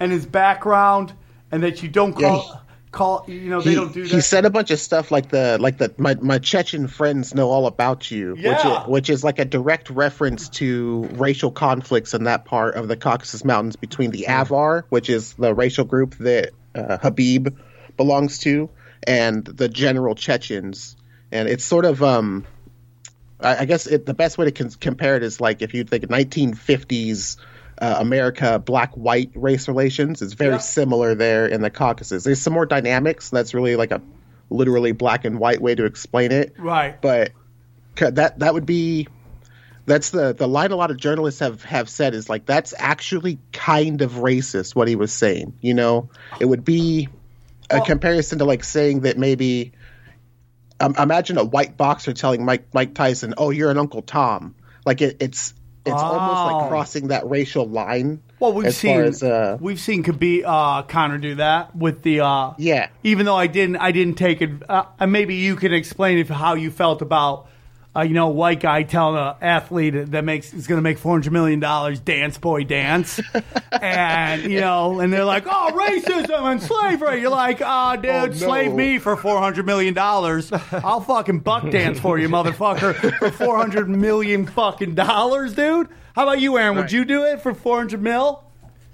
and 0.00 0.10
his 0.10 0.26
background, 0.26 1.12
and 1.52 1.62
that 1.62 1.82
you 1.82 1.88
don't 1.88 2.18
Yeah, 2.18 2.28
call 2.30 2.40
he- 2.40 2.52
call 2.92 3.24
you 3.26 3.48
know 3.50 3.60
they 3.62 3.70
he, 3.70 3.76
don't 3.76 3.92
do 3.92 4.02
he 4.02 4.16
that. 4.16 4.22
said 4.22 4.44
a 4.44 4.50
bunch 4.50 4.70
of 4.70 4.78
stuff 4.78 5.10
like 5.10 5.28
the 5.30 5.56
like 5.58 5.78
the 5.78 5.92
my, 5.96 6.14
my 6.16 6.38
Chechen 6.38 6.86
friends 6.86 7.34
know 7.34 7.50
all 7.50 7.66
about 7.66 8.10
you, 8.10 8.34
which 8.34 8.64
Yeah. 8.64 8.82
is, 8.82 8.86
which 8.86 9.10
is 9.10 9.24
like 9.24 9.38
a 9.38 9.44
direct 9.44 9.90
reference 9.90 10.50
to 10.50 11.08
racial 11.14 11.50
conflicts 11.50 12.14
in 12.14 12.24
that 12.24 12.44
part 12.44 12.74
of 12.76 12.88
the 12.88 12.96
Caucasus 12.96 13.44
Mountains 13.44 13.76
between 13.76 14.10
the 14.10 14.26
Avar, 14.28 14.84
which 14.90 15.08
is 15.10 15.32
the 15.34 15.54
racial 15.54 15.84
group 15.84 16.14
that 16.18 16.50
uh, 16.74 16.98
Habib 16.98 17.56
belongs 17.96 18.38
to, 18.40 18.68
and 19.06 19.44
the 19.44 19.68
general 19.68 20.14
Chechens, 20.14 20.96
and 21.32 21.48
it's 21.48 21.64
sort 21.64 21.84
of 21.86 22.02
um, 22.02 22.46
I, 23.40 23.58
I 23.60 23.64
guess 23.64 23.86
it, 23.86 24.04
the 24.06 24.14
best 24.14 24.36
way 24.38 24.44
to 24.44 24.52
con- 24.52 24.70
compare 24.78 25.16
it 25.16 25.22
is 25.22 25.40
like 25.40 25.62
if 25.62 25.72
you 25.74 25.84
think 25.84 26.04
1950s. 26.08 27.38
Uh, 27.82 27.96
America 27.98 28.60
black 28.60 28.92
white 28.94 29.32
race 29.34 29.66
relations 29.66 30.22
is 30.22 30.34
very 30.34 30.52
Yeah. 30.52 30.58
similar 30.58 31.16
there 31.16 31.46
in 31.48 31.62
the 31.62 31.70
Caucasus. 31.70 32.22
There's 32.22 32.40
some 32.40 32.52
more 32.52 32.64
dynamics. 32.64 33.28
That's 33.28 33.54
really 33.54 33.74
like 33.74 33.90
a 33.90 34.00
literally 34.50 34.92
black 34.92 35.24
and 35.24 35.40
white 35.40 35.60
way 35.60 35.74
to 35.74 35.84
explain 35.84 36.30
it. 36.30 36.54
Right. 36.58 37.00
But 37.02 37.32
that 37.96 38.38
that 38.38 38.54
would 38.54 38.66
be 38.66 39.08
that's 39.84 40.10
the 40.10 40.32
the 40.32 40.46
line 40.46 40.70
a 40.70 40.76
lot 40.76 40.92
of 40.92 40.96
journalists 40.96 41.40
have 41.40 41.64
have 41.64 41.88
said 41.90 42.14
is 42.14 42.28
like 42.28 42.46
that's 42.46 42.72
actually 42.78 43.40
kind 43.52 44.00
of 44.00 44.12
racist 44.12 44.76
what 44.76 44.86
he 44.86 44.94
was 44.94 45.12
saying. 45.12 45.54
You 45.60 45.74
know, 45.74 46.08
it 46.38 46.44
would 46.44 46.64
be 46.64 47.08
a 47.68 47.78
Well- 47.78 47.84
comparison 47.86 48.38
to 48.38 48.44
like 48.44 48.62
saying 48.62 49.00
that 49.00 49.18
maybe 49.18 49.72
um, 50.78 50.94
imagine 50.98 51.36
a 51.36 51.44
white 51.44 51.76
boxer 51.76 52.12
telling 52.12 52.44
Mike 52.44 52.66
Mike 52.72 52.94
Tyson, 52.94 53.34
"Oh, 53.38 53.50
you're 53.50 53.72
an 53.72 53.78
Uncle 53.78 54.02
Tom." 54.02 54.54
Like 54.86 55.00
it, 55.02 55.16
it's 55.20 55.54
it's 55.84 55.94
almost 56.02 56.40
Oh. 56.40 56.58
like 56.58 56.68
crossing 56.68 57.08
that 57.08 57.28
racial 57.28 57.66
line. 57.68 58.20
Well, 58.38 58.52
we've 58.52 58.66
as 58.66 58.76
seen 58.76 58.94
far 58.96 59.04
as, 59.04 59.22
uh, 59.22 59.56
we've 59.60 59.78
seen 59.80 60.02
Khabib, 60.02 60.42
uh, 60.44 60.82
Conor 60.82 61.18
do 61.18 61.36
that 61.36 61.74
with 61.76 62.02
the 62.02 62.20
uh, 62.20 62.52
Yeah. 62.58 62.88
Even 63.04 63.26
though 63.26 63.36
I 63.36 63.46
didn't, 63.46 63.76
I 63.76 63.92
didn't 63.92 64.14
take 64.14 64.42
it. 64.42 64.50
Uh, 64.68 64.84
maybe 65.06 65.34
you 65.36 65.56
can 65.56 65.72
explain 65.72 66.18
if 66.18 66.28
how 66.28 66.54
you 66.54 66.70
felt 66.70 67.02
about. 67.02 67.46
Uh, 67.94 68.00
you 68.00 68.14
know, 68.14 68.28
white 68.28 68.58
guy 68.60 68.82
telling 68.84 69.20
an 69.20 69.34
athlete 69.42 70.10
that 70.12 70.24
makes 70.24 70.54
is 70.54 70.66
going 70.66 70.78
to 70.78 70.82
make 70.82 70.96
four 70.96 71.12
hundred 71.12 71.34
million 71.34 71.60
dollars, 71.60 72.00
dance 72.00 72.38
boy 72.38 72.64
dance, 72.64 73.20
and 73.72 74.44
you 74.50 74.60
know, 74.60 75.00
and 75.00 75.12
they're 75.12 75.26
like, 75.26 75.44
"Oh, 75.46 75.70
racism 75.74 76.50
and 76.50 76.62
slavery." 76.62 77.20
You're 77.20 77.30
like, 77.30 77.60
"Ah, 77.60 77.96
dude, 77.96 78.10
Oh, 78.10 78.26
no. 78.26 78.32
slave 78.32 78.72
me 78.72 78.98
for 78.98 79.14
four 79.16 79.38
hundred 79.38 79.66
million 79.66 79.92
dollars. 79.92 80.50
I'll 80.72 81.02
fucking 81.02 81.40
buck 81.40 81.68
dance 81.70 82.00
for 82.00 82.18
you, 82.18 82.28
motherfucker, 82.30 83.18
for 83.18 83.30
four 83.30 83.56
hundred 83.58 83.88
million 83.90 84.46
fucking 84.46 84.94
dollars, 84.94 85.54
dude." 85.54 85.88
How 86.14 86.22
about 86.24 86.40
you, 86.40 86.56
Aaron? 86.58 86.76
Would 86.78 86.92
you 86.92 87.04
do 87.04 87.24
it 87.24 87.42
for 87.42 87.52
four 87.54 87.76
hundred 87.76 88.02
mil? 88.02 88.42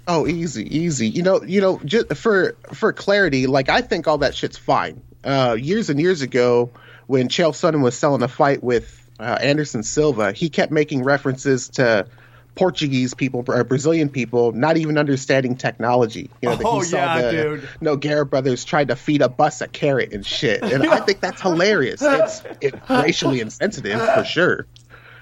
Oh, 0.07 0.27
easy, 0.27 0.63
easy. 0.77 1.07
You 1.07 1.21
know, 1.23 1.41
you 1.43 1.61
know, 1.61 1.79
just 1.85 2.15
for 2.17 2.57
for 2.73 2.91
clarity, 2.91 3.47
like 3.47 3.69
I 3.69 3.79
think 3.81 4.07
all 4.07 4.17
that 4.19 4.35
shit's 4.35 4.57
fine. 4.57 5.01
Uh, 5.23 5.55
years 5.59 5.89
and 5.89 5.99
years 6.01 6.21
ago, 6.21 6.69
when 7.09 7.27
Chael 7.27 7.53
Sonnen 7.53 7.81
was 7.81 7.97
selling 7.97 8.21
a 8.21 8.27
fight 8.27 8.63
with 8.63 8.95
uh, 9.19 9.23
Anderson 9.41 9.81
Silva, 9.81 10.31
he 10.31 10.49
kept 10.51 10.71
making 10.71 11.01
references 11.03 11.69
to 11.69 12.05
Portuguese 12.53 13.15
people 13.15 13.43
or 13.47 13.63
Brazilian 13.63 14.09
people 14.09 14.51
not 14.51 14.77
even 14.77 14.95
understanding 14.95 15.55
technology. 15.55 16.29
You 16.39 16.49
know, 16.49 16.55
that 16.55 16.65
Oh, 16.67 16.77
he 16.81 16.85
saw 16.85 16.97
yeah, 16.97 17.21
the 17.23 17.31
dude. 17.31 17.69
Nogueira 17.81 18.29
brothers 18.29 18.63
tried 18.63 18.89
to 18.89 18.95
feed 18.95 19.23
a 19.23 19.27
bus 19.29 19.61
a 19.61 19.67
carrot 19.67 20.13
and 20.13 20.23
shit, 20.23 20.61
and 20.61 20.85
I 20.85 20.99
think 20.99 21.19
that's 21.19 21.41
hilarious. 21.41 21.99
It's 22.03 22.43
it, 22.61 22.75
racially 22.87 23.39
insensitive 23.41 23.99
for 24.13 24.23
sure, 24.23 24.67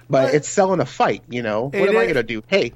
but 0.09 0.33
it's 0.33 0.49
selling 0.49 0.81
a 0.81 0.85
fight. 0.85 1.23
You 1.29 1.41
know, 1.41 1.67
what 1.67 1.75
It 1.75 1.89
am 1.89 1.97
I 1.97 2.05
gonna 2.05 2.21
do? 2.23 2.43
Hey, 2.47 2.73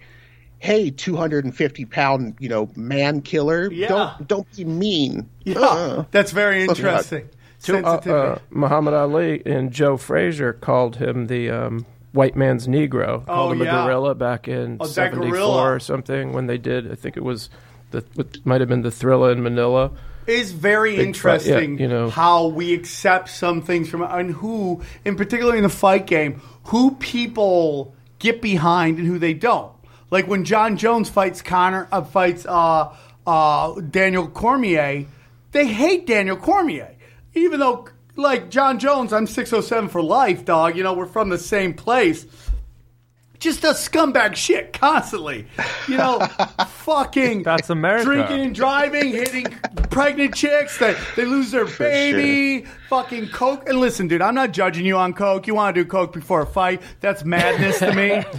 hey, 0.60 0.89
two 0.89 1.17
hundred 1.17 1.43
and 1.43 1.54
fifty 1.54 1.84
pound, 1.84 2.36
you 2.39 2.47
know, 2.47 2.69
man 2.78 3.21
killer. 3.21 3.69
Yeah. 3.69 3.89
Don't 3.89 4.28
don't 4.30 4.56
be 4.56 4.63
mean. 4.63 5.30
Yeah, 5.43 5.60
Uh. 5.60 6.06
that's 6.12 6.32
very 6.32 6.62
interesting. 6.63 7.28
To, 7.63 7.86
uh, 7.86 7.97
uh, 7.97 8.39
Muhammad 8.50 8.93
Ali 8.93 9.41
and 9.45 9.71
Joe 9.71 9.97
Frazier 9.97 10.54
called 10.54 10.95
him 10.97 11.28
the 11.28 11.50
um, 11.50 11.86
white 12.12 12.36
man's 12.36 12.67
Negro. 12.67 13.26
Called 13.26 13.54
him 13.54 13.62
yeah. 13.62 13.84
a 13.84 13.86
gorilla 13.86 14.15
back 14.15 14.47
in 14.47 14.78
Oh, 14.80 14.86
'74 14.86 15.30
gorilla. 15.32 15.62
or 15.76 15.80
something 15.80 16.34
when 16.34 16.47
they 16.47 16.58
did. 16.58 16.91
I 16.91 16.95
think 16.95 17.17
it 17.17 17.24
was 17.24 17.50
the 17.91 18.04
it 18.17 18.45
might 18.45 18.62
have 18.62 18.69
been 18.69 18.82
the 18.82 18.89
Thrilla 18.89 19.32
in 19.32 19.43
Manila. 19.43 19.91
is 20.28 20.52
very 20.54 20.95
Big 20.95 21.15
fight, 21.15 21.45
yeah, 21.45 21.54
interesting 21.60 21.80
you 21.80 21.88
know. 21.88 22.10
how 22.10 22.47
we 22.47 22.74
accept 22.74 23.30
some 23.30 23.62
things 23.62 23.89
from 23.89 24.02
and 24.02 24.32
who, 24.32 24.82
in 25.06 25.15
particular 25.15 25.56
in 25.56 25.63
the 25.63 25.69
fight 25.69 26.08
game, 26.08 26.41
who 26.65 26.91
people 26.95 27.93
get 28.19 28.41
behind 28.41 28.97
and 28.97 29.08
who 29.08 29.19
they 29.19 29.34
don't. 29.34 29.71
Like 30.10 30.28
when 30.28 30.43
Jon 30.45 30.78
Jones 30.78 31.10
fights 31.10 31.41
Conor, 31.41 31.88
uh, 31.91 32.02
fights 32.04 32.45
uh, 32.45 32.93
uh, 33.28 33.80
Daniel 33.82 34.28
Cormier, 34.28 35.06
they 35.52 35.67
hate 35.67 36.06
Daniel 36.08 36.36
Cormier, 36.38 36.91
even 37.33 37.59
though 37.59 37.87
like 38.15 38.49
Jon 38.49 38.77
Jones, 38.79 39.13
I'm 39.13 39.27
607 39.27 39.89
for 39.89 40.01
life, 40.01 40.45
dog. 40.45 40.75
You 40.77 40.83
know 40.83 40.93
we're 40.93 41.05
from 41.05 41.29
the 41.29 41.37
same 41.37 41.73
place 41.73 42.25
just 43.41 43.63
does 43.63 43.89
scumbag 43.89 44.35
shit 44.35 44.71
constantly. 44.71 45.47
You 45.87 45.97
know, 45.97 46.19
fucking 46.67 47.41
That's 47.43 47.71
America. 47.71 48.05
Drinking 48.05 48.39
and 48.41 48.55
driving, 48.55 49.09
hitting 49.09 49.45
pregnant 49.89 50.35
chicks 50.35 50.77
that 50.77 50.95
they 51.15 51.25
lose 51.25 51.49
their 51.49 51.65
baby, 51.65 52.67
fucking 52.87 53.29
coke. 53.29 53.67
And 53.67 53.79
listen, 53.79 54.07
dude, 54.07 54.21
I'm 54.21 54.35
not 54.35 54.51
judging 54.51 54.85
you 54.85 54.95
on 54.95 55.13
coke. 55.13 55.47
You 55.47 55.55
want 55.55 55.75
to 55.75 55.83
do 55.83 55.89
coke 55.89 56.13
before 56.13 56.41
a 56.41 56.45
fight? 56.45 56.83
That's 56.99 57.25
madness 57.25 57.79
to 57.79 57.93
me. 57.95 58.11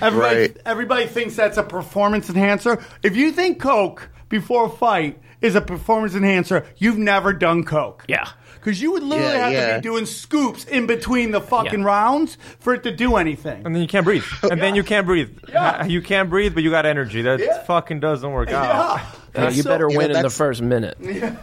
everybody, 0.00 0.16
Right. 0.38 0.56
everybody 0.64 1.06
thinks 1.06 1.36
that's 1.36 1.58
a 1.58 1.62
performance 1.62 2.30
enhancer. 2.30 2.82
If 3.02 3.16
you 3.16 3.32
think 3.32 3.60
coke 3.60 4.08
before 4.30 4.64
a 4.66 4.70
fight 4.70 5.20
is 5.40 5.54
a 5.54 5.60
performance 5.60 6.14
enhancer, 6.14 6.66
you've 6.76 6.98
never 6.98 7.32
done 7.32 7.64
coke. 7.64 8.04
Yeah. 8.08 8.28
Because 8.54 8.82
you 8.82 8.90
would 8.92 9.02
literally 9.04 9.32
Yeah, 9.32 9.38
have 9.38 9.50
to 9.52 9.54
yeah. 9.56 9.76
be 9.78 9.82
doing 9.82 10.04
scoops 10.06 10.64
in 10.64 10.86
between 10.86 11.30
the 11.30 11.40
fucking 11.40 11.80
Yeah. 11.80 11.86
rounds 11.86 12.36
for 12.58 12.74
it 12.74 12.82
to 12.82 12.90
do 12.90 13.16
anything. 13.16 13.64
And 13.64 13.74
then 13.74 13.80
you 13.82 13.88
can't 13.88 14.04
breathe. 14.04 14.24
And 14.50 14.60
then 14.60 14.74
you 14.74 14.82
can't 14.82 15.06
breathe. 15.06 15.30
Yeah. 15.48 15.84
You 15.86 16.02
can't 16.02 16.28
breathe, 16.28 16.54
but 16.54 16.62
you 16.64 16.70
got 16.70 16.84
energy. 16.84 17.22
That 17.22 17.38
Yeah. 17.38 17.62
fucking 17.62 18.00
doesn't 18.00 18.30
work 18.30 18.50
out. 18.50 19.00
Yeah. 19.34 19.44
Uh, 19.44 19.50
you 19.50 19.62
So- 19.62 19.70
better 19.70 19.86
you 19.88 19.94
know, 19.94 19.98
win 19.98 20.06
in 20.06 20.12
the 20.12 20.18
that's- 20.18 20.36
first 20.36 20.60
minute. 20.60 20.98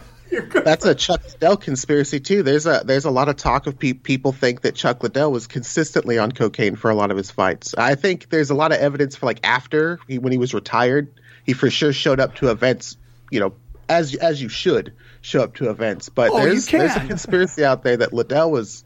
That's 0.64 0.84
a 0.84 0.94
Chuck 0.94 1.22
Liddell 1.24 1.56
conspiracy 1.56 2.18
too. 2.18 2.42
There's 2.42 2.66
a 2.66 2.82
there's 2.84 3.04
a 3.04 3.10
lot 3.10 3.28
of 3.28 3.36
talk 3.36 3.68
of 3.68 3.78
pe- 3.78 3.92
people 3.92 4.32
think 4.32 4.62
that 4.62 4.74
Chuck 4.74 5.02
Liddell 5.04 5.30
was 5.30 5.46
consistently 5.46 6.18
on 6.18 6.32
cocaine 6.32 6.74
for 6.74 6.90
a 6.90 6.94
lot 6.96 7.12
of 7.12 7.16
his 7.16 7.30
fights. 7.30 7.74
I 7.78 7.94
think 7.94 8.28
there's 8.30 8.50
a 8.50 8.54
lot 8.54 8.72
of 8.72 8.78
evidence 8.78 9.14
for 9.14 9.26
like 9.26 9.38
after 9.44 10.00
he, 10.08 10.18
when 10.18 10.32
he 10.32 10.38
was 10.38 10.52
retired, 10.52 11.08
he 11.44 11.52
for 11.52 11.70
sure 11.70 11.92
showed 11.92 12.18
up 12.18 12.34
to 12.36 12.50
events. 12.50 12.96
You 13.30 13.38
know, 13.40 13.52
as 13.88 14.14
as 14.14 14.40
you 14.42 14.48
should 14.48 14.92
show 15.20 15.42
up 15.42 15.54
to 15.56 15.70
events. 15.70 16.08
But 16.08 16.30
Oh, 16.32 16.38
there's 16.38 16.66
there's 16.66 16.96
a 16.96 17.00
conspiracy 17.06 17.64
out 17.64 17.82
there 17.82 17.96
that 17.98 18.12
Liddell 18.12 18.50
was 18.50 18.84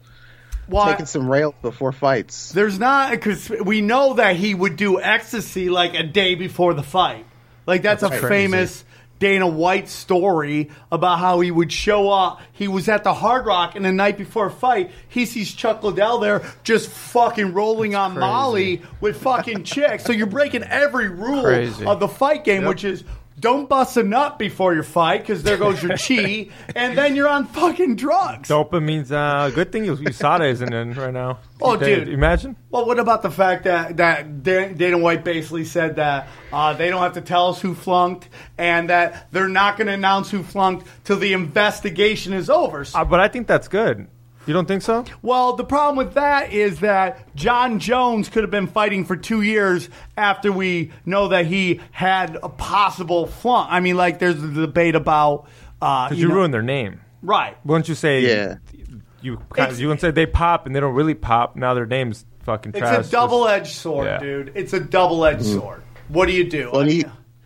Why- 0.67 0.91
taking 0.91 1.05
some 1.05 1.29
rails 1.29 1.55
before 1.61 1.91
fights. 1.91 2.51
There's 2.51 2.79
not 2.79 3.11
because 3.11 3.49
we 3.49 3.81
know 3.81 4.13
that 4.15 4.35
he 4.35 4.53
would 4.53 4.75
do 4.75 4.99
ecstasy 5.01 5.69
like 5.69 5.93
a 5.95 6.03
day 6.03 6.35
before 6.35 6.73
the 6.73 6.83
fight. 6.83 7.25
Like 7.67 7.81
that's, 7.83 8.01
That's 8.01 8.15
a 8.15 8.19
crazy. 8.19 8.29
famous 8.51 8.85
Dana 9.19 9.45
White 9.45 9.87
story 9.87 10.71
about 10.91 11.19
how 11.19 11.41
he 11.41 11.51
would 11.51 11.71
show 11.71 12.09
up. 12.09 12.41
He 12.53 12.67
was 12.67 12.89
at 12.89 13.03
the 13.03 13.13
Hard 13.13 13.45
Rock, 13.45 13.75
and 13.75 13.85
the 13.85 13.91
night 13.91 14.17
before 14.17 14.47
a 14.47 14.51
fight, 14.51 14.89
he 15.09 15.27
sees 15.27 15.53
Chuck 15.53 15.83
Liddell 15.83 16.17
there 16.17 16.41
just 16.63 16.89
fucking 16.89 17.53
rolling 17.53 17.93
on 17.93 18.17
Molly 18.17 18.81
with 18.99 19.21
fucking 19.21 19.63
chicks. 19.63 20.05
So 20.05 20.11
you're 20.11 20.25
breaking 20.25 20.63
every 20.63 21.07
rule 21.09 21.43
Crazy. 21.43 21.85
of 21.85 21.99
the 21.99 22.07
fight 22.07 22.43
game, 22.43 22.65
which 22.65 22.83
is 22.83 23.03
don't 23.41 23.67
bust 23.67 23.97
a 23.97 24.03
nut 24.03 24.39
before 24.39 24.73
your 24.73 24.83
fight 24.83 25.21
because 25.21 25.43
there 25.43 25.57
goes 25.57 25.81
your 25.83 25.97
chi, 26.07 26.47
and 26.75 26.97
then 26.97 27.15
you're 27.15 27.27
on 27.27 27.47
fucking 27.47 27.97
drugs. 27.97 28.47
Dopamine's 28.47 29.11
uh, 29.11 29.51
good 29.53 29.71
thing 29.71 29.83
USADA 29.85 30.49
isn't 30.51 30.71
in 30.71 30.93
right 30.93 31.13
now. 31.13 31.39
Oh, 31.61 31.75
They- 31.75 31.95
dude. 31.95 32.07
imagine. 32.09 32.55
Well, 32.69 32.85
what 32.85 32.99
about 32.99 33.21
the 33.23 33.31
fact 33.31 33.65
that 33.65 33.97
that 33.97 34.43
Dan- 34.43 34.75
Dana 34.77 34.97
White 34.97 35.23
basically 35.25 35.65
said 35.65 35.97
that 35.97 36.29
uh, 36.53 36.73
they 36.73 36.89
don't 36.89 37.01
have 37.01 37.13
to 37.15 37.21
tell 37.21 37.49
us 37.49 37.59
who 37.59 37.73
flunked, 37.75 38.29
and 38.57 38.89
that 38.89 39.29
they're 39.31 39.49
not 39.49 39.75
going 39.75 39.87
to 39.87 39.93
announce 39.93 40.31
who 40.31 40.43
flunked 40.43 40.87
till 41.03 41.17
the 41.17 41.33
investigation 41.33 42.31
is 42.33 42.49
over. 42.49 42.85
Uh, 42.95 43.03
but 43.03 43.19
I 43.19 43.27
think 43.27 43.47
that's 43.47 43.67
good. 43.67 44.07
You 44.47 44.53
don't 44.53 44.67
think 44.67 44.81
so? 44.81 45.05
Well, 45.21 45.53
the 45.55 45.63
problem 45.63 45.97
with 46.03 46.15
that 46.15 46.51
is 46.51 46.79
that 46.79 47.33
Jon 47.35 47.79
Jones 47.79 48.27
could 48.27 48.43
have 48.43 48.49
been 48.51 48.67
fighting 48.67 49.05
for 49.05 49.15
two 49.15 49.41
years 49.43 49.87
after 50.17 50.51
we 50.51 50.91
know 51.05 51.27
that 51.27 51.45
he 51.45 51.79
had 51.91 52.37
a 52.41 52.49
possible 52.49 53.27
flunk. 53.27 53.67
I 53.71 53.79
mean, 53.81 53.97
like, 53.97 54.17
there's 54.19 54.41
a 54.43 54.47
debate 54.47 54.95
about. 54.95 55.47
Uh, 55.81 56.09
Because 56.09 56.19
you, 56.21 56.27
know- 56.27 56.35
ruined 56.35 56.53
their 56.53 56.63
name. 56.63 57.01
Right. 57.21 57.55
Wouldn't 57.65 57.87
you 57.87 57.95
say? 57.95 58.21
Yeah. 58.21 58.55
You 59.21 59.33
It's- 59.55 59.77
you 59.79 59.87
wouldn't 59.87 60.01
say 60.01 60.09
they 60.09 60.25
pop 60.25 60.65
and 60.65 60.75
they 60.75 60.79
don't 60.79 60.95
really 60.95 61.13
pop. 61.13 61.55
Now 61.55 61.75
their 61.75 61.85
name's 61.85 62.25
fucking 62.43 62.71
trash. 62.71 62.99
It's 62.99 63.09
a 63.09 63.11
double 63.11 63.47
edged 63.47 63.75
sword, 63.75 64.07
Yeah. 64.07 64.17
dude. 64.19 64.51
It's 64.55 64.73
a 64.73 64.79
double 64.79 65.23
edged 65.23 65.45
sword. 65.45 65.83
What 66.07 66.25
do 66.25 66.31
you 66.33 66.49
do? 66.49 66.71
Well, 66.73 66.89
you 66.89 67.03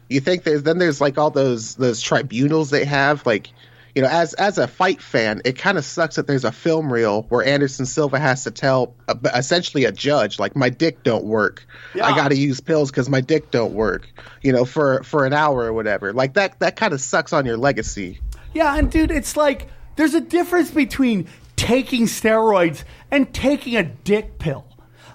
you 0.10 0.22
think 0.22 0.44
there's 0.44 0.64
then 0.64 0.78
there's 0.78 1.02
like 1.02 1.18
all 1.18 1.32
those 1.32 1.76
those 1.76 2.02
tribunals 2.02 2.70
they 2.70 2.86
have 2.86 3.26
like 3.26 3.50
you 3.96 4.02
know 4.02 4.08
as 4.10 4.34
as 4.36 4.58
a 4.58 4.68
fight 4.68 5.02
fan 5.02 5.42
it 5.46 5.58
kind 5.58 5.78
of 5.78 5.86
sucks 5.86 6.16
that 6.18 6.28
there's 6.28 6.44
a 6.46 6.52
film 6.52 6.92
reel 6.92 7.24
where 7.30 7.44
Anderson 7.46 7.86
Silva 7.86 8.20
has 8.20 8.44
to 8.44 8.52
tell 8.52 8.94
uh, 9.08 9.16
essentially 9.34 9.86
a 9.86 9.92
judge 9.92 10.38
like 10.38 10.56
my 10.56 10.70
dick 10.70 11.02
don't 11.04 11.24
work 11.26 11.66
Yeah. 11.94 12.06
I 12.06 12.16
got 12.16 12.30
to 12.30 12.36
use 12.38 12.60
pills 12.62 12.92
cuz 12.92 13.10
my 13.10 13.22
dick 13.22 13.52
don't 13.52 13.74
work 13.74 14.08
you 14.42 14.52
know 14.52 14.66
for 14.66 15.02
for 15.04 15.26
an 15.26 15.34
hour 15.34 15.64
or 15.64 15.74
whatever 15.74 16.14
like 16.14 16.34
that 16.36 16.60
that 16.60 16.76
kind 16.76 16.94
of 16.94 17.02
sucks 17.02 17.32
on 17.34 17.46
your 17.46 17.58
legacy 17.58 18.20
Yeah, 18.54 18.78
and 18.78 18.92
dude, 18.92 19.12
it's 19.12 19.36
like 19.36 19.68
there's 19.96 20.14
a 20.14 20.22
difference 20.22 20.72
between 20.72 21.28
taking 21.56 22.04
steroids 22.06 22.84
and 23.12 23.34
taking 23.34 23.76
a 23.78 23.84
dick 23.84 24.40
pill. 24.40 24.66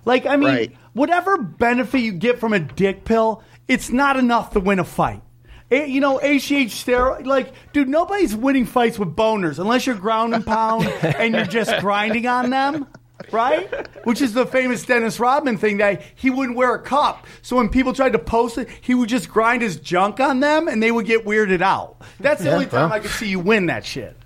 Like, 0.07 0.25
I 0.25 0.37
mean, 0.37 0.49
Right. 0.49 0.77
whatever 0.95 1.37
benefit 1.37 1.99
you 2.01 2.12
get 2.12 2.38
from 2.40 2.53
a 2.55 2.59
dick 2.59 3.05
pill, 3.05 3.43
it's 3.69 3.90
not 3.90 4.16
enough 4.16 4.53
to 4.53 4.61
win 4.61 4.79
a 4.79 4.85
fight. 4.85 5.23
You 5.70 6.00
know, 6.00 6.18
HGH 6.18 6.66
steroid, 6.66 7.26
like, 7.26 7.52
dude, 7.72 7.88
nobody's 7.88 8.35
winning 8.35 8.66
fights 8.66 8.98
with 8.98 9.14
boners 9.14 9.59
unless 9.59 9.87
you're 9.87 9.94
ground 9.94 10.35
and 10.35 10.44
pound 10.44 10.85
and 11.02 11.35
you're 11.35 11.44
just 11.44 11.78
grinding 11.80 12.26
on 12.26 12.50
them, 12.50 12.88
right? 13.30 13.68
Which 14.04 14.20
is 14.20 14.35
the 14.35 14.46
famous 14.46 14.85
Dennis 14.85 15.20
Rodman 15.20 15.59
thing 15.59 15.76
that 15.76 16.02
he 16.16 16.28
wouldn't 16.28 16.56
wear 16.56 16.74
a 16.74 16.83
cup. 16.83 17.26
So 17.42 17.56
when 17.56 17.68
people 17.68 17.92
tried 17.92 18.14
to 18.14 18.18
post 18.18 18.59
it, 18.59 18.68
he 18.80 18.94
would 18.94 19.09
just 19.09 19.28
grind 19.28 19.62
his 19.62 19.76
junk 19.76 20.18
on 20.18 20.40
them 20.40 20.66
and 20.66 20.83
they 20.83 20.90
would 20.90 21.06
get 21.06 21.24
weirded 21.24 21.62
out. 21.62 22.02
That's 22.18 22.42
the 22.42 22.52
only 22.52 22.66
time 22.66 22.90
I 22.90 22.98
could 22.98 23.12
see 23.12 23.28
you 23.28 23.38
win 23.38 23.66
that 23.66 23.85
shit. 23.85 24.16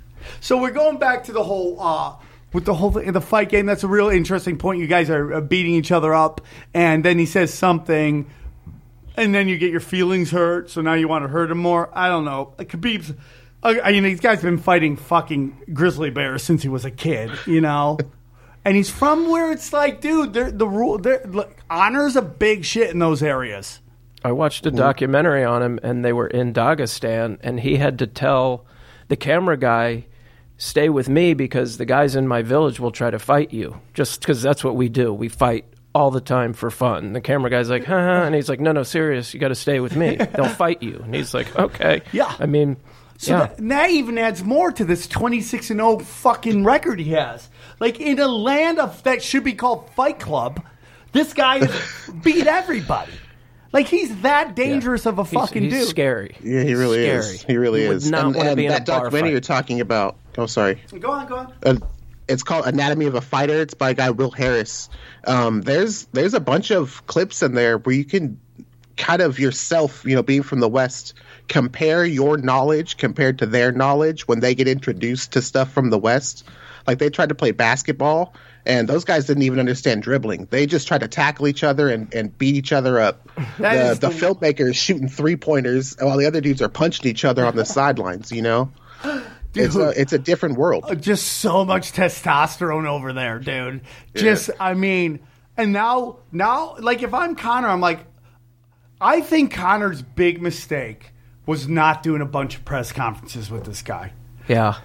So 0.41 0.61
we're 0.61 0.71
going 0.71 0.99
back 0.99 1.25
to 1.25 1.33
the 1.33 1.43
whole 1.43 1.79
uh, 1.79 2.17
with 2.55 2.65
the 2.65 2.75
whole 2.75 2.93
thing, 2.93 3.13
the 3.13 3.21
fight 3.21 3.51
game. 3.51 3.67
That's 3.67 3.85
a 3.85 3.89
real 3.89 4.09
interesting 4.09 4.57
point. 4.57 4.81
You 4.81 4.87
guys 4.87 5.11
are 5.11 5.35
uh, 5.35 5.41
beating 5.43 5.75
each 5.75 5.93
other 5.93 6.15
up, 6.15 6.41
and 6.73 7.05
then 7.05 7.19
he 7.19 7.27
says 7.27 7.53
something, 7.53 8.31
and 9.17 9.35
then 9.35 9.49
you 9.49 9.59
get 9.59 9.71
your 9.71 9.81
feelings 9.81 10.31
hurt. 10.31 10.71
So 10.71 10.81
now 10.81 10.95
you 10.95 11.09
want 11.09 11.25
to 11.25 11.29
hurt 11.29 11.51
him 11.51 11.59
more. 11.59 11.91
I 11.93 12.09
don't 12.09 12.25
know. 12.25 12.55
Khabib's. 12.59 13.13
I 13.63 13.81
I 13.81 13.93
mean, 13.93 14.05
these 14.05 14.21
guys 14.21 14.43
been 14.43 14.59
fighting 14.59 14.97
fucking 14.97 15.57
grizzly 15.73 16.11
bears 16.11 16.43
since 16.43 16.63
he 16.63 16.69
was 16.69 16.85
a 16.85 16.91
kid, 16.91 17.31
you 17.47 17.61
know. 17.61 17.99
And 18.67 18.77
he's 18.77 18.91
from 18.91 19.29
where 19.29 19.53
it's 19.53 19.75
like, 19.75 20.01
dude, 20.01 20.33
they're, 20.33 20.51
the 20.51 20.67
rule, 20.67 20.97
look, 20.97 21.55
honor's 21.69 22.17
a 22.17 22.23
big 22.23 22.65
shit 22.65 22.91
in 22.91 22.99
those 22.99 23.23
areas. 23.23 23.81
I 24.25 24.33
watched 24.33 24.65
a 24.65 24.71
mm-hmm. 24.71 24.79
documentary 24.79 25.45
on 25.45 25.63
him, 25.63 25.79
and 25.83 26.03
they 26.03 26.15
were 26.15 26.27
in 26.27 26.55
Dagestan, 26.55 27.39
and 27.43 27.61
he 27.61 27.77
had 27.77 27.99
to 27.99 28.07
tell 28.07 28.65
the 29.09 29.17
camera 29.17 29.59
guy, 29.59 30.07
"Stay 30.57 30.89
with 30.89 31.11
me 31.11 31.35
because 31.35 31.77
the 31.77 31.85
guys 31.85 32.17
in 32.17 32.27
my 32.27 32.41
village 32.41 32.81
will 32.81 32.91
try 32.91 33.11
to 33.11 33.19
fight 33.19 33.53
you." 33.53 33.83
Just 33.93 34.21
because 34.21 34.41
that's 34.41 34.65
what 34.65 34.77
we 34.77 34.89
do. 34.89 35.13
We 35.13 35.29
fight 35.29 35.67
all 35.95 36.11
the 36.11 36.21
time 36.21 36.53
for 36.53 36.71
fun. 36.71 37.13
The 37.13 37.21
camera 37.21 37.51
guy's 37.51 37.71
like, 37.71 37.85
"Huh," 37.85 37.95
huh," 38.01 38.25
and 38.25 38.35
he's 38.35 38.49
like, 38.49 38.61
"No, 38.61 38.73
no, 38.73 38.83
serious. 38.83 39.33
You 39.33 39.41
got 39.41 39.49
to 39.49 39.55
stay 39.55 39.81
with 39.81 39.97
me. 39.97 40.17
They'll 40.17 40.49
fight 40.49 40.83
you." 40.83 41.01
And 41.05 41.15
he's 41.15 41.33
like, 41.35 41.57
"Okay." 41.59 42.03
Yeah. 42.13 42.35
I 42.39 42.47
mean, 42.47 42.77
So 43.19 43.33
yeah. 43.33 43.39
that, 43.47 43.69
that 43.69 43.91
even 43.91 44.19
adds 44.19 44.43
more 44.43 44.73
to 44.73 44.85
this 44.85 45.07
26 45.07 45.71
and 45.71 45.81
0 45.81 45.99
fucking 46.01 46.65
record 46.65 46.99
he 47.01 47.11
has. 47.13 47.49
Like 47.81 48.01
in 48.01 48.19
a 48.19 48.29
land 48.29 48.79
of 48.79 49.03
that 49.05 49.23
should 49.23 49.45
be 49.45 49.53
called 49.55 49.89
Fight 49.91 50.19
Club, 50.19 50.65
this 51.13 51.33
guy 51.33 51.59
has 51.65 52.11
beat 52.23 52.47
everybody. 52.47 53.13
Like 53.73 53.89
he's 53.89 54.21
that 54.23 54.55
dangerous 54.55 55.05
of 55.05 55.19
a 55.19 55.25
fucking 55.25 55.65
he's 55.65 55.73
dude. 55.73 55.89
scary. 55.89 56.37
yeah 56.45 56.63
he 56.63 56.75
really 56.75 57.03
Scary. 57.05 57.19
is 57.19 57.43
he 57.43 57.57
really 57.57 57.83
You 57.83 57.89
would 57.89 57.97
is 57.99 58.11
not 58.11 58.27
and, 58.27 58.37
wanna 58.37 58.51
and 58.51 58.57
be 58.57 58.67
in 58.67 58.71
a 58.71 58.75
that 58.75 58.87
bar 58.87 59.01
documentary 59.01 59.29
fight. 59.29 59.33
you're 59.33 59.41
talking 59.41 59.81
about 59.81 60.17
oh 60.39 60.47
sorry 60.47 60.81
Go 61.01 61.11
on, 61.11 61.27
go 61.27 61.37
on. 61.39 61.53
uh, 61.65 61.75
it's 62.29 62.43
called 62.43 62.67
Anatomy 62.67 63.07
of 63.07 63.15
a 63.15 63.21
Fighter. 63.21 63.61
It's 63.61 63.75
by 63.75 63.91
a 63.91 63.95
guy 63.95 64.11
Will 64.11 64.31
Harris. 64.31 64.89
Um, 65.27 65.63
there's 65.63 66.07
there's 66.13 66.35
a 66.35 66.41
bunch 66.41 66.71
of 66.71 67.07
clips 67.07 67.43
in 67.43 67.55
there 67.55 67.79
where 67.79 67.95
you 67.95 68.05
can 68.05 68.41
kind 68.97 69.23
of 69.23 69.39
yourself, 69.39 70.05
you 70.05 70.15
know, 70.15 70.23
being 70.23 70.43
from 70.43 70.61
the 70.61 70.69
West, 70.69 71.15
compare 71.49 72.05
your 72.05 72.37
knowledge 72.37 72.97
compared 72.97 73.39
to 73.41 73.47
their 73.47 73.73
knowledge 73.73 74.29
when 74.29 74.41
they 74.41 74.55
get 74.55 74.69
introduced 74.69 75.33
to 75.33 75.43
stuff 75.43 75.73
from 75.73 75.91
the 75.91 75.99
West. 75.99 76.45
Like 76.87 76.99
they 76.99 77.11
tried 77.11 77.31
to 77.31 77.35
play 77.35 77.51
basketball, 77.51 78.35
and 78.67 78.87
those 78.89 79.05
guys 79.05 79.27
didn't 79.27 79.43
even 79.43 79.59
understand 79.59 80.03
dribbling. 80.03 80.47
They 80.51 80.67
just 80.67 80.87
tried 80.87 81.01
to 81.01 81.09
tackle 81.09 81.49
each 81.49 81.65
other 81.65 81.89
and, 81.89 82.13
and 82.15 82.37
beat 82.37 82.55
each 82.57 82.73
other 82.73 83.01
up. 83.01 83.29
The, 83.59 83.97
the 84.01 84.09
the- 84.09 84.15
filmmaker 84.15 84.69
is 84.71 84.77
shooting 84.77 85.09
three 85.09 85.37
pointers 85.37 85.97
while 85.99 86.17
the 86.19 86.27
other 86.27 86.41
dudes 86.41 86.61
are 86.63 86.69
punching 86.69 87.07
each 87.11 87.25
other 87.25 87.45
on 87.45 87.57
the 87.57 87.65
sidelines. 87.65 88.31
You 88.33 88.43
know, 88.43 88.73
it's 89.55 89.77
a 89.77 89.89
it's 90.01 90.13
a 90.13 90.19
different 90.19 90.57
world. 90.57 90.85
Uh, 90.89 90.95
Just 90.95 91.27
so 91.27 91.65
much 91.65 91.93
testosterone 91.93 92.87
over 92.87 93.13
there, 93.13 93.39
dude. 93.39 93.83
Just, 94.15 94.51
I 94.59 94.75
mean, 94.75 95.21
and 95.57 95.73
now, 95.73 96.19
now, 96.33 96.77
like 96.79 97.03
if 97.03 97.15
I'm 97.15 97.35
Conor, 97.37 97.69
I'm 97.69 97.81
like, 97.81 98.01
I 99.01 99.21
think 99.21 99.53
Conor's 99.53 100.03
big 100.03 100.41
mistake 100.43 101.13
was 101.47 101.69
not 101.69 102.03
doing 102.03 102.23
a 102.23 102.27
bunch 102.27 102.57
of 102.57 102.65
press 102.65 102.91
conferences 102.93 103.51
with 103.51 103.65
this 103.65 103.83
guy. 103.83 104.13
Yeah. 104.49 104.77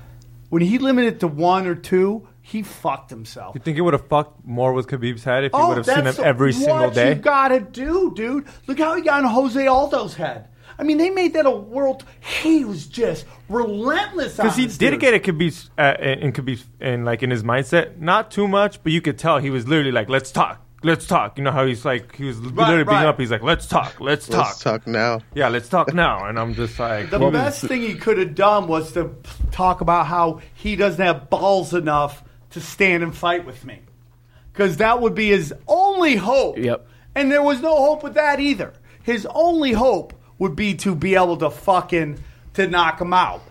When 0.49 0.61
he 0.61 0.77
limited 0.77 1.15
it 1.15 1.19
to 1.21 1.27
one 1.27 1.67
or 1.67 1.75
two, 1.75 2.27
he 2.41 2.63
fucked 2.63 3.09
himself. 3.11 3.55
You 3.55 3.61
think 3.61 3.77
it 3.77 3.81
would 3.81 3.93
have 3.93 4.07
fucked 4.07 4.43
more 4.45 4.73
with 4.73 4.87
Khabib's 4.87 5.23
head 5.23 5.43
if 5.45 5.53
you 5.53 5.67
would 5.67 5.77
have 5.77 5.85
seen 5.85 6.05
him 6.05 6.15
Oh, 6.17 6.23
every 6.23 6.51
single 6.53 6.89
day? 6.89 7.09
what 7.09 7.17
you 7.17 7.21
gotta 7.23 7.59
do, 7.61 8.11
dude. 8.15 8.45
Look 8.67 8.79
how 8.79 8.95
he 8.95 9.03
got 9.03 9.23
in 9.23 9.29
Jose 9.29 9.65
Aldo's 9.67 10.15
head. 10.15 10.48
I 10.79 10.83
mean, 10.83 10.97
they 10.97 11.09
made 11.09 11.33
that 11.33 11.45
a 11.45 11.51
world. 11.51 12.05
He 12.21 12.63
was 12.63 12.87
just 12.87 13.25
relentless. 13.49 14.37
Because 14.37 14.55
he 14.55 14.63
on 14.63 14.67
this 14.69 14.77
did 14.77 14.91
dude. 14.91 14.99
get 15.01 15.13
it 15.13 15.23
Khabib's 15.23 15.69
uh, 15.77 15.95
in 15.99 16.31
Khabib's 16.31 16.65
in 16.79 17.03
like 17.03 17.21
in 17.21 17.29
his 17.29 17.43
mindset, 17.43 17.99
not 17.99 18.31
too 18.31 18.47
much, 18.47 18.81
but 18.81 18.93
you 18.93 19.01
could 19.01 19.17
tell 19.17 19.39
he 19.39 19.49
was 19.49 19.67
literally 19.67 19.91
like, 19.91 20.07
"Let's 20.07 20.31
talk, 20.31 20.65
let's 20.81 21.05
talk." 21.05 21.37
You 21.37 21.43
know 21.43 21.51
how 21.51 21.65
he's 21.65 21.83
like, 21.83 22.15
he 22.15 22.23
was 22.23 22.39
literally 22.39 22.85
beating 22.85 22.93
right. 22.93 23.05
up. 23.07 23.19
He's 23.19 23.29
like, 23.29 23.43
"Let's 23.43 23.67
talk, 23.67 23.99
let's 23.99 24.25
talk." 24.25 24.45
Let's 24.45 24.63
talk 24.63 24.87
now. 24.87 25.19
Yeah, 25.33 25.49
let's 25.49 25.67
talk 25.67 25.93
now. 25.93 26.25
And 26.25 26.39
I'm 26.39 26.53
just 26.53 26.79
like, 26.79 27.09
The 27.09 27.19
well, 27.19 27.31
best 27.31 27.65
thing 27.65 27.81
he 27.81 27.95
could 27.95 28.17
have 28.17 28.33
done 28.33 28.67
was 28.67 28.93
to 28.93 29.13
talk 29.51 29.81
about 29.81 30.07
how 30.07 30.39
he 30.53 30.77
doesn't 30.77 31.03
have 31.05 31.29
balls 31.29 31.73
enough 31.73 32.23
to 32.51 32.61
stand 32.61 33.03
and 33.03 33.15
fight 33.15 33.45
with 33.45 33.65
me. 33.65 33.81
Because 34.53 34.77
that 34.77 35.01
would 35.01 35.13
be 35.13 35.27
his 35.27 35.53
only 35.67 36.15
hope. 36.15 36.57
Yep. 36.57 36.87
And 37.15 37.29
there 37.29 37.43
was 37.43 37.61
no 37.61 37.75
hope 37.75 38.01
with 38.01 38.13
that 38.13 38.39
either. 38.39 38.73
His 39.03 39.27
only 39.29 39.73
hope 39.73 40.13
would 40.39 40.55
be 40.55 40.73
to 40.73 40.95
be 40.95 41.15
able 41.15 41.37
to 41.37 41.49
fucking 41.49 42.17
to 42.53 42.67
knock 42.67 42.99
him 42.99 43.13
out. 43.13 43.43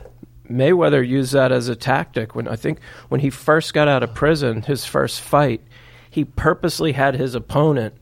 Mayweather 0.50 1.06
used 1.06 1.34
that 1.34 1.52
as 1.52 1.68
a 1.68 1.76
tactic 1.76 2.34
when 2.34 2.48
I 2.48 2.56
think 2.56 2.80
when 3.08 3.20
he 3.20 3.30
first 3.30 3.74
got 3.74 3.86
out 3.86 4.02
of 4.02 4.14
prison, 4.14 4.62
his 4.62 4.84
first 4.84 5.20
fight, 5.20 5.60
he 6.10 6.24
purposely 6.24 6.92
had 6.92 7.14
his 7.14 7.34
opponent 7.34 7.94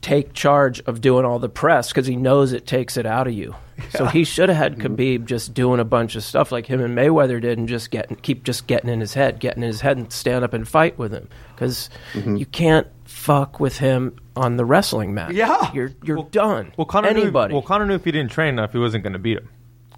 take 0.00 0.34
charge 0.34 0.80
of 0.80 1.00
doing 1.00 1.24
all 1.24 1.38
the 1.38 1.48
press 1.48 1.88
because 1.88 2.06
he 2.06 2.16
knows 2.16 2.52
it 2.52 2.66
takes 2.66 2.98
it 2.98 3.06
out 3.06 3.26
of 3.26 3.32
you. 3.32 3.54
So 3.90 4.04
he 4.04 4.24
should 4.24 4.50
have 4.50 4.58
had 4.58 4.76
Khabib 4.76 5.24
just 5.24 5.54
doing 5.54 5.80
a 5.80 5.84
bunch 5.84 6.14
of 6.14 6.22
stuff 6.22 6.52
like 6.52 6.66
him 6.66 6.80
and 6.80 6.96
Mayweather 6.96 7.40
did, 7.40 7.58
and 7.58 7.66
just 7.68 7.90
getting 7.90 8.16
keep 8.16 8.44
just 8.44 8.66
getting 8.66 8.90
in 8.90 9.00
his 9.00 9.14
head, 9.14 9.40
getting 9.40 9.62
in 9.62 9.68
his 9.68 9.80
head, 9.80 9.96
and 9.96 10.12
stand 10.12 10.44
up 10.44 10.52
and 10.52 10.68
fight 10.68 10.98
with 10.98 11.12
him 11.12 11.28
because 11.54 11.88
mm-hmm. 12.12 12.36
you 12.36 12.46
can't 12.46 12.86
fuck 13.24 13.58
with 13.60 13.78
him 13.78 14.16
on 14.36 14.56
the 14.56 14.64
wrestling 14.64 15.14
mat. 15.14 15.32
Yeah. 15.32 15.72
you're 15.72 15.92
you're 16.02 16.24
done. 16.24 16.72
well, 16.76 16.84
Conor 16.84 17.08
anybody. 17.08 17.52
Knew, 17.52 17.56
well, 17.56 17.62
Conor 17.66 17.86
knew 17.86 17.94
if 17.94 18.04
he 18.04 18.12
didn't 18.12 18.30
train 18.32 18.50
enough, 18.50 18.72
he 18.72 18.78
wasn't 18.78 19.02
going 19.02 19.12
to 19.14 19.18
beat 19.18 19.38
him. 19.38 19.48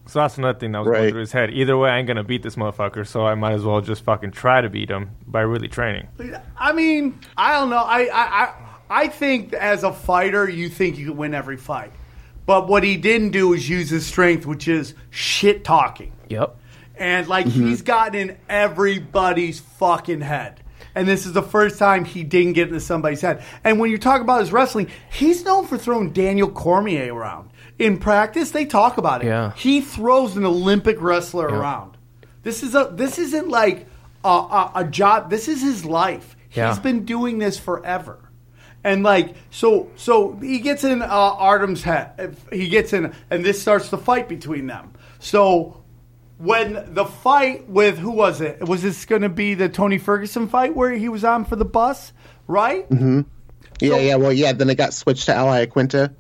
So 0.07 0.21
that's 0.21 0.39
another 0.39 0.57
thing 0.59 0.71
that 0.73 0.79
was 0.81 0.89
Right. 0.89 0.99
going 0.99 1.11
through 1.11 1.21
his 1.21 1.33
head. 1.33 1.51
Either 1.51 1.77
way, 1.77 1.91
I 1.91 1.99
ain't 1.99 2.07
going 2.07 2.17
to 2.19 2.23
beat 2.23 2.45
this 2.45 2.55
motherfucker, 2.55 3.05
so 3.05 3.27
I 3.27 3.35
might 3.35 3.55
as 3.55 3.65
well 3.65 3.81
just 3.81 4.05
fucking 4.05 4.31
try 4.31 4.61
to 4.61 4.69
beat 4.71 4.89
him 4.89 5.11
by 5.27 5.41
really 5.41 5.67
training. 5.67 6.07
I 6.57 6.73
mean, 6.73 7.19
I 7.37 7.53
don't 7.59 7.71
know. 7.71 7.79
I, 7.79 8.03
I, 8.05 8.45
I, 8.45 8.55
I 8.89 9.09
think 9.09 9.53
as 9.53 9.83
a 9.83 9.93
fighter, 9.93 10.49
you 10.49 10.69
think 10.69 10.97
you 10.97 11.07
can 11.07 11.17
win 11.17 11.35
every 11.35 11.57
fight. 11.57 11.91
But 12.47 12.69
what 12.69 12.85
he 12.85 12.97
didn't 12.97 13.31
do 13.31 13.53
is 13.53 13.69
use 13.69 13.91
his 13.91 14.07
strength, 14.07 14.47
which 14.47 14.69
is 14.69 14.95
shit 15.11 15.65
talking. 15.65 16.12
yep. 16.29 16.57
And 16.97 17.27
like 17.27 17.47
Mm-hmm. 17.47 17.67
he's 17.67 17.83
gotten 17.83 18.15
in 18.31 18.37
everybody's 18.49 19.59
fucking 19.59 20.21
head. 20.21 20.62
And 20.96 21.06
this 21.06 21.26
is 21.26 21.35
the 21.35 21.42
first 21.42 21.78
time 21.78 22.06
he 22.06 22.24
didn't 22.24 22.54
get 22.54 22.68
into 22.68 22.80
somebody's 22.80 23.20
head. 23.20 23.44
And 23.62 23.78
when 23.78 23.90
you 23.90 23.98
talk 23.98 24.22
about 24.22 24.40
his 24.40 24.50
wrestling, 24.50 24.88
he's 25.12 25.44
known 25.44 25.66
for 25.66 25.76
throwing 25.76 26.12
Daniel 26.12 26.50
Cormier 26.50 27.14
around. 27.14 27.50
in 27.78 27.98
practice 27.98 28.50
they 28.52 28.64
talk 28.64 28.96
about 28.96 29.22
it. 29.22 29.26
Yeah. 29.26 29.52
He 29.52 29.82
throws 29.82 30.38
an 30.38 30.46
Olympic 30.46 30.96
wrestler 31.00 31.46
around. 31.46 31.98
This 32.42 32.62
is 32.62 32.74
a 32.74 32.90
this 32.90 33.18
isn't 33.18 33.48
like 33.48 33.87
a, 34.24 34.28
a, 34.28 34.72
a 34.76 34.85
job. 34.85 35.28
This 35.28 35.48
is 35.48 35.61
his 35.61 35.85
life. 35.85 36.35
Yeah. 36.52 36.70
He's 36.70 36.78
been 36.78 37.04
doing 37.04 37.38
this 37.38 37.59
forever. 37.59 38.18
And 38.82 39.02
like 39.02 39.35
so, 39.50 39.90
so 39.96 40.32
he 40.37 40.61
gets 40.61 40.82
in 40.82 41.02
uh, 41.02 41.06
Artem's 41.06 41.82
head. 41.82 42.37
He 42.50 42.68
gets 42.68 42.92
in, 42.94 43.12
and 43.30 43.44
this 43.44 43.61
starts 43.61 43.90
the 43.90 43.98
fight 43.98 44.28
between 44.28 44.66
them. 44.66 44.94
So 45.18 45.82
when 46.38 46.94
the 46.94 47.05
fight 47.05 47.68
with 47.68 47.99
who 47.99 48.11
was 48.11 48.40
it? 48.40 48.66
Was 48.66 48.83
this 48.83 49.05
going 49.05 49.22
to 49.22 49.29
be 49.29 49.55
the 49.55 49.68
Tony 49.68 49.99
Ferguson 49.99 50.49
fight 50.49 50.75
where 50.77 50.92
he 50.92 51.09
was 51.09 51.25
on 51.25 51.44
for 51.44 51.57
the 51.57 51.64
bus? 51.64 52.12
Right? 52.46 52.87
Yeah, 52.90 53.22
So- 53.81 53.99
yeah, 53.99 54.16
well, 54.16 54.33
yeah. 54.33 54.53
Then 54.53 54.70
it 54.70 54.77
got 54.77 54.94
switched 54.94 55.27
to 55.27 55.35
Al 55.35 55.46
Iaquinta. 55.46 56.14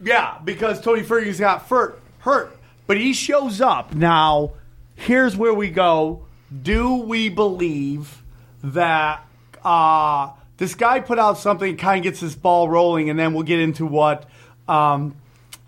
Yeah, 0.00 0.38
because 0.44 0.80
Tony 0.80 1.02
Ferguson 1.02 1.40
got 1.40 1.62
hurt, 1.62 2.00
hurt, 2.18 2.56
but 2.86 2.96
he 2.98 3.12
shows 3.12 3.60
up. 3.60 3.94
Now, 3.94 4.52
here's 4.94 5.36
where 5.36 5.54
we 5.54 5.70
go. 5.70 6.24
Do 6.62 6.96
we 6.96 7.28
believe 7.28 8.22
that 8.62 9.24
uh, 9.64 10.30
this 10.58 10.74
guy 10.74 11.00
put 11.00 11.18
out 11.18 11.38
something, 11.38 11.76
kind 11.76 11.98
of 11.98 12.04
gets 12.04 12.20
this 12.20 12.34
ball 12.34 12.68
rolling, 12.68 13.10
and 13.10 13.18
then 13.18 13.32
we'll 13.34 13.42
get 13.42 13.58
into 13.58 13.86
what 13.86 14.28
um, 14.68 15.16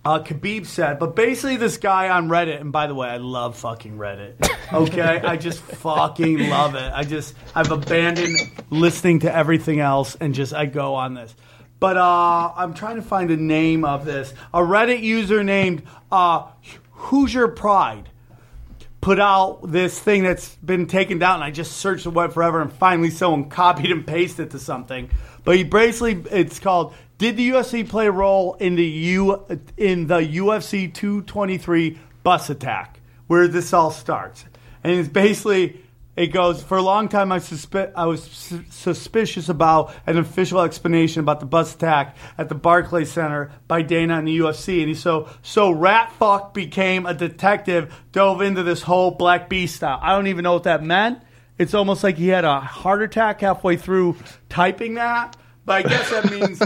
uh, 0.09 0.23
Khabib 0.23 0.65
said. 0.65 0.99
But 0.99 1.15
basically, 1.15 1.57
this 1.57 1.77
guy 1.77 2.09
on 2.09 2.29
Reddit, 2.31 2.63
and 2.63 2.73
by 2.73 2.87
the 2.87 2.95
way, 2.95 3.09
I 3.09 3.19
love 3.19 3.57
fucking 3.57 3.97
Reddit. 3.97 4.35
Okay, 4.71 5.01
I 5.01 5.39
just 5.39 5.63
fucking 5.63 6.51
love 6.51 6.75
it. 6.75 6.93
I 6.95 7.03
just 7.03 7.35
I've 7.55 7.71
abandoned 7.71 8.37
listening 8.69 9.21
to 9.21 9.35
everything 9.35 9.81
else 9.81 10.15
and 10.15 10.35
just 10.35 10.53
I 10.53 10.67
go 10.67 10.95
on 10.95 11.15
this. 11.15 11.35
But 11.81 11.97
uh, 11.97 12.53
I'm 12.55 12.75
trying 12.75 12.97
to 12.97 13.03
find 13.03 13.31
the 13.31 13.39
name 13.39 13.87
of 13.87 14.05
this. 14.05 14.35
A 14.53 14.59
Reddit 14.59 15.01
user 15.01 15.43
named 15.43 15.85
uh, 16.13 16.49
Hoosier 16.91 17.49
Pride 17.49 18.11
put 19.01 19.19
out 19.19 19.61
this 19.73 19.99
thing 19.99 20.23
that's 20.23 20.55
been 20.57 20.87
taken 20.87 21.19
down. 21.19 21.37
And 21.37 21.45
I 21.45 21.51
just 21.51 21.79
searched 21.79 22.05
the 22.05 22.11
web 22.11 22.35
forever, 22.35 22.61
and 22.61 22.71
finally 22.71 23.09
someone 23.09 23.49
copied 23.49 23.91
and 23.91 24.07
pasted 24.07 24.49
it 24.49 24.51
to 24.51 24.59
something. 24.59 25.09
But 25.49 25.57
he 25.57 25.65
basically, 25.65 26.23
it's 26.31 26.61
called 26.61 26.93
"Did 27.17 27.39
the 27.39 27.53
UFC 27.53 27.89
play 27.89 28.07
a 28.07 28.13
role 28.13 28.53
in 28.61 28.75
the 28.75 28.85
U 28.85 29.47
in 29.79 30.07
the 30.07 30.17
UFC 30.17 30.93
223 30.93 31.99
bus 32.23 32.51
attack?" 32.51 33.01
Where 33.29 33.49
this 33.49 33.73
all 33.73 33.91
starts, 33.91 34.45
and 34.85 34.93
it's 34.93 35.09
basically. 35.09 35.83
It 36.17 36.33
goes 36.33 36.63
for 36.63 36.77
a 36.77 36.83
long 36.83 37.09
time. 37.09 37.33
I 37.33 37.39
suspe- 37.39 37.93
I 37.95 38.05
was 38.05 38.25
su- 38.25 38.65
suspicious 38.69 39.49
about 39.49 39.95
an 40.05 40.19
official 40.19 40.61
explanation 40.61 41.21
about 41.21 41.41
the 41.41 41.47
bus 41.47 41.75
attack 41.75 42.17
at 42.37 42.51
the 42.51 42.57
Barclays 42.57 43.11
Center 43.11 43.53
by 43.69 43.81
Dana 43.81 44.19
and 44.19 44.29
the 44.29 44.37
UFC, 44.37 44.81
and 44.81 44.89
he 44.89 44.95
so 44.95 45.31
so 45.41 45.71
rat 45.71 46.13
fuck 46.19 46.53
became 46.53 47.07
a 47.07 47.15
detective, 47.15 47.95
dove 48.13 48.43
into 48.43 48.65
this 48.65 48.83
whole 48.83 49.13
Black 49.13 49.49
Beast 49.49 49.77
style. 49.77 49.99
I 50.03 50.15
don't 50.15 50.27
even 50.27 50.43
know 50.43 50.53
what 50.53 50.65
that 50.65 50.83
meant. 50.83 51.21
It's 51.59 51.75
almost 51.75 52.05
like 52.05 52.17
he 52.17 52.29
had 52.29 52.45
a 52.45 52.61
heart 52.61 53.03
attack 53.03 53.41
halfway 53.41 53.77
through 53.77 54.17
typing 54.49 54.95
that, 54.95 55.37
but 55.65 55.85
I 55.85 55.89
guess 55.89 56.11
that 56.11 56.31
means 56.31 56.63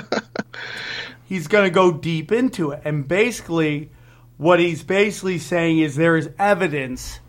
he's 1.24 1.48
going 1.48 1.64
to 1.64 1.70
go 1.70 1.92
deep 1.92 2.30
into 2.30 2.72
it. 2.72 2.82
And 2.84 3.08
basically, 3.08 3.90
what 4.36 4.60
he's 4.60 4.82
basically 4.82 5.38
saying 5.38 5.78
is 5.78 5.96
there 5.96 6.16
is 6.16 6.28
evidence 6.38 7.20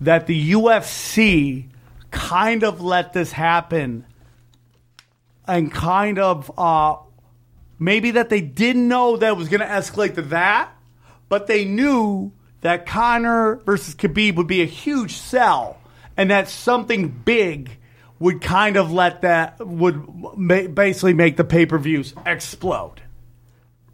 that 0.00 0.26
the 0.26 0.52
UFC 0.52 1.66
kind 2.10 2.62
of 2.62 2.80
let 2.80 3.12
this 3.12 3.32
happen 3.32 4.06
and 5.46 5.70
kind 5.70 6.18
of 6.18 6.50
uh, 6.58 6.96
maybe 7.78 8.12
that 8.12 8.30
they 8.30 8.40
didn't 8.40 8.88
know 8.88 9.18
that 9.18 9.28
it 9.28 9.36
was 9.36 9.48
going 9.48 9.60
to 9.60 9.66
escalate 9.66 10.14
to 10.14 10.22
that, 10.22 10.70
but 11.28 11.46
they 11.46 11.66
knew 11.66 12.32
that 12.62 12.86
Conor 12.86 13.56
versus 13.66 13.94
Khabib 13.94 14.36
would 14.36 14.46
be 14.46 14.62
a 14.62 14.66
huge 14.66 15.12
sell 15.12 15.78
and 16.16 16.30
that 16.30 16.48
something 16.48 17.08
big 17.08 17.78
would 18.18 18.40
kind 18.40 18.76
of 18.76 18.92
let 18.92 19.22
that 19.22 19.64
would 19.64 20.06
ma- 20.36 20.66
basically 20.68 21.14
make 21.14 21.36
the 21.36 21.44
pay-per-views 21.44 22.14
explode. 22.24 23.02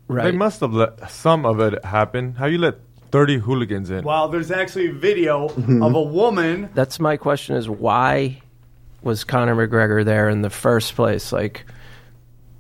Right. 0.08 0.24
They 0.24 0.32
must 0.32 0.60
have 0.60 0.72
let 0.72 1.10
some 1.10 1.46
of 1.46 1.60
it 1.60 1.84
happen. 1.84 2.34
How 2.34 2.46
you 2.46 2.58
let 2.58 2.78
30 3.10 3.38
hooligans 3.38 3.90
in? 3.90 4.04
Well, 4.04 4.28
there's 4.28 4.50
actually 4.50 4.88
a 4.88 4.92
video 4.92 5.48
mm-hmm. 5.48 5.82
of 5.82 5.94
a 5.94 6.02
woman 6.02 6.68
That's 6.74 7.00
my 7.00 7.16
question: 7.16 7.56
is 7.56 7.68
why 7.68 8.40
was 9.02 9.24
Conor 9.24 9.54
McGregor 9.54 10.04
there 10.04 10.28
in 10.28 10.42
the 10.42 10.50
first 10.50 10.94
place? 10.94 11.32
Like, 11.32 11.64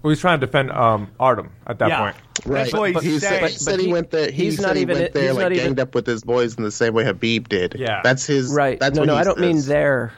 Well, 0.02 0.10
he's 0.10 0.20
trying 0.20 0.40
to 0.40 0.46
defend 0.46 0.70
um, 0.70 1.08
Artem 1.20 1.50
at 1.66 1.78
that 1.80 1.88
Yeah. 1.88 1.98
point. 2.00 2.16
Right. 2.46 2.60
That's 2.62 2.72
what 2.72 2.94
But 2.94 3.02
he's 3.02 3.12
he 3.14 3.18
said, 3.18 3.28
saying. 3.40 3.42
he 3.44 3.58
said 3.58 3.80
he, 3.80 3.86
he- 3.86 3.92
went 3.92 4.10
there. 4.10 4.30
He 4.30 4.44
he's 4.44 4.56
said 4.56 4.66
not 4.66 4.76
he 4.76 4.82
even- 4.82 4.98
went 4.98 5.12
there 5.12 5.22
he's 5.24 5.32
like 5.34 5.42
not 5.42 5.52
even- 5.52 5.64
ganged 5.66 5.80
up 5.80 5.94
with 5.94 6.06
his 6.06 6.24
boys 6.24 6.54
in 6.56 6.62
the 6.64 6.70
same 6.70 6.94
way 6.94 7.04
Habib 7.04 7.48
did. 7.48 7.76
Yeah. 7.78 8.00
That's 8.02 8.24
his. 8.26 8.52
right? 8.52 8.80
That's 8.80 8.94
no, 8.96 9.02
what 9.02 9.06
no, 9.08 9.14
he 9.14 9.20
I 9.20 9.24
don't 9.24 9.38
mean 9.40 9.60
there 9.62 10.12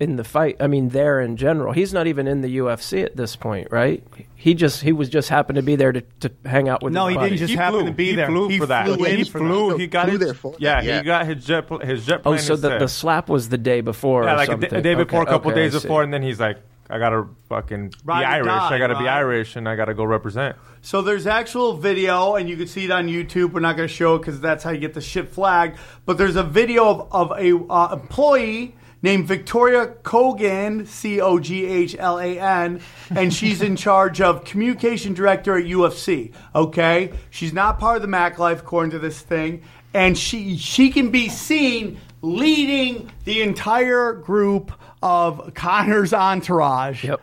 in 0.00 0.16
the 0.16 0.24
fight. 0.24 0.56
I 0.58 0.66
mean 0.66 0.88
there 0.88 1.20
in 1.20 1.36
general. 1.36 1.72
He's 1.72 1.92
not 1.92 2.08
even 2.08 2.26
in 2.26 2.40
the 2.40 2.58
UFC 2.58 3.04
at 3.04 3.16
this 3.16 3.36
point, 3.36 3.68
right? 3.70 4.02
He 4.34 4.54
just 4.54 4.82
he 4.82 4.90
was 4.92 5.08
just 5.08 5.28
happened 5.28 5.56
to 5.56 5.62
be 5.62 5.76
there 5.76 5.92
to, 5.92 6.00
to 6.20 6.30
hang 6.44 6.68
out 6.68 6.82
with. 6.82 6.92
No, 6.92 7.06
his 7.06 7.12
he 7.12 7.16
buddies. 7.18 7.30
didn't 7.40 7.48
just 7.50 7.60
happen 7.60 7.84
to 7.86 7.92
be 7.92 8.06
he 8.10 8.16
there. 8.16 8.26
Flew 8.26 8.48
He 8.48 8.58
for 8.58 8.66
that. 8.66 8.86
flew 8.86 9.04
he 9.04 9.22
flew. 9.24 9.76
He 9.76 9.86
got 9.86 10.06
Flew 10.08 10.16
his, 10.18 10.26
there 10.26 10.34
for 10.34 10.56
yeah, 10.58 10.80
yeah. 10.80 10.98
He 10.98 11.04
got 11.04 11.26
his 11.26 11.44
jet. 11.44 11.68
His 11.82 12.04
jet 12.04 12.22
Plane 12.24 12.34
Oh, 12.34 12.36
plane. 12.36 12.38
so 12.46 12.54
is 12.54 12.60
the, 12.62 12.78
the 12.78 12.88
slap 12.88 13.28
was 13.28 13.48
the 13.50 13.58
day 13.58 13.80
before. 13.82 14.24
yeah, 14.24 14.32
or 14.32 14.36
like 14.36 14.48
a, 14.48 14.52
something. 14.52 14.70
d- 14.70 14.76
a 14.76 14.80
day 14.82 14.94
before, 14.96 15.20
Okay, 15.22 15.30
a 15.30 15.34
couple 15.34 15.50
okay, 15.52 15.60
days 15.60 15.74
before, 15.80 16.02
and 16.02 16.12
then 16.12 16.22
he's 16.22 16.40
like, 16.40 16.56
"I 16.90 16.98
gotta 16.98 17.26
fucking 17.48 17.94
Ride 18.04 18.20
be 18.20 18.24
or 18.24 18.28
Irish. 18.28 18.46
die, 18.46 18.74
I 18.74 18.78
gotta 18.78 18.98
be 18.98 19.04
right? 19.04 19.18
Irish, 19.18 19.56
and 19.56 19.68
I 19.68 19.76
gotta 19.76 19.94
go 19.94 20.04
represent." 20.04 20.56
So 20.82 21.02
there's 21.02 21.26
actual 21.26 21.74
video, 21.76 22.36
and 22.36 22.48
you 22.48 22.56
can 22.56 22.66
see 22.66 22.84
it 22.84 22.90
on 22.90 23.06
YouTube. 23.06 23.52
We're 23.52 23.60
not 23.60 23.76
going 23.76 23.88
to 23.88 23.94
show 23.94 24.14
it 24.14 24.20
because 24.20 24.40
that's 24.40 24.64
how 24.64 24.70
you 24.70 24.78
get 24.78 24.94
the 24.94 25.02
shit 25.02 25.28
flagged. 25.28 25.78
But 26.06 26.16
there's 26.16 26.36
a 26.36 26.42
video 26.42 26.88
of, 26.88 27.12
of 27.12 27.38
a 27.38 27.54
uh, 27.70 27.92
employee 27.92 28.76
named 29.02 29.26
Victoria 29.26 29.94
Coghlan, 30.02 30.86
C 30.86 31.20
O 31.20 31.38
G 31.38 31.66
H 31.66 31.96
L 31.98 32.18
A 32.18 32.38
N, 32.38 32.80
and 33.10 33.32
she's 33.32 33.60
in 33.62 33.76
charge 33.76 34.20
of 34.20 34.44
communication 34.44 35.14
director 35.14 35.58
at 35.58 35.64
UFC. 35.64 36.32
Okay, 36.54 37.12
she's 37.30 37.52
not 37.52 37.78
part 37.78 37.96
of 37.96 38.02
the 38.02 38.08
Mac 38.08 38.38
Life 38.38 38.60
according 38.60 38.92
to 38.92 38.98
this 38.98 39.20
thing, 39.20 39.62
and 39.92 40.16
she 40.16 40.56
she 40.56 40.90
can 40.90 41.10
be 41.10 41.28
seen 41.28 41.98
leading 42.22 43.10
the 43.24 43.42
entire 43.42 44.12
group 44.12 44.72
of 45.02 45.54
Conor's 45.54 46.12
entourage 46.12 47.04
Yep. 47.04 47.20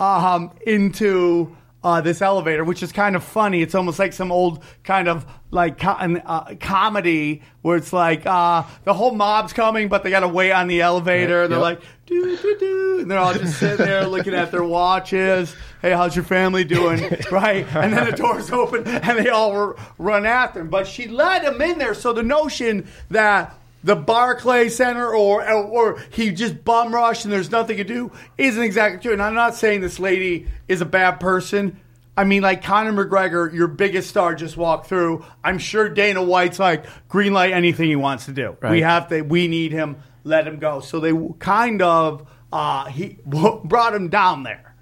um, 0.00 0.50
into 0.66 1.56
uh, 1.84 2.00
this 2.00 2.22
elevator, 2.22 2.62
which 2.64 2.80
is 2.82 2.92
kind 2.92 3.16
of 3.16 3.24
funny. 3.24 3.60
It's 3.60 3.74
almost 3.74 3.98
like 3.98 4.12
some 4.12 4.30
old 4.30 4.62
kind 4.84 5.08
of 5.08 5.26
like 5.50 5.78
co- 5.80 5.90
uh, 5.90 6.54
comedy 6.60 7.42
where 7.62 7.76
it's 7.76 7.92
like 7.92 8.24
uh, 8.24 8.62
the 8.84 8.94
whole 8.94 9.10
mob's 9.12 9.52
coming, 9.52 9.88
but 9.88 10.04
they 10.04 10.10
got 10.10 10.20
to 10.20 10.28
wait 10.28 10.52
on 10.52 10.68
the 10.68 10.80
elevator, 10.80 11.42
and 11.42 11.52
they're 11.52 11.58
like, 11.58 11.80
doo, 12.06 12.36
doo, 12.36 12.56
doo, 12.60 12.98
and 13.02 13.10
they're 13.10 13.18
all 13.18 13.34
just 13.34 13.58
sitting 13.58 13.84
there 13.84 14.06
looking 14.06 14.32
at 14.32 14.52
their 14.52 14.62
watches. 14.62 15.56
Hey, 15.80 15.90
how's 15.90 16.14
your 16.14 16.24
family 16.24 16.62
doing? 16.62 17.00
right? 17.32 17.66
And 17.74 17.92
then 17.92 18.06
the 18.10 18.16
doors 18.16 18.50
open, 18.52 18.86
and 18.86 19.18
they 19.18 19.28
all 19.28 19.50
r- 19.52 19.76
run 19.98 20.24
after 20.24 20.60
him. 20.60 20.68
But 20.70 20.86
she 20.86 21.08
let 21.08 21.42
him 21.42 21.60
in 21.60 21.78
there, 21.78 21.94
so 21.94 22.12
the 22.12 22.22
notion 22.22 22.86
that 23.10 23.56
the 23.84 23.96
Barclay 23.96 24.68
Center 24.68 25.14
or 25.14 25.48
or 25.50 25.98
he 26.10 26.30
just 26.30 26.64
bum 26.64 26.94
rushed 26.94 27.24
and 27.24 27.32
there's 27.32 27.50
nothing 27.50 27.76
to 27.78 27.84
do 27.84 28.12
isn't 28.38 28.62
exactly 28.62 29.00
true. 29.00 29.12
And 29.12 29.22
I'm 29.22 29.34
not 29.34 29.54
saying 29.54 29.80
this 29.80 29.98
lady 29.98 30.46
is 30.68 30.80
a 30.80 30.84
bad 30.86 31.20
person. 31.20 31.80
I 32.16 32.24
mean, 32.24 32.42
like 32.42 32.62
Conor 32.62 32.92
McGregor, 33.06 33.52
your 33.54 33.68
biggest 33.68 34.10
star, 34.10 34.34
just 34.34 34.56
walked 34.56 34.86
through. 34.86 35.24
I'm 35.42 35.58
sure 35.58 35.88
Dana 35.88 36.22
White's 36.22 36.58
like 36.58 36.84
green 37.08 37.32
light 37.32 37.52
anything 37.52 37.88
he 37.88 37.96
wants 37.96 38.26
to 38.26 38.32
do. 38.32 38.56
We 38.62 38.82
have 38.82 39.08
to. 39.08 39.22
We 39.22 39.48
need 39.48 39.72
him. 39.72 39.96
Let 40.24 40.46
him 40.46 40.58
go. 40.58 40.80
So 40.80 41.00
they 41.00 41.12
kind 41.38 41.80
of 41.82 42.28
uh, 42.52 42.84
he 42.86 43.18
brought 43.26 43.94
him 43.94 44.08
down 44.08 44.42
there. 44.42 44.76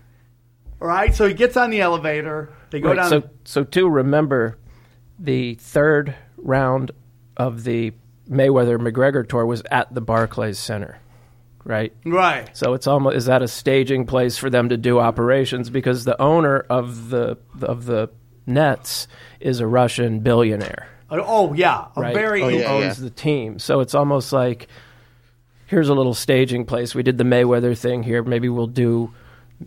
All 0.82 0.88
right. 0.88 1.14
So 1.14 1.26
he 1.28 1.34
gets 1.34 1.56
on 1.56 1.70
the 1.70 1.80
elevator. 1.80 2.52
They 2.70 2.80
go 2.80 2.88
Right, 2.88 2.96
down. 2.96 3.08
so 3.08 3.30
so 3.44 3.64
too 3.64 3.88
remember 3.88 4.58
the 5.18 5.54
third 5.54 6.14
round 6.36 6.90
of 7.36 7.62
the 7.64 7.92
Mayweather 8.30 8.78
McGregor 8.78 9.28
tour 9.28 9.44
was 9.44 9.62
at 9.70 9.92
the 9.92 10.00
Barclays 10.00 10.58
Center, 10.58 10.98
right? 11.64 11.92
right. 12.04 12.48
So 12.56 12.74
it's 12.74 12.86
almost 12.86 13.16
is 13.16 13.24
that 13.26 13.42
a 13.42 13.48
staging 13.48 14.06
place 14.06 14.38
for 14.38 14.50
them 14.50 14.68
to 14.68 14.76
do 14.76 14.98
operations 15.00 15.68
because 15.70 16.04
the 16.04 16.20
owner 16.20 16.60
of 16.70 17.10
the 17.10 17.38
of 17.62 17.86
the 17.86 18.10
Nets 18.46 19.08
is 19.40 19.60
a 19.60 19.66
Russian 19.66 20.20
billionaire, 20.20 20.88
Oh, 21.10 21.20
oh 21.26 21.52
yeah. 21.54 21.86
A 21.96 22.00
right? 22.00 22.14
very. 22.14 22.42
Oh, 22.42 22.50
who 22.50 22.58
yeah, 22.58 22.72
owns 22.72 22.98
yeah. 22.98 23.04
the 23.04 23.10
team. 23.10 23.58
So 23.58 23.80
it's 23.80 23.94
almost 23.94 24.32
like 24.32 24.68
here's 25.66 25.88
a 25.88 25.94
little 25.94 26.14
staging 26.14 26.64
place. 26.66 26.94
We 26.94 27.02
did 27.02 27.18
the 27.18 27.24
Mayweather 27.24 27.76
thing 27.76 28.02
here. 28.02 28.22
Maybe 28.22 28.48
we'll 28.48 28.66
do. 28.66 29.12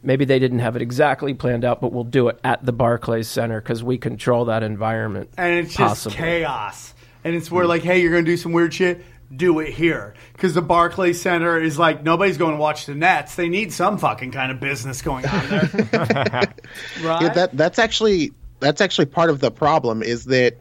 Maybe 0.01 0.25
they 0.25 0.39
didn't 0.39 0.59
have 0.59 0.75
it 0.75 0.81
exactly 0.81 1.33
planned 1.33 1.63
out, 1.63 1.79
but 1.79 1.93
we'll 1.93 2.03
do 2.03 2.27
it 2.29 2.39
at 2.43 2.65
the 2.65 2.73
Barclays 2.73 3.27
Center 3.27 3.61
because 3.61 3.83
we 3.83 3.97
control 3.97 4.45
that 4.45 4.63
environment. 4.63 5.29
and 5.37 5.53
it's 5.65 5.75
just 5.75 6.09
chaos. 6.09 6.92
And 7.23 7.35
it's 7.35 7.49
where 7.49 7.65
like, 7.65 7.83
hey, 7.83 8.01
you're 8.01 8.11
gonna 8.11 8.23
do 8.23 8.37
some 8.37 8.51
weird 8.51 8.73
shit. 8.73 9.03
Do 9.33 9.61
it 9.61 9.73
here 9.73 10.13
because 10.33 10.53
the 10.53 10.61
Barclays 10.61 11.19
Center 11.19 11.59
is 11.59 11.79
like 11.79 12.03
nobody's 12.03 12.37
going 12.37 12.51
to 12.51 12.59
watch 12.59 12.85
the 12.85 12.93
Nets. 12.93 13.33
They 13.33 13.49
need 13.49 13.73
some 13.73 13.97
fucking 13.97 14.31
kind 14.31 14.51
of 14.51 14.59
business 14.59 15.01
going 15.01 15.25
on 15.25 15.49
there, 15.49 15.69
right? 17.01 17.21
Yeah, 17.21 17.29
that 17.29 17.49
that's 17.53 17.79
actually 17.79 18.31
that's 18.59 18.79
actually 18.79 19.07
part 19.07 19.31
of 19.31 19.39
the 19.39 19.49
problem 19.49 20.03
is 20.03 20.25
that 20.25 20.57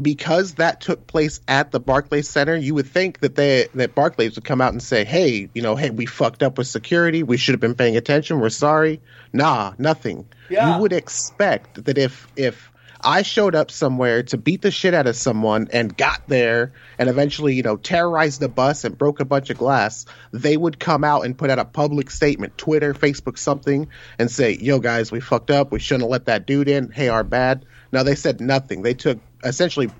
because 0.00 0.54
that 0.54 0.80
took 0.80 1.06
place 1.06 1.40
at 1.48 1.70
the 1.70 1.80
Barclays 1.80 2.28
Center, 2.28 2.56
you 2.56 2.74
would 2.74 2.86
think 2.86 3.20
that 3.20 3.34
they 3.34 3.68
that 3.74 3.94
Barclays 3.94 4.34
would 4.36 4.44
come 4.44 4.60
out 4.60 4.72
and 4.72 4.82
say, 4.82 5.04
"Hey, 5.04 5.48
you 5.54 5.62
know, 5.62 5.76
hey, 5.76 5.90
we 5.90 6.06
fucked 6.06 6.42
up 6.42 6.58
with 6.58 6.66
security. 6.66 7.22
We 7.22 7.36
should 7.36 7.52
have 7.52 7.60
been 7.60 7.74
paying 7.74 7.96
attention. 7.96 8.40
We're 8.40 8.50
sorry." 8.50 9.00
Nah, 9.32 9.74
nothing. 9.78 10.26
Yeah. 10.48 10.74
You 10.74 10.82
would 10.82 10.92
expect 10.92 11.84
that 11.84 11.98
if 11.98 12.26
if 12.36 12.71
I 13.04 13.22
showed 13.22 13.54
up 13.54 13.70
somewhere 13.70 14.22
to 14.24 14.36
beat 14.36 14.62
the 14.62 14.70
shit 14.70 14.94
out 14.94 15.06
of 15.06 15.16
someone 15.16 15.68
and 15.72 15.96
got 15.96 16.22
there 16.28 16.72
and 16.98 17.08
eventually, 17.08 17.54
you 17.54 17.62
know, 17.62 17.76
terrorized 17.76 18.40
the 18.40 18.48
bus 18.48 18.84
and 18.84 18.96
broke 18.96 19.20
a 19.20 19.24
bunch 19.24 19.50
of 19.50 19.58
glass, 19.58 20.06
they 20.30 20.56
would 20.56 20.78
come 20.78 21.02
out 21.02 21.24
and 21.24 21.36
put 21.36 21.50
out 21.50 21.58
a 21.58 21.64
public 21.64 22.10
statement, 22.10 22.56
Twitter, 22.56 22.94
Facebook, 22.94 23.38
something, 23.38 23.88
and 24.18 24.30
say, 24.30 24.52
"Yo, 24.52 24.78
guys, 24.78 25.10
we 25.10 25.20
fucked 25.20 25.50
up. 25.50 25.72
We 25.72 25.80
shouldn't 25.80 26.02
have 26.02 26.10
let 26.10 26.26
that 26.26 26.46
dude 26.46 26.68
in. 26.68 26.90
Hey, 26.90 27.08
our 27.08 27.24
bad." 27.24 27.64
Now 27.90 28.02
they 28.02 28.14
said 28.14 28.40
nothing. 28.40 28.82
They 28.82 28.94
took 28.94 29.18
essentially 29.44 29.90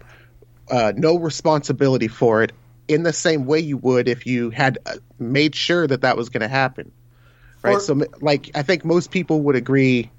uh, 0.71 0.93
no 0.97 1.17
responsibility 1.17 2.09
for 2.09 2.43
it 2.43 2.53
in 2.88 3.03
the 3.03 3.12
same 3.12 3.47
way 3.47 3.61
you 3.61 3.77
would 3.77 4.09
if 4.09 4.27
you 4.27 4.51
had 4.51 4.79
uh, 4.87 4.97
made 5.19 5.55
sure 5.55 5.87
that 5.87 6.03
that 6.03 6.17
was 6.17 6.29
going 6.29 6.43
to 6.43 6.49
happen. 6.49 6.93
Right. 7.62 7.77
Or- 7.77 7.81
so, 7.81 8.01
like, 8.21 8.51
I 8.55 8.62
think 8.62 8.85
most 8.85 9.11
people 9.11 9.43
would 9.43 9.57
agree 9.57 10.11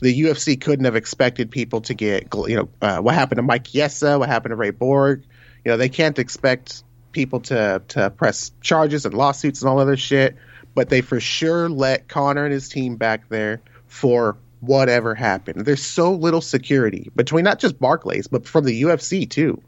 the 0.00 0.22
UFC 0.22 0.60
couldn't 0.60 0.84
have 0.84 0.96
expected 0.96 1.50
people 1.50 1.80
to 1.82 1.94
get, 1.94 2.28
you 2.34 2.56
know, 2.56 2.68
uh, 2.82 2.98
what 2.98 3.14
happened 3.14 3.38
to 3.38 3.42
Mike 3.42 3.64
Chiesa, 3.64 4.18
what 4.18 4.28
happened 4.28 4.52
to 4.52 4.56
Ray 4.56 4.70
Borg. 4.70 5.24
You 5.64 5.72
know, 5.72 5.76
they 5.76 5.88
can't 5.88 6.18
expect 6.18 6.82
people 7.12 7.40
to 7.40 7.82
to 7.88 8.10
press 8.10 8.52
charges 8.60 9.06
and 9.06 9.14
lawsuits 9.14 9.62
and 9.62 9.68
all 9.68 9.78
other 9.78 9.96
shit, 9.96 10.36
but 10.74 10.88
they 10.88 11.00
for 11.00 11.20
sure 11.20 11.68
let 11.68 12.08
Conor 12.08 12.44
and 12.44 12.52
his 12.52 12.68
team 12.68 12.96
back 12.96 13.28
there 13.28 13.62
for 13.86 14.36
whatever 14.60 15.14
happened. 15.14 15.64
There's 15.64 15.82
so 15.82 16.12
little 16.12 16.40
security 16.40 17.10
between 17.14 17.44
not 17.44 17.58
just 17.58 17.78
Barclays, 17.78 18.26
but 18.26 18.46
from 18.46 18.64
the 18.64 18.82
UFC 18.82 19.28
too. 19.28 19.62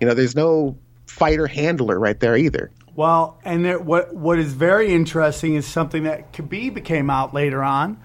You 0.00 0.06
know, 0.06 0.14
there's 0.14 0.36
no 0.36 0.76
fighter 1.06 1.46
handler 1.46 1.98
right 1.98 2.18
there 2.18 2.36
either. 2.36 2.70
Well, 2.96 3.38
and 3.44 3.64
there, 3.64 3.78
what 3.78 4.14
what 4.14 4.38
is 4.38 4.52
very 4.52 4.94
interesting 4.94 5.54
is 5.54 5.66
something 5.66 6.04
that 6.04 6.32
Khabib 6.32 6.84
came 6.84 7.10
out 7.10 7.34
later 7.34 7.62
on 7.62 7.98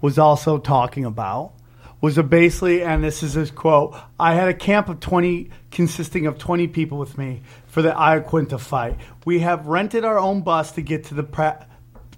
was 0.00 0.18
also 0.18 0.58
talking 0.58 1.04
about 1.04 1.52
was 2.00 2.18
a 2.18 2.22
basically, 2.22 2.82
and 2.82 3.02
this 3.02 3.22
is 3.22 3.32
his 3.34 3.50
quote: 3.50 3.96
"I 4.18 4.34
had 4.34 4.48
a 4.48 4.54
camp 4.54 4.88
of 4.88 5.00
twenty 5.00 5.50
consisting 5.70 6.26
of 6.26 6.38
twenty 6.38 6.68
people 6.68 6.98
with 6.98 7.16
me 7.16 7.42
for 7.66 7.82
the 7.82 7.90
Iaquinta 7.90 8.60
fight. 8.60 8.98
We 9.24 9.40
have 9.40 9.66
rented 9.66 10.04
our 10.04 10.18
own 10.18 10.42
bus 10.42 10.72
to 10.72 10.82
get 10.82 11.04
to 11.04 11.14
the 11.14 11.22
pra- 11.22 11.66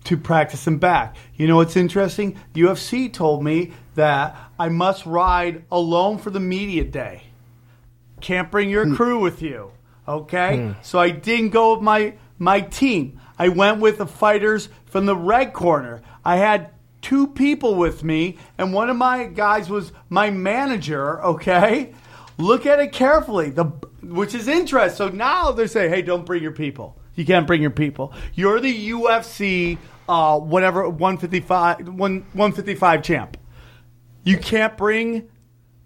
to 0.04 0.16
practice 0.16 0.66
and 0.66 0.80
back. 0.80 1.16
You 1.34 1.46
know 1.46 1.56
what's 1.56 1.76
interesting? 1.76 2.38
UFC 2.54 3.12
told 3.12 3.42
me 3.42 3.72
that 3.94 4.36
I 4.58 4.68
must 4.68 5.06
ride 5.06 5.64
alone 5.70 6.18
for 6.18 6.30
the 6.30 6.40
media 6.40 6.84
day." 6.84 7.22
Can't 8.20 8.50
bring 8.50 8.68
your 8.68 8.84
hmm. 8.84 8.96
crew 8.96 9.20
with 9.20 9.42
you. 9.42 9.70
Okay? 10.08 10.56
Hmm. 10.56 10.72
So 10.82 10.98
I 10.98 11.10
didn't 11.10 11.50
go 11.50 11.74
with 11.74 11.82
my 11.82 12.14
my 12.38 12.60
team. 12.60 13.20
I 13.38 13.48
went 13.48 13.80
with 13.80 13.98
the 13.98 14.06
fighters 14.06 14.68
from 14.86 15.06
the 15.06 15.16
red 15.16 15.52
corner. 15.52 16.02
I 16.24 16.36
had 16.36 16.70
two 17.02 17.26
people 17.28 17.74
with 17.74 18.02
me, 18.04 18.38
and 18.58 18.72
one 18.72 18.90
of 18.90 18.96
my 18.96 19.24
guys 19.24 19.68
was 19.70 19.92
my 20.08 20.30
manager, 20.30 21.22
okay? 21.24 21.92
Look 22.38 22.66
at 22.66 22.78
it 22.80 22.92
carefully. 22.92 23.50
The 23.50 23.64
which 24.02 24.34
is 24.34 24.46
interesting. 24.48 24.96
So 24.96 25.08
now 25.08 25.50
they're 25.52 25.66
saying, 25.66 25.90
hey, 25.90 26.02
don't 26.02 26.24
bring 26.24 26.42
your 26.42 26.52
people. 26.52 26.96
You 27.16 27.24
can't 27.24 27.46
bring 27.48 27.61
your 27.61 27.72
people. 27.72 28.12
You're 28.34 28.61
the 28.61 28.90
UFC 28.90 29.76
uh, 30.08 30.38
whatever 30.38 30.88
155 30.88 31.88
one, 31.88 32.20
155 32.32 33.02
champ. 33.02 33.37
You 34.24 34.38
can't 34.38 34.76
bring 34.76 35.28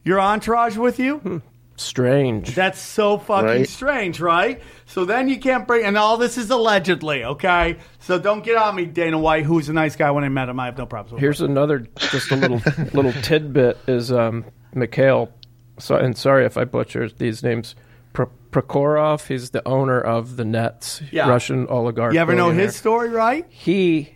your 0.05 0.21
entourage 0.21 0.77
with 0.77 0.99
you? 0.99 1.43
Strange. 1.77 2.55
That's 2.55 2.79
so 2.81 3.19
fucking 3.19 3.47
Right. 3.47 3.69
strange, 3.69 4.21
right? 4.21 4.61
So 4.93 5.07
then 5.07 5.27
you 5.31 5.41
can't 5.41 5.67
bring, 5.67 5.87
and 5.87 5.97
all 5.97 6.19
this 6.19 6.37
is 6.37 6.51
allegedly, 6.51 7.25
okay? 7.25 7.79
So 8.01 8.19
don't 8.19 8.45
get 8.45 8.57
on 8.57 8.77
me, 8.77 8.85
Dana 8.85 9.19
White, 9.19 9.47
who's 9.47 9.71
a 9.71 9.73
nice 9.73 9.97
guy 9.97 10.11
when 10.11 10.23
I 10.23 10.29
met 10.29 10.51
him. 10.51 10.61
I 10.61 10.67
have 10.67 10.77
no 10.77 10.85
problems 10.85 11.13
with 11.13 11.19
him. 11.19 11.23
Here's 11.25 11.41
another, 11.41 11.87
just 11.97 12.31
a 12.31 12.37
little 12.37 12.61
little 12.93 13.13
tidbit 13.23 13.79
is 13.87 14.13
um, 14.13 14.45
Mikhail. 14.75 15.31
So, 15.79 15.97
and 15.97 16.15
sorry 16.17 16.45
if 16.45 16.59
I 16.59 16.65
butcher 16.65 17.09
these 17.09 17.43
names. 17.43 17.75
Pro- 18.13 18.31
Prokhorov. 18.51 19.27
He's 19.29 19.49
the 19.51 19.67
owner 19.67 19.99
of 19.99 20.37
the 20.37 20.45
Nets, 20.45 21.01
Yeah. 21.11 21.27
Russian 21.27 21.67
oligarch. 21.69 22.13
You 22.13 22.21
ever 22.21 22.35
know 22.35 22.51
his 22.51 22.77
story, 22.77 23.09
right? 23.09 23.47
He 23.49 24.15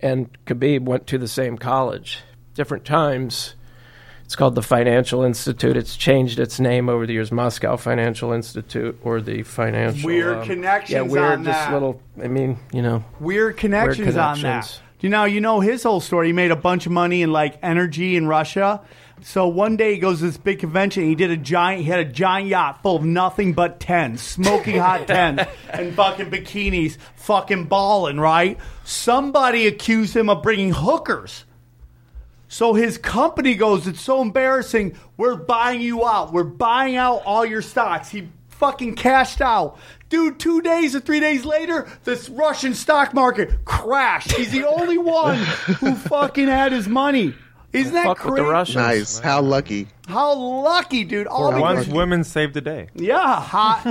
and 0.00 0.36
Khabib 0.46 0.80
went 0.82 1.06
to 1.06 1.18
the 1.18 1.28
same 1.28 1.56
college, 1.56 2.22
different 2.54 2.84
times. 2.84 3.54
It's 4.28 4.36
called 4.36 4.56
the 4.56 4.62
Financial 4.62 5.22
Institute. 5.22 5.74
It's 5.74 5.96
changed 5.96 6.38
its 6.38 6.60
name 6.60 6.90
over 6.90 7.06
the 7.06 7.14
years, 7.14 7.32
Moscow 7.32 7.78
Financial 7.78 8.30
Institute 8.34 9.00
or 9.02 9.22
the 9.22 9.42
Financial. 9.42 10.06
Weird 10.06 10.36
um, 10.36 10.44
connections 10.44 10.90
Yeah, 10.90 11.00
weird. 11.00 11.24
on 11.38 11.44
just 11.44 11.58
that. 11.58 11.72
little. 11.72 12.02
I 12.22 12.28
mean, 12.28 12.58
you 12.70 12.82
know, 12.82 13.02
Weird 13.20 13.56
connections, 13.56 14.18
on 14.18 14.42
that. 14.42 14.82
You 15.00 15.08
know, 15.08 15.24
you 15.24 15.40
know 15.40 15.60
his 15.60 15.82
whole 15.82 16.02
story. 16.02 16.26
He 16.26 16.32
made 16.34 16.50
a 16.50 16.56
bunch 16.56 16.84
of 16.84 16.92
money 16.92 17.22
in 17.22 17.32
like 17.32 17.58
energy 17.62 18.16
in 18.16 18.26
Russia. 18.26 18.82
So 19.22 19.48
one 19.48 19.78
day 19.78 19.94
he 19.94 19.98
goes 19.98 20.18
to 20.18 20.26
this 20.26 20.36
big 20.36 20.58
convention. 20.58 21.04
He 21.04 21.14
did 21.14 21.30
a 21.30 21.36
giant. 21.38 21.84
He 21.84 21.88
had 21.88 22.00
a 22.00 22.04
giant 22.04 22.48
yacht 22.48 22.82
full 22.82 22.96
of 22.96 23.04
nothing 23.06 23.54
but 23.54 23.80
tens, 23.80 24.20
smoking 24.20 24.76
hot 24.78 25.06
tens, 25.06 25.40
and 25.70 25.94
fucking 25.94 26.30
bikinis, 26.30 26.98
fucking 27.16 27.64
balling. 27.64 28.20
Right? 28.20 28.58
Somebody 28.84 29.66
accused 29.66 30.14
him 30.14 30.28
of 30.28 30.42
bringing 30.42 30.74
hookers. 30.74 31.46
So 32.48 32.74
his 32.74 32.96
company 32.98 33.54
goes, 33.54 33.86
it's 33.86 34.00
so 34.00 34.22
embarrassing. 34.22 34.96
We're 35.16 35.36
buying 35.36 35.80
you 35.82 36.06
out. 36.06 36.32
We're 36.32 36.44
buying 36.44 36.96
out 36.96 37.22
all 37.26 37.44
your 37.44 37.62
stocks. 37.62 38.08
He 38.08 38.28
fucking 38.48 38.96
cashed 38.96 39.40
out. 39.40 39.78
Dude, 40.08 40.40
two 40.40 40.62
days 40.62 40.96
or 40.96 41.00
three 41.00 41.20
days 41.20 41.44
later, 41.44 41.86
this 42.04 42.28
Russian 42.30 42.74
stock 42.74 43.12
market 43.12 43.64
crashed. 43.66 44.32
He's 44.32 44.50
the 44.50 44.66
only 44.66 44.96
one 44.98 45.36
who 45.36 45.94
fucking 45.94 46.48
had 46.48 46.72
his 46.72 46.88
money. 46.88 47.34
Isn't 47.70 47.92
that 47.92 48.06
fuck 48.06 48.24
with 48.24 48.32
crazy? 48.32 48.44
the 48.44 48.50
Russians. 48.50 48.76
Nice. 48.76 49.18
How 49.18 49.42
lucky. 49.42 49.88
How 50.06 50.34
lucky, 50.34 51.04
dude. 51.04 51.26
All 51.26 51.52
Once 51.60 51.80
because, 51.80 51.94
women 51.94 52.24
save 52.24 52.54
the 52.54 52.62
day. 52.62 52.88
yeah, 52.94 53.38
hot, 53.42 53.84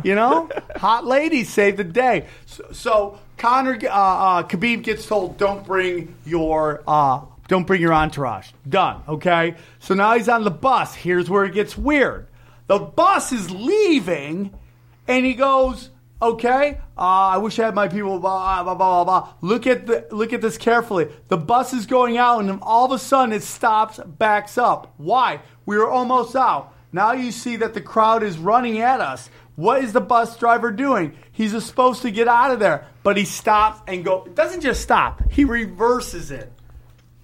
you 0.04 0.16
know, 0.16 0.50
hot 0.74 1.06
ladies 1.06 1.48
save 1.48 1.76
the 1.76 1.84
day. 1.84 2.26
So, 2.46 2.64
so 2.72 3.18
Conor, 3.38 3.78
uh, 3.84 3.88
uh, 3.88 4.42
Khabib 4.42 4.82
gets 4.82 5.06
told, 5.06 5.38
don't 5.38 5.64
bring 5.64 6.16
your, 6.26 6.82
uh, 6.88 7.20
don't 7.52 7.66
bring 7.66 7.82
your 7.82 7.92
entourage. 7.92 8.50
Done. 8.66 9.02
Okay. 9.06 9.56
So 9.78 9.92
now 9.92 10.14
he's 10.14 10.30
on 10.30 10.42
the 10.42 10.50
bus. 10.50 10.94
Here's 10.94 11.28
where 11.28 11.44
it 11.44 11.52
gets 11.52 11.76
weird. 11.76 12.28
The 12.66 12.78
bus 12.78 13.30
is 13.30 13.50
leaving, 13.50 14.54
and 15.06 15.26
he 15.26 15.34
goes, 15.34 15.90
"Okay, 16.22 16.78
uh, 16.96 17.28
I 17.34 17.36
wish 17.36 17.58
I 17.58 17.66
had 17.66 17.74
my 17.74 17.88
people." 17.88 18.18
Blah 18.18 18.62
blah 18.62 18.74
blah 18.74 19.04
blah 19.04 19.04
blah. 19.04 19.34
Look 19.42 19.66
at 19.66 19.86
the 19.86 20.06
look 20.10 20.32
at 20.32 20.40
this 20.40 20.56
carefully. 20.56 21.08
The 21.28 21.36
bus 21.36 21.74
is 21.74 21.84
going 21.84 22.16
out, 22.16 22.40
and 22.40 22.58
all 22.62 22.86
of 22.86 22.92
a 22.92 22.98
sudden 22.98 23.34
it 23.34 23.42
stops, 23.42 24.00
backs 24.06 24.56
up. 24.56 24.94
Why? 24.96 25.40
We 25.66 25.76
were 25.76 25.90
almost 25.90 26.34
out. 26.34 26.72
Now 26.90 27.12
you 27.12 27.30
see 27.32 27.56
that 27.56 27.74
the 27.74 27.82
crowd 27.82 28.22
is 28.22 28.38
running 28.38 28.78
at 28.78 29.02
us. 29.02 29.28
What 29.56 29.84
is 29.84 29.92
the 29.92 30.00
bus 30.00 30.38
driver 30.38 30.70
doing? 30.72 31.12
He's 31.30 31.52
supposed 31.62 32.00
to 32.00 32.10
get 32.10 32.28
out 32.28 32.50
of 32.50 32.60
there, 32.60 32.86
but 33.02 33.18
he 33.18 33.26
stops 33.26 33.82
and 33.86 34.02
go. 34.02 34.24
It 34.24 34.34
doesn't 34.34 34.62
just 34.62 34.80
stop. 34.80 35.30
He 35.30 35.44
reverses 35.44 36.30
it. 36.30 36.50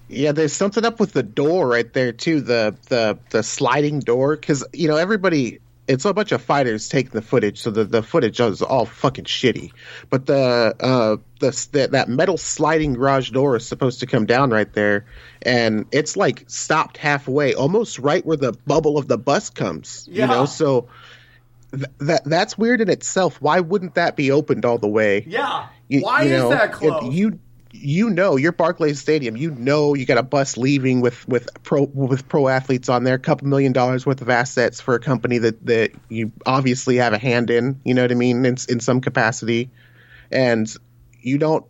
Yeah, 0.09 0.33
there's 0.33 0.53
something 0.53 0.85
up 0.85 1.01
with 1.01 1.13
the 1.13 1.23
door 1.23 1.69
right 1.69 1.93
there 1.93 2.13
too. 2.13 2.41
The 2.41 2.75
the 2.89 3.19
the 3.31 3.43
sliding 3.43 4.01
door 4.01 4.37
because 4.37 4.65
you 4.73 4.89
know 4.89 4.97
everybody. 4.97 5.61
It's 5.87 6.05
a 6.05 6.13
bunch 6.13 6.33
of 6.33 6.43
fighters 6.43 6.91
taking 6.91 7.13
the 7.13 7.23
footage, 7.23 7.63
so 7.63 7.71
the, 7.71 7.83
the 7.83 8.03
footage 8.03 8.41
is 8.41 8.61
all 8.61 8.85
fucking 8.85 9.25
shitty. 9.25 9.73
But 10.11 10.27
the 10.27 10.75
uh 10.79 11.17
the, 11.41 11.69
the 11.73 11.89
that 11.93 12.11
metal 12.11 12.37
sliding 12.37 12.93
garage 12.93 13.31
door 13.31 13.57
is 13.57 13.67
supposed 13.67 14.01
to 14.01 14.07
come 14.07 14.27
down 14.27 14.51
right 14.51 14.71
there, 14.75 15.07
and 15.41 15.87
it's 15.91 16.15
like 16.15 16.45
stopped 16.47 16.99
halfway, 16.99 17.55
almost 17.55 17.99
right 18.01 18.25
where 18.27 18.37
the 18.37 18.53
bubble 18.67 18.99
of 18.99 19.09
the 19.09 19.17
bus 19.17 19.49
comes. 19.49 20.07
Yeah. 20.13 20.25
You 20.25 20.29
know, 20.31 20.45
so 20.45 20.89
th- 21.73 21.87
that 22.01 22.25
that's 22.27 22.59
weird 22.59 22.83
in 22.83 22.91
itself. 22.91 23.41
Why 23.41 23.61
wouldn't 23.61 23.95
that 23.95 24.15
be 24.15 24.31
opened 24.31 24.67
all 24.67 24.77
the 24.77 24.89
way? 24.89 25.25
Yeah. 25.27 25.69
You- 25.89 26.03
Why 26.03 26.25
you 26.25 26.35
is 26.35 26.43
know, 26.43 26.49
that 26.51 26.65
it- 26.69 26.73
close? 26.73 27.15
You 27.15 27.39
you 27.81 28.11
know 28.11 28.37
your 28.37 28.53
Barclays 28.53 29.01
Stadium. 29.01 29.37
You 29.37 29.51
know 29.53 29.95
you 29.95 30.05
got 30.07 30.19
a 30.19 30.23
bus 30.23 30.57
leaving 30.57 31.01
with 31.01 31.27
with 31.29 31.49
pro 31.63 31.83
with 31.83 32.29
pro 32.29 32.49
athletes 32.49 32.89
on 32.89 33.05
there, 33.05 33.15
a 33.15 33.19
couple 33.19 33.47
million 33.49 33.73
dollars 33.73 34.05
worth 34.07 34.21
of 34.21 34.29
assets 34.29 34.81
for 34.81 34.95
a 34.95 35.01
company 35.01 35.39
that 35.39 35.65
that 35.67 35.93
you 36.09 36.33
obviously 36.47 36.97
have 36.97 37.13
a 37.13 37.19
hand 37.19 37.51
in. 37.51 37.81
You 37.85 37.95
know 37.95 38.03
what 38.03 38.11
I 38.13 38.15
mean 38.15 38.45
in 38.45 38.57
in 38.69 38.81
some 38.81 39.01
capacity, 39.01 39.71
and 40.31 40.73
you 41.21 41.39
don't 41.39 41.65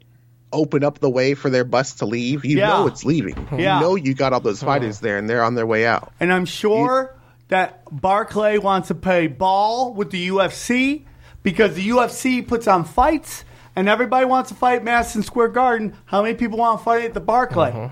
open 0.52 0.82
up 0.82 0.98
the 0.98 1.11
way 1.11 1.34
for 1.34 1.50
their 1.50 1.64
bus 1.64 1.94
to 1.96 2.06
leave. 2.06 2.44
You 2.44 2.59
Yeah. 2.59 2.68
know 2.68 2.86
it's 2.86 3.04
leaving. 3.04 3.36
Yeah. 3.59 3.76
You 3.76 3.80
know 3.82 3.94
you 3.96 4.14
got 4.14 4.32
all 4.32 4.40
those 4.40 4.62
fighters 4.62 5.00
there, 5.00 5.18
and 5.18 5.28
they're 5.28 5.44
on 5.44 5.54
their 5.54 5.66
way 5.66 5.86
out. 5.86 6.12
And 6.20 6.32
I'm 6.32 6.46
sure 6.46 7.14
that 7.48 7.82
Barclay 7.90 8.59
wants 8.59 8.88
to 8.88 8.94
play 8.94 9.26
ball 9.26 9.92
with 9.94 10.11
the 10.11 10.28
UFC 10.28 11.04
because 11.42 11.74
the 11.74 11.88
UFC 11.88 12.46
puts 12.46 12.66
on 12.66 12.84
fights 12.84 13.44
and 13.79 13.89
everybody 13.89 14.26
wants 14.26 14.49
to 14.51 14.57
fight 14.57 14.83
Madison 14.83 15.22
Square 15.22 15.49
Garden. 15.49 15.95
How 16.07 16.22
many 16.22 16.35
people 16.35 16.59
want 16.59 16.81
to 16.81 16.85
fight 16.85 17.05
at 17.05 17.14
the 17.14 17.20
Barclay? 17.20 17.91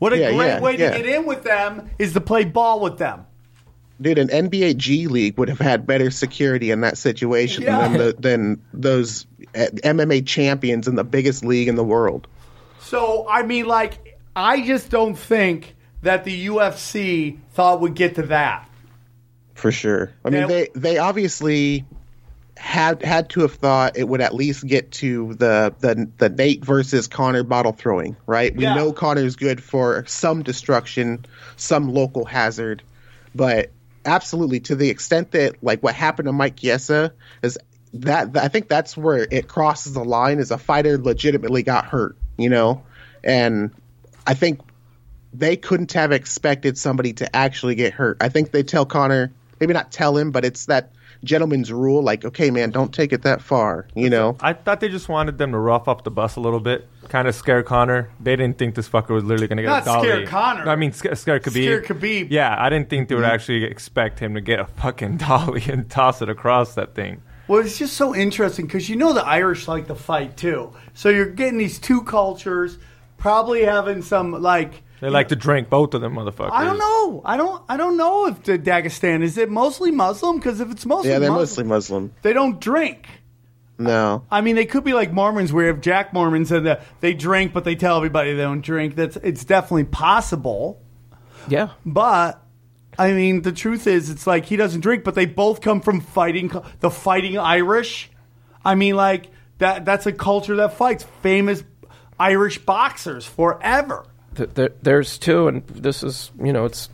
What 0.00 0.12
a 0.12 0.18
Yeah, 0.18 0.32
great 0.32 0.46
yeah, 0.46 0.60
way 0.60 0.76
yeah. 0.76 0.90
to 0.90 0.96
get 1.02 1.06
in 1.06 1.24
with 1.26 1.44
them 1.44 1.88
is 1.98 2.14
to 2.14 2.20
play 2.20 2.44
ball 2.44 2.80
with 2.80 2.98
them. 2.98 3.26
dude, 4.00 4.18
an 4.18 4.28
NBA 4.28 4.76
G 4.78 5.06
League 5.08 5.38
would 5.38 5.48
have 5.50 5.58
had 5.58 5.86
better 5.86 6.10
security 6.10 6.70
in 6.70 6.80
that 6.80 6.96
situation 6.98 7.62
Yeah. 7.64 7.86
than 7.86 7.92
the, 7.98 8.16
than 8.18 8.62
those 8.72 9.26
uh, 9.54 9.66
MMA 9.84 10.26
champions 10.26 10.88
in 10.88 10.94
the 10.96 11.04
biggest 11.04 11.44
league 11.44 11.68
in 11.68 11.74
the 11.76 11.84
world. 11.84 12.26
So 12.80 13.26
I 13.28 13.42
mean, 13.42 13.66
like, 13.66 14.18
I 14.34 14.62
just 14.66 14.90
don't 14.90 15.14
think 15.16 15.76
that 16.02 16.24
the 16.24 16.46
UFC 16.46 17.38
thought 17.52 17.80
would 17.82 17.94
get 17.94 18.14
to 18.14 18.22
that. 18.22 18.66
For 19.54 19.70
sure. 19.70 20.10
I 20.24 20.30
mean, 20.30 20.40
Yeah. 20.40 20.46
they 20.46 20.68
they 20.74 20.98
obviously 20.98 21.84
had 22.60 23.02
had 23.02 23.30
to 23.30 23.40
have 23.40 23.54
thought 23.54 23.96
it 23.96 24.06
would 24.06 24.20
at 24.20 24.34
least 24.34 24.66
get 24.66 24.92
to 24.92 25.32
the 25.34 25.74
the 25.80 26.08
the 26.18 26.28
Nate 26.28 26.62
versus 26.62 27.08
Conor 27.08 27.42
bottle 27.42 27.72
throwing, 27.72 28.16
right? 28.26 28.54
We 28.54 28.64
Yeah. 28.64 28.74
know 28.74 28.92
Conor's 28.92 29.34
good 29.36 29.62
for 29.62 30.04
some 30.06 30.42
destruction, 30.42 31.24
some 31.56 31.88
local 31.88 32.26
hazard, 32.26 32.82
but 33.34 33.70
absolutely 34.04 34.60
to 34.60 34.76
the 34.76 34.90
extent 34.90 35.30
that 35.30 35.54
like 35.62 35.82
what 35.82 35.94
happened 35.94 36.26
to 36.26 36.32
Mike 36.32 36.56
Chiesa 36.56 37.14
is 37.42 37.58
that 37.94 38.36
I 38.36 38.48
think 38.48 38.68
that's 38.68 38.94
where 38.94 39.26
it 39.30 39.48
crosses 39.48 39.94
the 39.94 40.04
line 40.04 40.38
is 40.38 40.50
a 40.50 40.58
fighter 40.58 40.98
legitimately 40.98 41.62
got 41.62 41.86
hurt, 41.86 42.16
you 42.36 42.50
know? 42.50 42.82
And 43.24 43.70
I 44.26 44.34
think 44.34 44.60
they 45.32 45.56
couldn't 45.56 45.92
have 45.94 46.12
expected 46.12 46.76
somebody 46.76 47.14
to 47.14 47.34
actually 47.34 47.74
get 47.74 47.94
hurt. 47.94 48.18
I 48.20 48.28
think 48.28 48.50
they 48.50 48.64
tell 48.64 48.84
Conor, 48.84 49.32
maybe 49.58 49.72
not 49.72 49.90
tell 49.90 50.16
him, 50.16 50.30
but 50.30 50.44
it's 50.44 50.66
that 50.66 50.92
gentleman's 51.24 51.72
rule 51.72 52.02
like, 52.02 52.24
okay, 52.24 52.50
man, 52.50 52.70
don't 52.70 52.92
take 52.92 53.12
it 53.12 53.22
that 53.22 53.42
far, 53.42 53.86
you 53.94 54.10
know? 54.10 54.36
I 54.40 54.52
thought 54.52 54.80
they 54.80 54.88
just 54.88 55.08
wanted 55.08 55.38
them 55.38 55.52
to 55.52 55.58
rough 55.58 55.88
up 55.88 56.04
the 56.04 56.10
bus 56.10 56.36
a 56.36 56.40
little 56.40 56.60
bit, 56.60 56.88
kind 57.08 57.28
of 57.28 57.34
scare 57.34 57.62
Conor. 57.62 58.10
They 58.20 58.36
didn't 58.36 58.58
think 58.58 58.74
this 58.74 58.88
fucker 58.88 59.10
was 59.10 59.24
literally 59.24 59.48
going 59.48 59.58
to 59.58 59.62
get 59.62 59.68
Not 59.68 59.82
a 59.82 59.84
dolly. 59.84 60.08
scare 60.08 60.26
Conor. 60.26 60.68
I 60.68 60.76
mean, 60.76 60.92
sca- 60.92 61.16
scare 61.16 61.40
Khabib. 61.40 61.50
Scare 61.50 61.82
Khabib. 61.82 62.28
Yeah, 62.30 62.54
I 62.58 62.70
didn't 62.70 62.88
think 62.90 63.08
they 63.08 63.14
would 63.14 63.24
mm-hmm. 63.24 63.32
actually 63.32 63.64
expect 63.64 64.18
him 64.18 64.34
to 64.34 64.40
get 64.40 64.60
a 64.60 64.66
fucking 64.66 65.16
dolly 65.18 65.62
and 65.68 65.90
toss 65.90 66.22
it 66.22 66.28
across 66.28 66.74
that 66.74 66.94
thing. 66.94 67.22
Well, 67.48 67.60
it's 67.60 67.78
just 67.78 67.94
so 67.94 68.14
interesting 68.14 68.66
because 68.66 68.88
you 68.88 68.94
know 68.94 69.12
the 69.12 69.26
Irish 69.26 69.66
like 69.66 69.88
to 69.88 69.96
fight 69.96 70.36
too. 70.36 70.72
So 70.94 71.08
you're 71.08 71.26
getting 71.26 71.58
these 71.58 71.80
two 71.80 72.02
cultures, 72.02 72.78
probably 73.16 73.64
having 73.64 74.02
some 74.02 74.32
like. 74.32 74.82
They 75.00 75.08
like 75.08 75.28
to 75.28 75.36
drink 75.36 75.70
both 75.70 75.94
of 75.94 76.00
them 76.02 76.14
motherfuckers. 76.14 76.50
I 76.52 76.64
don't 76.64 76.78
know. 76.78 77.22
I 77.24 77.36
don't. 77.36 77.62
I 77.68 77.76
don't 77.76 77.96
know 77.96 78.26
if 78.26 78.42
the 78.42 78.58
Dagestan 78.58 79.22
is 79.22 79.38
it 79.38 79.50
mostly 79.50 79.90
Muslim 79.90 80.36
because 80.36 80.60
if 80.60 80.70
it's 80.70 80.84
mostly 80.84 81.10
Yeah, 81.10 81.18
they're 81.18 81.30
Muslim, 81.30 81.68
mostly 81.68 81.96
Muslim. 81.98 82.14
they 82.22 82.32
don't 82.32 82.60
drink. 82.60 83.06
No. 83.78 84.24
I 84.30 84.42
mean, 84.42 84.56
they 84.56 84.66
could 84.66 84.84
be 84.84 84.92
like 84.92 85.10
Mormons, 85.10 85.54
where 85.54 85.70
if 85.70 85.80
Jack 85.80 86.12
Mormon 86.12 86.44
said 86.44 86.64
that 86.64 86.82
they 87.00 87.14
drink, 87.14 87.54
but 87.54 87.64
they 87.64 87.74
tell 87.74 87.96
everybody 87.96 88.34
they 88.34 88.42
don't 88.42 88.60
drink. 88.60 88.94
That's 88.94 89.16
it's 89.16 89.42
definitely 89.44 89.84
possible. 89.84 90.82
Yeah. 91.48 91.70
But 91.86 92.42
I 92.98 93.12
mean, 93.12 93.40
the 93.40 93.52
truth 93.52 93.86
is, 93.86 94.10
it's 94.10 94.26
like 94.26 94.44
he 94.44 94.56
doesn't 94.56 94.82
drink, 94.82 95.02
but 95.04 95.14
they 95.14 95.24
both 95.24 95.62
come 95.62 95.80
from 95.80 96.02
fighting 96.02 96.52
the 96.80 96.90
fighting 96.90 97.38
Irish. 97.38 98.10
I 98.62 98.74
mean, 98.74 98.96
like 98.96 99.28
that. 99.58 99.86
That's 99.86 100.04
a 100.04 100.12
culture 100.12 100.56
that 100.56 100.74
fights. 100.74 101.04
Famous 101.22 101.64
Irish 102.18 102.58
boxers 102.58 103.24
forever. 103.24 104.04
Th- 104.40 104.54
there, 104.54 104.72
there's 104.80 105.18
two, 105.18 105.48
and 105.48 105.66
this 105.66 106.02
is 106.02 106.30
you 106.42 106.52
know 106.52 106.64
it's 106.64 106.88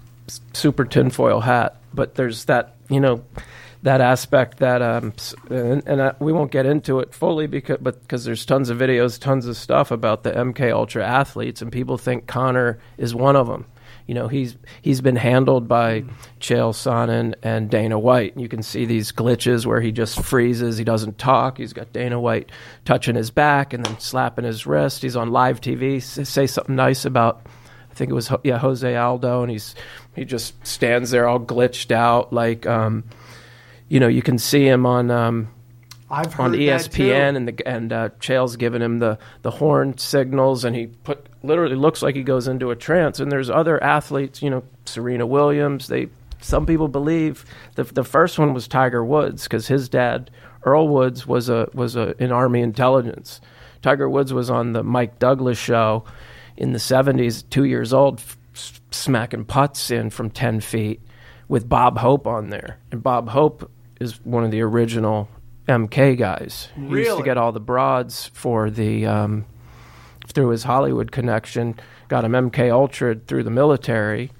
super 0.52 0.84
tinfoil 0.84 1.40
hat, 1.40 1.76
but 1.94 2.16
there's 2.16 2.46
that 2.46 2.74
you 2.88 2.98
know 2.98 3.22
that 3.84 4.00
aspect 4.00 4.58
that 4.58 4.82
um 4.82 5.12
and, 5.48 5.86
and 5.86 6.02
I, 6.02 6.14
we 6.18 6.32
won't 6.32 6.50
get 6.50 6.66
into 6.66 6.98
it 6.98 7.14
fully 7.14 7.46
because 7.46 7.78
but 7.80 8.00
because 8.00 8.24
there's 8.24 8.44
tons 8.44 8.68
of 8.68 8.78
videos, 8.78 9.20
tons 9.20 9.46
of 9.46 9.56
stuff 9.56 9.92
about 9.92 10.24
the 10.24 10.32
MK 10.32 10.72
Ultra 10.72 11.06
athletes, 11.06 11.62
and 11.62 11.70
people 11.70 11.98
think 11.98 12.26
Conor 12.26 12.80
is 12.98 13.14
one 13.14 13.36
of 13.36 13.46
them. 13.46 13.64
You 14.06 14.14
know, 14.14 14.28
he's 14.28 14.56
he's 14.82 15.00
been 15.00 15.16
handled 15.16 15.66
by 15.66 16.02
Chael 16.40 16.72
Sonnen 16.72 17.34
and 17.42 17.68
Dana 17.68 17.98
White. 17.98 18.36
You 18.36 18.48
can 18.48 18.62
see 18.62 18.84
these 18.84 19.10
glitches 19.10 19.66
where 19.66 19.80
he 19.80 19.90
just 19.90 20.22
freezes. 20.22 20.78
He 20.78 20.84
doesn't 20.84 21.18
talk. 21.18 21.58
He's 21.58 21.72
got 21.72 21.92
Dana 21.92 22.20
White 22.20 22.50
touching 22.84 23.16
his 23.16 23.30
back 23.30 23.72
and 23.72 23.84
then 23.84 23.98
slapping 23.98 24.44
his 24.44 24.66
wrist. 24.66 25.02
He's 25.02 25.16
on 25.16 25.32
live 25.32 25.60
TV. 25.60 26.00
Say 26.00 26.46
something 26.46 26.76
nice 26.76 27.04
about. 27.04 27.46
I 27.90 27.94
think 27.94 28.10
it 28.10 28.14
was 28.14 28.30
yeah 28.44 28.58
Jose 28.58 28.94
Aldo, 28.94 29.42
and 29.42 29.50
he's 29.50 29.74
he 30.14 30.24
just 30.24 30.64
stands 30.66 31.10
there 31.10 31.26
all 31.26 31.40
glitched 31.40 31.90
out. 31.90 32.32
Like 32.32 32.66
um, 32.66 33.04
you 33.88 34.00
know, 34.00 34.08
you 34.08 34.22
can 34.22 34.38
see 34.38 34.66
him 34.66 34.86
on. 34.86 35.10
Um, 35.10 35.48
I've 36.10 36.34
heard 36.34 36.44
on 36.44 36.52
that, 36.52 36.58
too. 36.58 37.02
ESPN, 37.02 37.36
and 37.36 37.48
the 37.48 37.66
and 37.66 37.92
uh, 37.92 38.08
Chael's 38.20 38.56
giving 38.56 38.82
him 38.82 38.98
the 38.98 39.18
the 39.42 39.50
horn 39.50 39.98
signals, 39.98 40.64
and 40.64 40.76
he 40.76 40.86
put 40.86 41.26
literally 41.46 41.76
looks 41.76 42.02
like 42.02 42.14
he 42.14 42.22
goes 42.22 42.48
into 42.48 42.70
a 42.70 42.76
trance. 42.76 43.20
And 43.20 43.30
there's 43.32 43.48
other 43.50 43.82
athletes, 43.82 44.42
you 44.42 44.50
know, 44.50 44.62
Serena 44.84 45.26
Williams. 45.26 45.88
They 45.88 46.08
some 46.40 46.66
people 46.66 46.88
believe 46.88 47.44
the 47.76 47.84
the 47.84 48.04
first 48.04 48.38
one 48.38 48.52
was 48.54 48.68
Tiger 48.68 49.04
Woods 49.04 49.44
because 49.44 49.66
his 49.68 49.88
dad 49.88 50.30
Earl 50.64 50.88
Woods 50.88 51.26
was 51.26 51.48
a 51.48 51.68
was 51.72 51.96
a 51.96 52.14
in 52.22 52.32
Army 52.32 52.60
intelligence. 52.60 53.40
Tiger 53.82 54.08
Woods 54.10 54.32
was 54.32 54.50
on 54.50 54.72
the 54.72 54.82
Mike 54.82 55.18
Douglas 55.18 55.58
show 55.58 56.04
in 56.56 56.72
the 56.72 56.78
70s, 56.78 57.44
two 57.50 57.64
years 57.64 57.92
old, 57.92 58.18
f- 58.18 58.80
smacking 58.90 59.44
putts 59.44 59.90
in 59.90 60.10
from 60.10 60.30
10 60.30 60.60
feet 60.60 61.00
with 61.48 61.68
Bob 61.68 61.98
Hope 61.98 62.26
on 62.26 62.48
there. 62.50 62.78
And 62.90 63.02
Bob 63.02 63.28
Hope 63.28 63.70
is 64.00 64.14
one 64.24 64.42
of 64.42 64.50
the 64.50 64.62
original 64.62 65.28
MK 65.68 66.16
guys. 66.18 66.68
He 66.74 66.80
used 66.82 66.92
Really? 66.92 67.18
to 67.18 67.24
get 67.24 67.36
all 67.36 67.52
the 67.52 67.60
broads 67.60 68.28
for 68.32 68.70
the 68.70 69.06
um, 69.06 69.44
through 70.36 70.50
his 70.50 70.62
Hollywood 70.64 71.10
connection. 71.10 71.74
Got 72.08 72.26
him 72.26 72.32
MK 72.32 72.70
Ultra 72.70 73.14
through 73.26 73.42
the 73.44 73.50
military, 73.50 74.30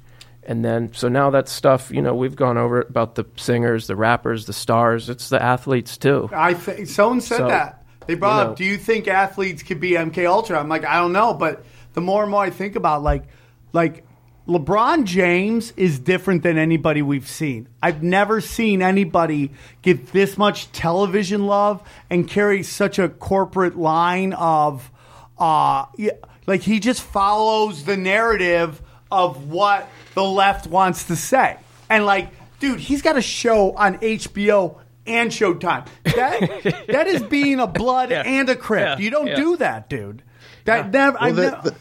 and 0.44 0.62
then 0.62 0.92
so 0.92 1.08
now 1.08 1.30
that 1.30 1.48
stuff. 1.48 1.90
You 1.90 2.02
know, 2.02 2.14
we've 2.14 2.36
gone 2.36 2.58
over 2.58 2.82
about 2.82 3.14
the 3.14 3.24
singers, 3.36 3.86
the 3.86 3.96
rappers, 3.96 4.44
the 4.44 4.52
stars. 4.52 5.08
It's 5.08 5.30
the 5.30 5.42
athletes 5.42 5.96
too. 5.96 6.28
I 6.32 6.52
think 6.52 6.86
someone 6.86 7.22
said 7.22 7.38
So, 7.38 7.48
that. 7.48 7.82
They 8.06 8.14
brought 8.14 8.36
you 8.36 8.42
up, 8.42 8.48
know- 8.50 8.54
"Do 8.56 8.64
you 8.64 8.76
think 8.76 9.08
athletes 9.08 9.62
could 9.62 9.80
be 9.80 9.92
MK 9.96 10.26
Ultra?" 10.26 10.60
I'm 10.60 10.68
like, 10.68 10.84
I 10.84 10.96
don't 11.00 11.12
know, 11.14 11.32
but 11.32 11.64
the 11.94 12.02
more 12.02 12.22
and 12.22 12.30
more 12.30 12.44
I 12.44 12.50
think 12.50 12.76
about, 12.76 13.02
like, 13.02 13.24
like 13.72 14.04
LeBron 14.46 15.04
James 15.04 15.72
is 15.78 15.98
different 15.98 16.42
than 16.44 16.56
anybody 16.58 17.00
we've 17.02 17.26
seen. 17.26 17.68
I've 17.82 18.02
never 18.02 18.40
seen 18.42 18.80
anybody 18.82 19.50
get 19.82 20.12
this 20.12 20.36
much 20.38 20.70
television 20.72 21.46
love 21.46 21.82
and 22.10 22.28
carry 22.28 22.62
such 22.62 22.98
a 23.00 23.08
corporate 23.08 23.76
line 23.78 24.34
of, 24.34 24.92
uh, 25.38 25.86
yeah, 25.96 26.12
like 26.46 26.62
he 26.62 26.80
just 26.80 27.02
follows 27.02 27.84
the 27.84 27.96
narrative 27.96 28.80
of 29.10 29.48
what 29.48 29.88
the 30.14 30.24
left 30.24 30.66
wants 30.66 31.04
to 31.04 31.16
say, 31.16 31.56
and 31.90 32.04
like, 32.06 32.30
dude, 32.60 32.80
he's 32.80 33.02
got 33.02 33.16
a 33.16 33.22
show 33.22 33.72
on 33.72 33.98
HBO 33.98 34.78
and 35.06 35.30
Showtime. 35.30 35.86
That 36.04 36.84
that 36.88 37.06
is 37.06 37.22
being 37.22 37.60
a 37.60 37.66
blood 37.66 38.10
and 38.12 38.48
a 38.48 38.56
crip. 38.56 38.98
Yeah. 38.98 38.98
You 38.98 39.10
don't 39.10 39.28
Yeah. 39.28 39.36
do 39.36 39.56
that, 39.58 39.88
dude. 39.88 40.22
That 40.64 40.90
never. 40.92 41.16
I 41.20 41.26
Well, 41.26 41.34
the, 41.34 41.42
never 41.42 41.70
the, 41.70 41.76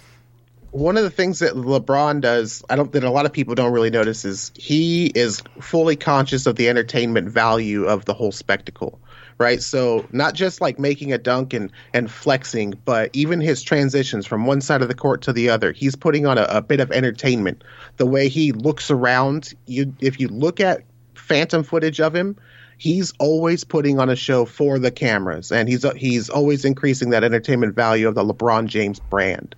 one 0.71 0.97
of 0.97 1.03
the 1.03 1.09
things 1.09 1.39
that 1.39 1.53
LeBron 1.53 2.19
does, 2.21 2.63
I 2.69 2.75
don't 2.75 2.91
that 2.91 3.03
a 3.03 3.09
lot 3.09 3.25
of 3.25 3.31
people 3.33 3.55
don't 3.55 3.71
really 3.71 3.89
notice, 3.89 4.25
is 4.25 4.51
he 4.55 5.07
is 5.07 5.41
fully 5.61 5.95
conscious 5.95 6.45
of 6.45 6.55
the 6.57 6.67
entertainment 6.69 7.29
value 7.29 7.85
of 7.85 8.05
the 8.05 8.13
whole 8.13 8.31
spectacle, 8.33 8.99
right? 9.37 9.61
So 9.61 10.05
not 10.11 10.33
just 10.33 10.61
like 10.61 10.79
making 10.79 11.13
a 11.13 11.17
dunk 11.17 11.53
and 11.53 11.71
and 11.93 12.09
flexing, 12.09 12.75
but 12.85 13.09
even 13.13 13.41
his 13.41 13.61
transitions 13.61 14.25
from 14.25 14.45
one 14.45 14.61
side 14.61 14.81
of 14.81 14.87
the 14.87 14.95
court 14.95 15.21
to 15.23 15.33
the 15.33 15.49
other, 15.49 15.71
he's 15.71 15.95
putting 15.95 16.25
on 16.25 16.37
a, 16.37 16.43
a 16.43 16.61
bit 16.61 16.79
of 16.79 16.91
entertainment. 16.91 17.63
The 17.97 18.05
way 18.05 18.29
he 18.29 18.51
looks 18.51 18.91
around, 18.91 19.53
you 19.65 19.93
if 19.99 20.19
you 20.19 20.27
look 20.27 20.59
at 20.59 20.83
phantom 21.15 21.63
footage 21.63 21.99
of 21.99 22.15
him. 22.15 22.37
He's 22.77 23.13
always 23.19 23.63
putting 23.63 23.99
on 23.99 24.09
a 24.09 24.17
show 24.17 24.43
for 24.43 24.79
the 24.79 24.91
cameras, 24.91 25.49
and 25.49 25.69
he's 25.69 25.89
he's 25.93 26.29
always 26.29 26.65
increasing 26.65 27.11
that 27.11 27.23
entertainment 27.23 27.73
value 27.73 28.05
of 28.05 28.15
the 28.15 28.23
LeBron 28.25 28.65
James 28.67 28.99
brand 28.99 29.55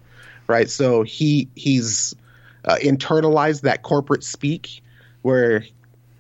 right? 0.48 0.70
So 0.70 1.04
he 1.04 1.50
he's 1.56 2.16
uh, 2.66 2.78
internalized 2.82 3.62
that 3.62 3.84
corporate 3.84 4.24
speak, 4.24 4.82
where 5.22 5.64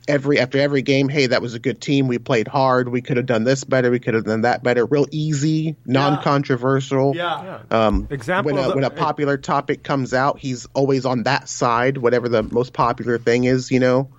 every 0.07 0.39
after 0.39 0.57
every 0.59 0.81
game, 0.81 1.09
hey, 1.09 1.27
that 1.27 1.41
was 1.41 1.53
a 1.53 1.59
good 1.59 1.81
team. 1.81 2.07
We 2.07 2.17
played 2.17 2.47
hard. 2.47 2.89
We 2.89 3.01
could 3.01 3.17
have 3.17 3.25
done 3.25 3.43
this 3.43 3.63
better. 3.63 3.91
We 3.91 3.99
could 3.99 4.13
have 4.13 4.25
done 4.25 4.41
that 4.41 4.63
better. 4.63 4.85
Real 4.85 5.05
easy, 5.11 5.75
non-controversial. 5.85 7.15
Yeah. 7.15 7.59
Um, 7.71 8.07
Example 8.09 8.53
when 8.53 8.63
a, 8.63 8.67
the- 8.69 8.75
when 8.75 8.83
a 8.83 8.89
popular 8.89 9.37
topic 9.37 9.83
comes 9.83 10.13
out, 10.13 10.39
he's 10.39 10.65
always 10.73 11.05
on 11.05 11.23
that 11.23 11.49
side, 11.49 11.97
whatever 11.97 12.29
the 12.29 12.43
most 12.43 12.73
popular 12.73 13.17
thing 13.17 13.43
is, 13.45 13.71
you 13.71 13.79
know. 13.79 14.09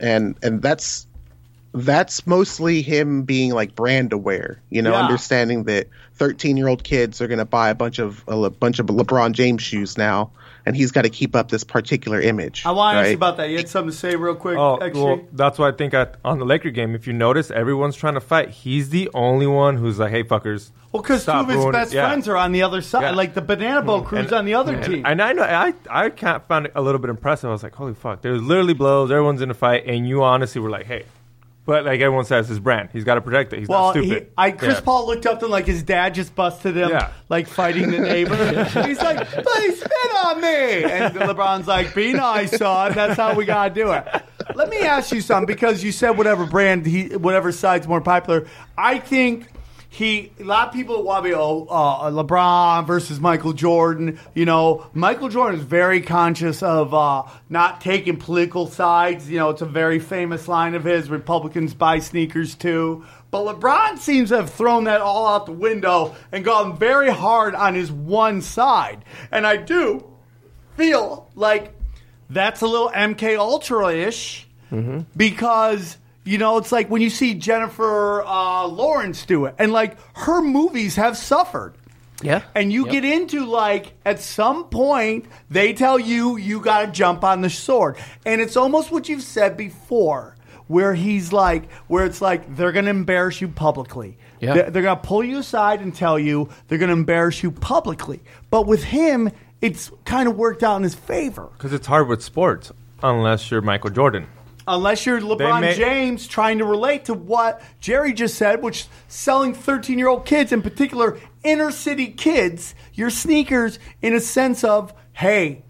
And 0.00 0.36
and 0.42 0.60
that's 0.60 1.06
that's 1.72 2.26
mostly 2.26 2.82
him 2.82 3.22
being 3.22 3.52
like 3.52 3.74
brand 3.74 4.12
aware. 4.12 4.60
You 4.70 4.82
know, 4.82 4.92
Yeah. 4.92 5.02
understanding 5.02 5.64
that 5.64 5.88
13 6.14 6.56
year 6.56 6.68
old 6.68 6.84
kids 6.84 7.20
are 7.20 7.26
going 7.26 7.38
to 7.38 7.44
buy 7.44 7.70
a 7.70 7.74
bunch 7.74 7.98
of 7.98 8.22
a 8.28 8.36
le- 8.36 8.50
bunch 8.50 8.78
of 8.78 8.86
LeBron 8.86 9.32
James 9.32 9.62
shoes 9.62 9.98
now, 9.98 10.30
and 10.66 10.76
he's 10.76 10.92
got 10.92 11.02
to 11.02 11.10
keep 11.10 11.36
up 11.36 11.50
this 11.50 11.64
particular 11.64 12.20
image. 12.20 12.64
I 12.64 12.70
want 12.72 12.96
to 12.96 13.00
ask 13.00 13.10
you 13.10 13.16
about 13.16 13.36
that. 13.36 13.50
You 13.50 13.58
had 13.58 13.68
something 13.68 13.90
to 13.90 13.96
say 13.96 14.16
real 14.16 14.34
quick. 14.34 14.56
Oh, 14.58 14.78
actually? 14.80 15.02
well, 15.02 15.20
that's 15.32 15.58
why 15.58 15.68
I 15.68 15.72
think 15.72 15.94
at, 15.94 16.16
on 16.24 16.38
the 16.38 16.44
Laker 16.44 16.70
game, 16.70 16.94
if 16.94 17.06
you 17.06 17.12
notice, 17.12 17.50
everyone's 17.50 17.96
trying 17.96 18.14
to 18.14 18.20
fight. 18.20 18.50
He's 18.50 18.90
the 18.90 19.10
only 19.14 19.46
one 19.46 19.76
who's 19.76 19.98
like, 19.98 20.10
"Hey, 20.10 20.24
fuckers." 20.24 20.70
Well, 20.92 21.02
because 21.02 21.24
two 21.24 21.32
of 21.32 21.48
his 21.48 21.64
best 21.66 21.92
yeah. 21.92 22.06
friends 22.06 22.28
are 22.28 22.36
on 22.36 22.52
the 22.52 22.62
other 22.62 22.80
side. 22.80 23.02
Yeah. 23.02 23.10
Like 23.10 23.34
the 23.34 23.42
Banana 23.42 23.82
Boat 23.82 24.04
mm-hmm. 24.04 24.08
crew's 24.08 24.32
on 24.32 24.44
the 24.44 24.54
other 24.54 24.74
and, 24.74 24.84
team. 24.84 25.02
And 25.04 25.20
I 25.20 25.32
know 25.32 25.42
I 25.42 25.74
I 25.90 26.10
can't 26.10 26.46
found 26.46 26.66
it 26.66 26.72
a 26.74 26.82
little 26.82 27.00
bit 27.00 27.10
impressive. 27.10 27.48
I 27.50 27.52
was 27.52 27.62
like, 27.62 27.74
holy 27.74 27.94
fuck, 27.94 28.22
there's 28.22 28.40
literally 28.40 28.74
blows. 28.74 29.10
Everyone's 29.10 29.42
in 29.42 29.50
a 29.50 29.54
fight, 29.54 29.84
and 29.86 30.08
you 30.08 30.22
honestly 30.22 30.60
were 30.60 30.70
like, 30.70 30.86
hey, 30.86 31.04
but 31.66 31.84
like 31.84 32.00
everyone 32.00 32.24
says, 32.24 32.48
his 32.48 32.58
brand. 32.60 32.90
He's 32.92 33.04
got 33.04 33.14
to 33.14 33.20
protect 33.20 33.52
it. 33.52 33.58
He's 33.60 33.68
well, 33.68 33.86
not 33.94 33.96
he, 33.96 34.06
stupid. 34.06 34.32
I 34.36 34.50
Chris 34.50 34.74
Yeah. 34.74 34.80
Paul 34.80 35.06
looked 35.06 35.26
up 35.26 35.38
to 35.40 35.46
him 35.46 35.50
like 35.50 35.66
his 35.66 35.82
dad 35.82 36.14
just 36.14 36.34
busted 36.34 36.76
him, 36.76 36.90
Yeah. 36.90 37.10
like 37.28 37.46
fighting 37.48 37.90
the 37.90 37.98
neighbor. 38.00 38.36
He's 38.86 39.00
like, 39.00 39.26
"Please 39.28 39.78
spit 39.78 39.92
on 40.24 40.40
me," 40.40 40.84
and 40.84 41.14
LeBron's 41.14 41.66
like, 41.66 41.94
"Be 41.94 42.12
nice, 42.12 42.56
son. 42.56 42.92
That's 42.92 43.16
how 43.16 43.34
we 43.34 43.44
gotta 43.44 43.72
do 43.72 43.92
it." 43.92 44.06
Let 44.54 44.68
me 44.68 44.80
ask 44.80 45.10
you 45.12 45.20
something 45.22 45.46
because 45.46 45.82
you 45.82 45.90
said 45.92 46.10
whatever 46.18 46.44
brand 46.46 46.84
he, 46.86 47.16
whatever 47.16 47.50
side's 47.52 47.88
more 47.88 48.00
popular. 48.00 48.46
I 48.76 48.98
think. 48.98 49.48
He, 49.94 50.32
a 50.40 50.42
lot 50.42 50.66
of 50.66 50.74
people 50.74 51.04
want 51.04 51.22
to 51.24 51.30
be, 51.30 51.34
oh, 51.36 51.68
uh, 51.70 52.10
LeBron 52.10 52.84
versus 52.84 53.20
Michael 53.20 53.52
Jordan. 53.52 54.18
You 54.34 54.44
know, 54.44 54.90
Michael 54.92 55.28
Jordan 55.28 55.60
is 55.60 55.64
very 55.64 56.00
conscious 56.00 56.64
of 56.64 56.92
uh, 56.92 57.22
not 57.48 57.80
taking 57.80 58.16
political 58.16 58.66
sides. 58.66 59.30
You 59.30 59.38
know, 59.38 59.50
it's 59.50 59.62
a 59.62 59.66
very 59.66 60.00
famous 60.00 60.48
line 60.48 60.74
of 60.74 60.82
his 60.82 61.10
Republicans 61.10 61.74
buy 61.74 62.00
sneakers 62.00 62.56
too. 62.56 63.04
But 63.30 63.60
LeBron 63.60 63.98
seems 63.98 64.30
to 64.30 64.36
have 64.38 64.52
thrown 64.52 64.84
that 64.84 65.00
all 65.00 65.28
out 65.28 65.46
the 65.46 65.52
window 65.52 66.16
and 66.32 66.44
gone 66.44 66.76
very 66.76 67.10
hard 67.10 67.54
on 67.54 67.76
his 67.76 67.92
one 67.92 68.42
side. 68.42 69.04
And 69.30 69.46
I 69.46 69.58
do 69.58 70.04
feel 70.76 71.30
like 71.36 71.72
that's 72.28 72.62
a 72.62 72.66
little 72.66 72.90
MK 72.90 73.38
Ultra 73.38 73.94
ish 73.94 74.48
because 75.16 75.98
you 76.24 76.38
know 76.38 76.58
it's 76.58 76.72
like 76.72 76.88
when 76.90 77.02
you 77.02 77.10
see 77.10 77.34
Jennifer 77.34 78.22
uh, 78.24 78.66
Lawrence 78.66 79.24
do 79.26 79.44
it, 79.46 79.54
and 79.58 79.72
like 79.72 79.96
her 80.16 80.40
movies 80.42 80.96
have 80.96 81.16
suffered. 81.16 81.74
Yeah. 82.22 82.42
And 82.54 82.72
you 82.72 82.84
Yep. 82.86 82.92
get 82.92 83.04
into 83.04 83.44
like 83.44 83.92
at 84.06 84.20
some 84.20 84.64
point 84.64 85.26
they 85.50 85.72
tell 85.74 85.98
you 85.98 86.36
you 86.36 86.60
got 86.60 86.86
to 86.86 86.92
jump 86.92 87.24
on 87.24 87.40
the 87.42 87.50
sword, 87.50 87.96
and 88.24 88.40
it's 88.40 88.56
almost 88.56 88.90
what 88.90 89.08
you've 89.08 89.22
said 89.22 89.56
before, 89.56 90.34
where 90.68 90.94
he's 90.94 91.32
like, 91.32 91.70
where 91.88 92.06
it's 92.06 92.22
like 92.22 92.56
they're 92.56 92.72
going 92.72 92.84
to 92.86 92.90
embarrass 92.92 93.40
you 93.40 93.48
publicly. 93.48 94.16
Yeah. 94.40 94.54
They're, 94.54 94.70
they're 94.70 94.82
going 94.82 94.96
to 94.96 95.02
pull 95.02 95.24
you 95.24 95.38
aside 95.38 95.80
and 95.80 95.94
tell 95.94 96.18
you 96.18 96.48
they're 96.68 96.78
going 96.78 96.88
to 96.88 96.94
embarrass 96.96 97.42
you 97.42 97.50
publicly. 97.50 98.20
But 98.50 98.66
with 98.66 98.84
him, 98.84 99.30
it's 99.60 99.90
kind 100.04 100.28
of 100.28 100.36
worked 100.36 100.62
out 100.62 100.76
in 100.76 100.82
his 100.82 100.94
favor. 100.94 101.48
because 101.56 101.72
it's 101.72 101.86
hard 101.86 102.08
with 102.08 102.22
sports 102.22 102.70
unless 103.02 103.50
you're 103.50 103.60
Michael 103.60 103.90
Jordan. 103.90 104.26
Unless 104.66 105.04
you're 105.06 105.20
LeBron 105.20 105.60
may- 105.60 105.74
James 105.76 106.26
trying 106.26 106.58
to 106.58 106.64
relate 106.64 107.06
to 107.06 107.14
what 107.14 107.62
Jerry 107.80 108.12
just 108.12 108.36
said, 108.36 108.62
which 108.62 108.86
selling 109.08 109.54
13 109.54 109.98
year 109.98 110.08
old 110.08 110.24
kids, 110.24 110.52
in 110.52 110.62
particular 110.62 111.18
inner 111.42 111.70
city 111.70 112.08
kids, 112.08 112.74
your 112.94 113.10
sneakers 113.10 113.78
in 114.00 114.14
a 114.14 114.20
sense 114.20 114.64
of, 114.64 114.94
hey, 115.12 115.64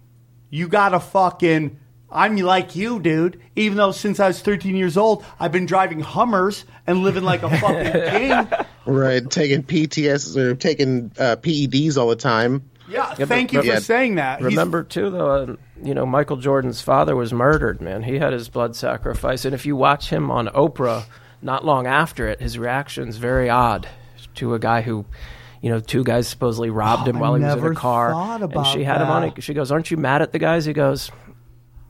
you 0.51 0.69
gotta 0.69 1.01
fucking, 1.01 1.79
I'm 2.11 2.37
like 2.37 2.77
you, 2.77 3.01
dude. 3.01 3.41
Even 3.57 3.77
though 3.77 3.91
since 3.91 4.21
I 4.21 4.29
was 4.29 4.41
13 4.41 4.77
years 4.77 4.97
old, 4.97 5.25
I've 5.41 5.51
been 5.53 5.67
driving 5.67 6.01
Hummers 6.01 6.65
and 6.87 7.03
living 7.03 7.25
like 7.25 7.43
a 7.43 7.51
fucking 7.59 7.93
king. 8.11 8.49
Right, 8.87 9.29
taking 9.29 9.63
PTS 9.65 10.37
or 10.37 10.55
taking 10.55 11.11
uh, 11.19 11.37
PEDs 11.37 11.97
all 11.97 12.09
the 12.09 12.17
time. 12.17 12.71
Yeah, 12.89 13.15
but- 13.19 13.29
thank 13.29 13.53
you 13.53 13.61
but- 13.61 13.67
for 13.67 13.73
Yeah. 13.75 13.79
saying 13.79 14.17
that. 14.17 14.41
He's- 14.41 14.51
Remember 14.51 14.83
too, 14.83 15.11
though, 15.11 15.31
uh, 15.31 15.57
you 15.83 15.95
know 15.95 16.05
Michael 16.07 16.37
Jordan's 16.37 16.81
father 16.81 17.17
was 17.17 17.33
murdered. 17.33 17.81
Man, 17.81 18.03
he 18.03 18.19
had 18.19 18.33
his 18.33 18.49
blood 18.49 18.77
sacrifice, 18.77 19.45
and 19.45 19.55
if 19.55 19.65
you 19.67 19.75
watch 19.77 20.11
him 20.11 20.31
on 20.31 20.49
Oprah, 20.49 21.05
not 21.43 21.65
long 21.65 21.87
after 21.87 22.29
it, 22.29 22.41
his 22.41 22.59
reaction's 22.59 23.17
very 23.17 23.49
odd 23.49 23.89
to 24.37 24.55
a 24.55 24.59
guy 24.59 24.83
who, 24.83 25.05
you 25.61 25.71
know, 25.71 25.81
two 25.81 26.05
guys 26.05 26.27
supposedly 26.29 26.71
robbed 26.71 27.07
him 27.09 27.17
Oh, 27.17 27.19
I 27.19 27.23
while 27.23 27.35
he 27.35 27.45
was 27.45 27.55
in 27.55 27.65
a 27.65 27.75
car, 27.75 28.13
and 28.13 28.67
she 28.67 28.85
had 28.85 29.01
him 29.01 29.09
on 29.09 29.25
it. 29.25 29.43
She 29.43 29.55
goes, 29.55 29.71
"Aren't 29.73 29.91
you 29.91 29.97
mad 29.97 30.23
at 30.23 30.33
the 30.33 30.39
guys?" 30.39 30.65
He 30.65 30.73
goes, 30.73 31.11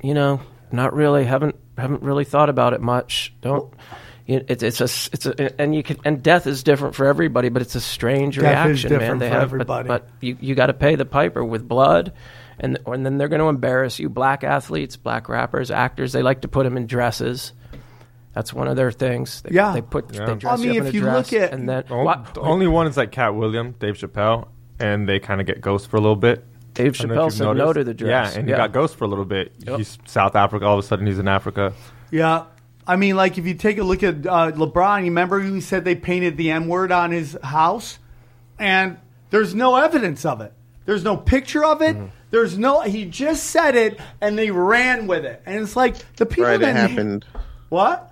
"You 0.03 0.15
know, 0.15 0.41
not 0.71 0.95
really. 0.95 1.25
Haven't 1.25 1.57
haven't 1.77 2.03
really 2.03 2.25
thought 2.25 2.49
about 2.49 2.73
it 2.73 2.81
much. 2.81 3.35
Don't." 3.43 3.65
know, 3.65 3.71
It's 4.27 4.63
it's 4.63 4.81
a 4.81 4.85
s- 4.85 5.11
it's 5.13 5.27
a 5.27 5.61
and 5.61 5.75
you 5.75 5.83
can 5.83 5.99
and 6.05 6.23
death 6.23 6.47
is 6.47 6.63
different 6.63 6.95
for 6.95 7.05
everybody, 7.07 7.51
but 7.51 7.61
it's 7.61 7.75
a 7.75 7.81
strange 7.81 8.37
Death 8.39 8.67
reaction, 8.67 8.89
different 8.91 9.11
man. 9.13 9.19
They 9.19 9.29
for 9.29 9.35
have, 9.35 9.43
everybody. 9.43 9.87
but, 9.89 10.07
but 10.09 10.27
you, 10.27 10.37
you 10.41 10.55
got 10.55 10.67
to 10.69 10.73
pay 10.73 10.95
the 10.95 11.05
piper 11.05 11.45
with 11.45 11.69
blood, 11.69 12.15
and 12.59 12.79
and 12.87 13.05
then 13.05 13.19
they're 13.19 13.29
going 13.29 13.43
to 13.43 13.49
embarrass 13.49 13.99
you. 13.99 14.09
Black 14.09 14.43
athletes, 14.43 14.97
black 14.97 15.29
rappers, 15.29 15.71
actors, 15.71 16.13
they 16.13 16.23
like 16.23 16.41
to 16.41 16.49
put 16.49 16.65
them 16.65 16.79
in 16.79 16.87
dresses. 16.87 17.53
That's 18.33 18.53
one 18.53 18.67
of 18.67 18.77
their 18.77 18.91
things. 18.91 19.43
They, 19.43 19.55
Yeah. 19.57 19.73
they 19.73 19.83
put 19.83 20.13
Yeah. 20.15 20.25
they 20.27 20.35
dress 20.37 20.59
I 20.59 20.63
mean, 20.63 20.73
you 20.75 20.81
up 20.81 20.87
if 20.89 20.89
in 20.89 20.89
a 20.89 20.93
you 20.95 21.01
dress, 21.05 21.33
look 21.33 21.43
at- 21.43 21.53
and 21.53 21.69
then 21.69 21.85
The 21.87 21.93
only, 21.95 22.05
what- 22.07 22.35
the 22.35 22.41
only 22.41 22.67
one 22.67 22.87
is 22.87 22.97
like 22.97 23.13
Katt 23.13 23.35
Williams, 23.35 23.75
Dave 23.79 23.95
Chappelle, 23.97 24.49
and 24.81 25.07
they 25.09 25.19
kind 25.21 25.41
of 25.43 25.47
get 25.47 25.61
ghost 25.61 25.89
for 25.91 25.99
a 25.99 26.01
little 26.01 26.17
bit. 26.17 26.45
Dave 26.73 26.99
I 26.99 27.05
don't 27.05 27.09
know 27.09 27.15
if 27.15 27.21
Chappelle 27.21 27.25
you've 27.27 27.33
said 27.35 27.45
no 27.45 27.53
noticed. 27.53 27.75
to 27.75 27.85
the 27.85 27.95
dress. 27.95 28.33
Yeah, 28.33 28.39
and 28.41 28.49
he 28.49 28.55
got 28.57 28.73
ghost 28.73 28.97
for 28.97 29.05
a 29.05 29.07
little 29.07 29.25
bit. 29.27 29.53
Yep. 29.61 29.77
He's 29.77 29.99
South 30.07 30.35
Africa. 30.35 30.65
All 30.67 30.77
of 30.79 30.83
a 30.83 30.87
sudden, 30.89 31.07
he's 31.07 31.19
in 31.21 31.29
Africa. 31.29 31.75
Yeah. 32.11 32.45
I 32.87 32.97
mean, 32.97 33.17
like 33.17 33.39
if 33.39 33.47
you 33.47 33.55
take 33.55 33.79
a 33.79 33.83
look 33.83 34.03
at 34.03 34.27
uh, 34.27 34.53
LeBron, 34.53 35.01
you 35.01 35.05
remember 35.07 35.41
he 35.41 35.61
said 35.61 35.85
they 35.85 35.95
painted 35.95 36.37
the 36.37 36.51
N 36.51 36.69
word 36.69 36.93
on 36.93 37.11
his 37.13 37.37
house, 37.43 37.99
and 38.59 38.99
there's 39.31 39.55
no 39.55 39.77
evidence 39.77 40.25
of 40.25 40.41
it. 40.41 40.53
There's 40.85 41.03
no 41.03 41.17
picture 41.17 41.65
of 41.65 41.81
it. 41.81 41.97
There's 42.31 42.59
no. 42.59 42.83
He 42.83 43.07
just 43.07 43.45
said 43.45 43.75
it, 43.75 43.99
and 44.21 44.37
they 44.37 44.51
ran 44.51 45.07
with 45.07 45.25
it. 45.25 45.43
And 45.47 45.63
it's 45.63 45.77
like 45.77 45.97
the 46.17 46.27
people 46.27 46.45
Right, 46.45 46.57
it 46.57 46.61
that 46.61 46.77
happened. 46.77 47.25
What? 47.71 48.11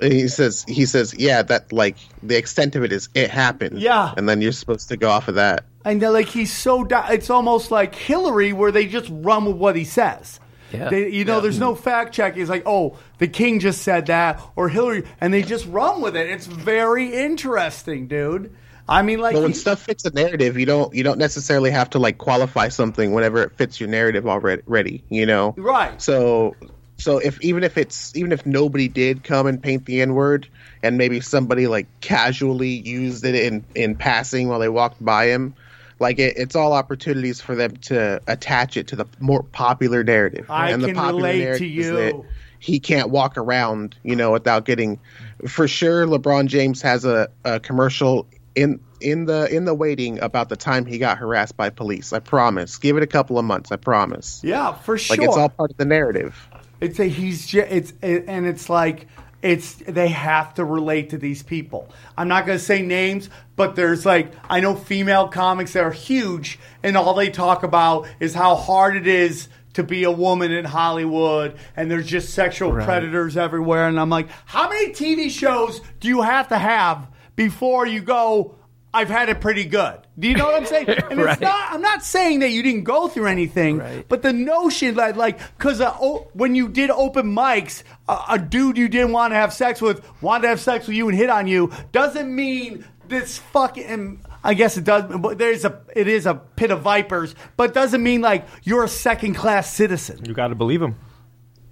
He 0.00 0.28
says, 0.28 0.64
he 0.68 0.86
says, 0.86 1.14
yeah, 1.18 1.42
that 1.42 1.72
like 1.72 1.96
the 2.22 2.36
extent 2.36 2.76
of 2.76 2.84
it 2.84 2.92
is 2.92 3.08
it 3.14 3.30
happened. 3.30 3.80
Yeah. 3.80 4.14
and 4.16 4.28
then 4.28 4.40
you're 4.40 4.52
supposed 4.52 4.88
to 4.90 4.96
go 4.96 5.10
off 5.10 5.26
of 5.26 5.34
that. 5.36 5.64
And 5.84 6.00
they're 6.00 6.10
like 6.10 6.28
he's 6.28 6.52
so. 6.52 6.84
Di- 6.84 7.14
it's 7.14 7.30
almost 7.30 7.70
like 7.70 7.94
Hillary, 7.94 8.52
where 8.52 8.70
they 8.70 8.86
just 8.86 9.08
run 9.10 9.46
with 9.46 9.56
what 9.56 9.74
he 9.74 9.84
says. 9.84 10.38
Yeah. 10.72 10.90
They, 10.90 11.10
you 11.10 11.24
know, 11.24 11.40
there's 11.40 11.58
no 11.58 11.74
hmm. 11.74 11.82
fact 11.82 12.14
checking. 12.14 12.40
He's 12.40 12.48
like, 12.48 12.64
oh, 12.66 12.98
the 13.18 13.28
king 13.28 13.60
just 13.60 13.82
said 13.82 14.06
that, 14.06 14.40
or 14.56 14.68
Hillary, 14.68 15.04
and 15.20 15.32
they 15.32 15.42
just 15.42 15.66
run 15.66 16.00
with 16.00 16.16
it. 16.16 16.28
It's 16.28 16.46
very 16.46 17.14
interesting, 17.14 18.06
dude. 18.06 18.54
I 18.88 19.02
mean, 19.02 19.18
like, 19.18 19.34
But 19.34 19.42
when 19.42 19.52
he- 19.52 19.58
stuff 19.58 19.80
fits 19.82 20.04
a 20.06 20.10
narrative, 20.10 20.58
you 20.58 20.66
don't 20.66 20.94
you 20.94 21.04
don't 21.04 21.18
necessarily 21.18 21.70
have 21.70 21.90
to 21.90 21.98
like 21.98 22.18
qualify 22.18 22.68
something 22.68 23.12
whenever 23.12 23.42
it 23.42 23.52
fits 23.52 23.80
your 23.80 23.88
narrative 23.88 24.26
already. 24.26 24.62
Ready, 24.66 25.04
you 25.10 25.26
know. 25.26 25.54
Right. 25.58 26.00
So, 26.00 26.56
so 26.96 27.18
if 27.18 27.40
even 27.42 27.64
if 27.64 27.76
it's 27.76 28.16
even 28.16 28.32
if 28.32 28.46
nobody 28.46 28.88
did 28.88 29.24
come 29.24 29.46
and 29.46 29.62
paint 29.62 29.84
the 29.84 30.00
N 30.00 30.14
word, 30.14 30.48
and 30.82 30.96
maybe 30.96 31.20
somebody 31.20 31.66
like 31.66 31.86
casually 32.00 32.70
used 32.70 33.24
it 33.24 33.34
in 33.34 33.64
in 33.74 33.94
passing 33.94 34.48
while 34.48 34.58
they 34.58 34.70
walked 34.70 35.04
by 35.04 35.26
him, 35.26 35.54
like 36.00 36.18
it, 36.18 36.36
it's 36.36 36.54
all 36.54 36.72
opportunities 36.72 37.40
for 37.40 37.54
them 37.54 37.76
to 37.76 38.20
attach 38.26 38.76
it 38.76 38.88
to 38.88 38.96
the 38.96 39.06
more 39.20 39.42
popular 39.42 40.04
narrative. 40.04 40.50
I 40.50 40.70
and 40.70 40.82
the 40.82 40.88
can 40.88 40.96
popular 40.96 41.28
relate 41.28 41.58
to 41.58 41.66
you. 41.66 41.92
that 41.96 42.22
he 42.60 42.80
can't 42.80 43.10
walk 43.10 43.36
around, 43.36 43.96
you 44.02 44.16
know, 44.16 44.32
without 44.32 44.64
getting. 44.64 45.00
For 45.46 45.68
sure, 45.68 46.06
LeBron 46.06 46.46
James 46.46 46.82
has 46.82 47.04
a, 47.04 47.28
a 47.44 47.60
commercial 47.60 48.26
in 48.54 48.80
in 49.00 49.26
the 49.26 49.54
in 49.54 49.64
the 49.64 49.74
waiting 49.74 50.20
about 50.20 50.48
the 50.48 50.56
time 50.56 50.84
he 50.84 50.98
got 50.98 51.18
harassed 51.18 51.56
by 51.56 51.70
police. 51.70 52.12
I 52.12 52.18
promise. 52.18 52.76
Give 52.78 52.96
it 52.96 53.02
a 53.02 53.06
couple 53.06 53.38
of 53.38 53.44
months. 53.44 53.70
I 53.70 53.76
promise. 53.76 54.40
yeah, 54.42 54.72
for 54.72 54.98
sure. 54.98 55.16
Like 55.16 55.26
it's 55.26 55.36
all 55.36 55.48
part 55.48 55.70
of 55.70 55.76
the 55.76 55.84
narrative. 55.84 56.48
It's 56.80 56.98
a 56.98 57.04
he's 57.04 57.46
just 57.46 57.70
it's 57.70 57.92
it, 58.02 58.24
and 58.26 58.46
it's 58.46 58.68
like 58.68 59.06
it's 59.42 59.74
they 59.74 60.08
have 60.08 60.54
to 60.54 60.64
relate 60.64 61.10
to 61.10 61.18
these 61.18 61.42
people. 61.42 61.88
I'm 62.16 62.28
not 62.28 62.46
going 62.46 62.58
to 62.58 62.64
say 62.64 62.82
names, 62.82 63.30
but 63.56 63.76
there's 63.76 64.04
like 64.04 64.32
I 64.48 64.60
know 64.60 64.74
female 64.74 65.28
comics 65.28 65.72
that 65.74 65.84
are 65.84 65.92
huge, 65.92 66.58
and 66.82 66.96
all 66.96 67.14
they 67.14 67.30
talk 67.30 67.62
about 67.62 68.08
is 68.20 68.34
how 68.34 68.56
hard 68.56 68.96
it 68.96 69.06
is 69.06 69.48
to 69.74 69.84
be 69.84 70.02
a 70.02 70.10
woman 70.10 70.50
in 70.50 70.64
Hollywood, 70.64 71.56
and 71.76 71.88
there's 71.88 72.06
just 72.06 72.34
sexual 72.34 72.72
predators 72.72 73.36
everywhere. 73.36 73.86
And 73.86 74.00
I'm 74.00 74.10
like, 74.10 74.28
how 74.44 74.68
many 74.68 74.90
TV 74.90 75.30
shows 75.30 75.80
do 76.00 76.08
you 76.08 76.22
have 76.22 76.48
to 76.48 76.58
have 76.58 77.06
before 77.36 77.86
you 77.86 78.00
go? 78.00 78.56
I've 78.94 79.10
had 79.10 79.28
it 79.28 79.40
pretty 79.42 79.64
good. 79.66 79.98
Do 80.18 80.28
you 80.28 80.34
know 80.34 80.46
what 80.46 80.54
I'm 80.54 80.66
saying? 80.66 80.88
And 81.10 81.20
Right. 81.20 81.32
it's 81.32 81.40
not. 81.42 81.72
I'm 81.74 81.82
not 81.82 82.02
saying 82.02 82.40
that 82.40 82.50
you 82.50 82.62
didn't 82.62 82.84
go 82.84 83.06
through 83.08 83.26
anything, 83.26 83.78
Right. 83.78 84.04
but 84.08 84.22
the 84.22 84.32
notion 84.32 84.94
that, 84.96 85.16
like, 85.16 85.38
because 85.58 85.80
uh, 85.80 85.94
oh, 86.00 86.28
when 86.32 86.54
you 86.54 86.68
did 86.68 86.90
open 86.90 87.34
mics, 87.34 87.82
a, 88.08 88.18
a 88.30 88.38
dude 88.38 88.78
you 88.78 88.88
didn't 88.88 89.12
want 89.12 89.32
to 89.32 89.36
have 89.36 89.52
sex 89.52 89.80
with 89.82 90.02
wanted 90.22 90.42
to 90.42 90.48
have 90.48 90.60
sex 90.60 90.86
with 90.86 90.96
you 90.96 91.08
and 91.08 91.16
hit 91.16 91.28
on 91.30 91.46
you 91.46 91.70
doesn't 91.92 92.34
mean 92.34 92.84
this 93.08 93.38
fucking. 93.38 94.20
I 94.44 94.54
guess 94.54 94.76
it 94.78 94.84
does. 94.84 95.04
But 95.18 95.36
there's 95.36 95.64
a. 95.64 95.80
It 95.94 96.08
is 96.08 96.24
a 96.24 96.34
pit 96.34 96.70
of 96.70 96.80
vipers, 96.82 97.34
but 97.56 97.74
doesn't 97.74 98.02
mean 98.02 98.20
like 98.22 98.46
you're 98.62 98.84
a 98.84 98.88
second 98.88 99.34
class 99.34 99.70
citizen. 99.72 100.24
You 100.24 100.32
got 100.32 100.48
to 100.48 100.54
believe 100.54 100.80
him. 100.80 100.94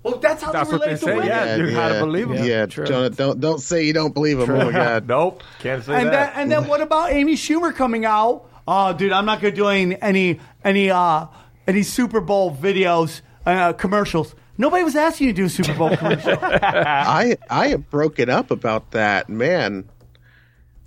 Well, 0.07 0.19
that's 0.19 0.43
how 0.43 0.53
That's 0.53 0.71
they 0.71 0.77
what 0.77 0.81
they 0.83 0.95
relate 0.95 1.01
to 1.01 1.05
say, 1.05 1.15
women. 1.15 1.29
yeah. 1.29 1.57
you 1.57 1.71
gotta 1.73 1.99
believe 1.99 2.31
'em. 2.31 2.45
Yeah, 2.45 2.67
true. 2.67 2.87
don't, 2.87 3.17
don't 3.17 3.41
don't 3.41 3.61
say 3.61 3.85
you 3.85 3.93
don't 3.93 4.15
believe 4.15 4.39
him. 4.39 4.51
Oh 4.51 4.67
my 4.67 4.71
god. 4.73 5.09
nope, 5.09 5.43
can't 5.59 5.83
say 5.85 5.95
And 5.95 6.07
then, 6.07 6.13
that. 6.13 6.33
and 6.37 6.51
then 6.51 6.69
what 6.69 6.81
about 6.81 7.11
Amy 7.11 7.35
Schumer 7.35 7.75
coming 7.75 8.05
out? 8.05 8.49
Oh, 8.69 8.93
dude, 8.93 9.11
I'm 9.13 9.27
not 9.27 9.41
going 9.41 9.53
to 9.53 9.61
do 9.61 9.67
any 9.67 10.01
any 10.01 10.41
any 10.65 10.91
uh 10.91 11.27
any 11.67 11.83
Super 11.83 12.21
Bowl 12.21 12.55
videos 12.55 13.21
uh, 13.45 13.73
commercials. 13.73 14.35
Nobody 14.59 14.85
was 14.85 14.95
asking 14.97 15.27
you 15.29 15.33
to 15.33 15.37
do 15.37 15.45
a 15.47 15.49
Super 15.49 15.75
Bowl 15.75 15.97
commercial. 15.97 16.39
I 16.41 17.37
I 17.51 17.69
am 17.69 17.81
broken 17.83 18.31
up 18.31 18.51
about 18.53 18.93
that, 18.93 19.29
man. 19.29 19.89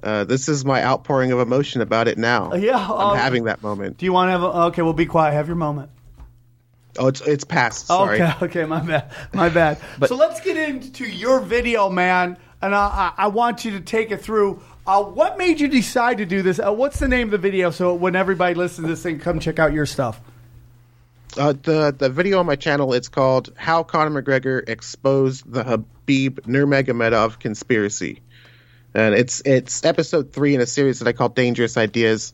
Uh, 0.02 0.24
this 0.24 0.48
is 0.48 0.64
my 0.64 0.82
outpouring 0.82 1.34
of 1.34 1.40
emotion 1.40 1.82
about 1.82 2.08
it 2.08 2.18
now. 2.18 2.54
Yeah, 2.54 2.78
I'm 2.78 2.92
um, 3.12 3.18
having 3.18 3.44
that 3.46 3.62
moment. 3.62 3.98
do 3.98 4.06
you 4.06 4.14
want 4.14 4.30
to 4.30 4.32
have? 4.32 4.44
A, 4.44 4.46
okay, 4.68 4.82
well, 4.82 4.94
be 4.94 5.06
quiet. 5.06 5.34
Have 5.34 5.48
your 5.48 5.58
moment. 5.58 5.90
Oh, 6.98 7.08
it's 7.08 7.22
it's 7.22 7.44
past. 7.44 7.88
Sorry. 7.88 8.22
Okay, 8.22 8.34
okay, 8.46 8.66
my 8.66 8.82
bad, 8.82 9.12
my 9.34 9.50
bad. 9.50 9.80
so 10.08 10.16
let's 10.16 10.42
get 10.42 10.58
into 10.58 11.06
your 11.06 11.40
video, 11.40 11.90
man, 11.90 12.38
and 12.62 12.74
I, 12.74 13.14
I, 13.18 13.26
I 13.26 13.28
want 13.28 13.64
you 13.66 13.72
to 13.72 13.80
take 13.80 14.12
it 14.12 14.22
through. 14.22 14.62
Uh, 14.88 15.04
what 15.04 15.38
made 15.38 15.60
you 15.60 15.68
decide 15.68 16.18
to 16.18 16.26
do 16.26 16.42
this? 16.42 16.60
Uh, 16.60 16.74
what's 16.74 17.00
the 17.00 17.08
name 17.08 17.28
of 17.28 17.32
the 17.32 17.38
video? 17.38 17.70
So 17.70 17.94
when 17.94 18.16
everybody 18.16 18.56
listens 18.56 18.86
to 18.86 18.90
this 18.90 19.04
thing, 19.04 19.20
come 19.20 19.40
check 19.40 19.60
out 19.60 19.72
your 19.72 19.86
stuff. 19.86 20.20
Uh, 21.38 21.54
the 21.54 21.96
the 21.96 22.10
video 22.10 22.40
on 22.40 22.48
my 22.48 22.56
channel 22.56 22.94
it's 22.94 23.08
called 23.08 23.54
"How 23.56 23.84
Conor 23.84 24.22
McGregor 24.22 24.68
Exposed 24.68 25.52
the 25.52 25.64
Habib 25.64 26.40
Nurmagomedov 26.42 27.40
Conspiracy," 27.40 28.22
and 28.96 29.14
it's 29.14 29.42
it's 29.46 29.86
episode 29.86 30.34
three 30.34 30.56
in 30.56 30.62
a 30.62 30.66
series 30.66 31.00
that 31.00 31.08
I 31.08 31.14
call 31.14 31.30
"Dangerous 31.30 31.78
Ideas." 31.78 32.34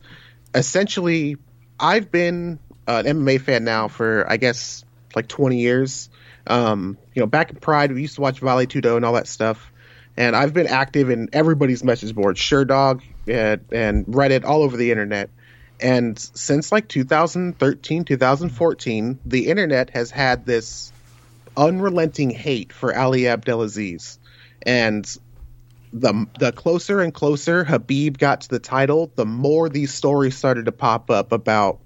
Essentially, 0.54 1.36
I've 1.78 2.10
been 2.10 2.58
an 2.86 3.04
MMA 3.04 3.40
fan 3.40 3.64
now 3.64 3.88
for 3.88 4.30
I 4.30 4.36
guess 4.36 4.84
like 5.14 5.28
twenty 5.28 5.60
years. 5.60 6.10
Um, 6.46 6.96
you 7.14 7.20
know, 7.20 7.26
back 7.26 7.50
in 7.50 7.56
Pride, 7.56 7.92
we 7.92 8.02
used 8.02 8.14
to 8.16 8.20
watch 8.20 8.38
Vale 8.38 8.66
Tudo 8.66 8.96
and 8.96 9.04
all 9.04 9.14
that 9.14 9.26
stuff, 9.26 9.72
and 10.16 10.36
I've 10.36 10.54
been 10.54 10.68
active 10.68 11.10
in 11.10 11.28
everybody's 11.32 11.82
message 11.82 12.14
board, 12.14 12.36
Sherdog 12.36 13.02
and, 13.26 13.64
and 13.72 14.06
Reddit, 14.06 14.44
all 14.44 14.62
over 14.62 14.76
the 14.76 14.90
internet. 14.90 15.30
And 15.80 16.18
since 16.18 16.72
like 16.72 16.88
2013, 16.88 18.04
2014, 18.04 19.18
the 19.26 19.48
internet 19.48 19.90
has 19.90 20.10
had 20.10 20.46
this 20.46 20.92
unrelenting 21.56 22.30
hate 22.30 22.72
for 22.72 22.96
Ali 22.96 23.28
Abdelaziz. 23.28 24.18
And 24.62 25.04
the 25.92 26.26
the 26.38 26.52
closer 26.52 27.00
and 27.00 27.12
closer 27.12 27.64
Habib 27.64 28.18
got 28.18 28.42
to 28.42 28.48
the 28.48 28.58
title, 28.58 29.10
the 29.14 29.26
more 29.26 29.68
these 29.68 29.92
stories 29.92 30.36
started 30.36 30.66
to 30.66 30.72
pop 30.72 31.10
up 31.10 31.32
about 31.32 31.78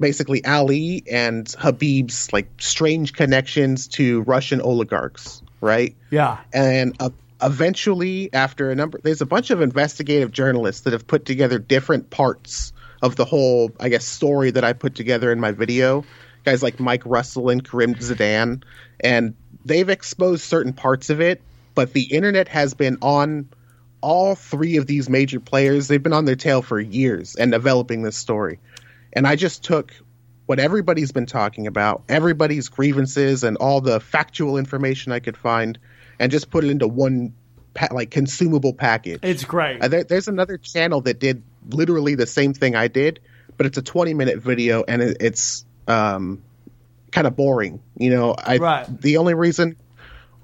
basically 0.00 0.44
Ali 0.44 1.04
and 1.10 1.46
Habib's 1.46 2.32
like 2.32 2.48
strange 2.58 3.12
connections 3.12 3.86
to 3.88 4.22
Russian 4.22 4.60
oligarchs, 4.60 5.42
right? 5.60 5.94
Yeah. 6.10 6.38
and 6.52 6.96
uh, 6.98 7.10
eventually 7.42 8.32
after 8.32 8.70
a 8.70 8.74
number 8.74 8.98
there's 9.02 9.20
a 9.20 9.26
bunch 9.26 9.50
of 9.50 9.60
investigative 9.60 10.30
journalists 10.30 10.82
that 10.82 10.92
have 10.92 11.06
put 11.06 11.24
together 11.24 11.58
different 11.58 12.10
parts 12.10 12.72
of 13.02 13.16
the 13.16 13.24
whole 13.24 13.70
i 13.80 13.88
guess 13.88 14.04
story 14.04 14.50
that 14.50 14.64
i 14.64 14.72
put 14.72 14.94
together 14.94 15.32
in 15.32 15.40
my 15.40 15.50
video 15.50 16.04
guys 16.44 16.62
like 16.62 16.78
mike 16.78 17.02
russell 17.06 17.48
and 17.48 17.68
karim 17.68 17.94
zidan 17.94 18.62
and 19.00 19.34
they've 19.64 19.88
exposed 19.88 20.42
certain 20.42 20.72
parts 20.72 21.08
of 21.08 21.20
it 21.20 21.40
but 21.74 21.92
the 21.92 22.02
internet 22.02 22.48
has 22.48 22.74
been 22.74 22.98
on 23.00 23.48
all 24.02 24.34
three 24.34 24.76
of 24.76 24.86
these 24.86 25.08
major 25.08 25.40
players 25.40 25.88
they've 25.88 26.02
been 26.02 26.12
on 26.12 26.26
their 26.26 26.36
tail 26.36 26.60
for 26.62 26.78
years 26.78 27.36
and 27.36 27.52
developing 27.52 28.02
this 28.02 28.16
story 28.16 28.58
and 29.12 29.26
i 29.26 29.36
just 29.36 29.64
took 29.64 29.92
what 30.46 30.58
everybody's 30.58 31.12
been 31.12 31.26
talking 31.26 31.66
about 31.66 32.02
everybody's 32.08 32.68
grievances 32.68 33.44
and 33.44 33.56
all 33.58 33.80
the 33.80 34.00
factual 34.00 34.56
information 34.56 35.12
i 35.12 35.20
could 35.20 35.36
find 35.36 35.78
and 36.18 36.30
just 36.30 36.50
put 36.50 36.64
it 36.64 36.70
into 36.70 36.86
one 36.86 37.32
like 37.92 38.10
consumable 38.10 38.74
package. 38.74 39.20
It's 39.22 39.44
great. 39.44 39.82
Uh, 39.82 39.88
there, 39.88 40.04
there's 40.04 40.28
another 40.28 40.58
channel 40.58 41.00
that 41.02 41.18
did 41.18 41.42
literally 41.68 42.14
the 42.14 42.26
same 42.26 42.52
thing 42.52 42.74
I 42.74 42.88
did, 42.88 43.20
but 43.56 43.66
it's 43.66 43.78
a 43.78 43.82
20 43.82 44.14
minute 44.14 44.38
video 44.38 44.84
and 44.86 45.02
it, 45.02 45.18
it's 45.20 45.64
um, 45.88 46.42
kind 47.10 47.26
of 47.26 47.36
boring. 47.36 47.80
You 47.96 48.10
know, 48.10 48.34
I 48.34 48.58
Right. 48.58 49.00
the 49.00 49.18
only 49.18 49.34
reason 49.34 49.76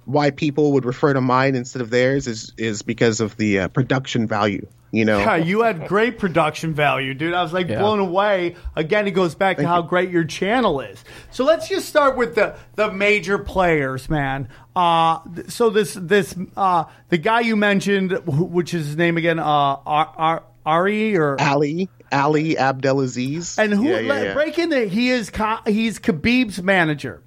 why 0.04 0.30
people 0.30 0.72
would 0.72 0.84
refer 0.84 1.12
to 1.12 1.20
mine 1.20 1.56
instead 1.56 1.82
of 1.82 1.90
theirs 1.90 2.26
is 2.28 2.52
is 2.56 2.82
because 2.82 3.20
of 3.20 3.36
the 3.36 3.60
uh, 3.60 3.68
production 3.68 4.26
value. 4.28 4.66
You 4.96 5.04
know, 5.04 5.18
Yeah, 5.18 5.36
you 5.36 5.60
had 5.60 5.88
great 5.88 6.18
production 6.18 6.72
value, 6.72 7.12
dude. 7.12 7.34
I 7.34 7.42
was 7.42 7.52
like 7.52 7.68
Yeah. 7.68 7.80
blown 7.80 7.98
away. 7.98 8.56
Again, 8.76 9.06
it 9.06 9.10
goes 9.10 9.34
back 9.34 9.58
to 9.58 9.66
how 9.66 9.82
great 9.82 10.08
your 10.08 10.24
channel 10.24 10.80
is. 10.80 11.04
So 11.30 11.44
let's 11.44 11.68
just 11.68 11.86
start 11.86 12.16
with 12.16 12.34
the 12.34 12.54
the 12.76 12.90
major 12.90 13.36
players, 13.36 14.08
man. 14.08 14.48
Uh, 14.74 15.18
so 15.48 15.68
this 15.68 15.92
this 16.00 16.34
uh, 16.56 16.84
the 17.10 17.18
guy 17.18 17.40
you 17.40 17.56
mentioned, 17.56 18.12
which 18.26 18.72
is 18.72 18.86
his 18.86 18.96
name 18.96 19.18
again, 19.18 19.38
uh, 19.38 19.42
Ar- 19.44 20.12
Ar- 20.16 20.42
Ari 20.64 21.14
or 21.18 21.36
Ali 21.40 21.90
Ali 22.10 22.56
Abdelaziz, 22.56 23.58
and 23.58 23.74
who 23.74 23.88
Yeah, 23.90 23.98
yeah, 23.98 24.08
let- 24.12 24.24
yeah. 24.28 24.32
break 24.34 24.58
into 24.58 24.86
he 24.86 25.10
is 25.10 25.30
he's 25.66 25.98
Khabib's 25.98 26.62
manager, 26.62 27.20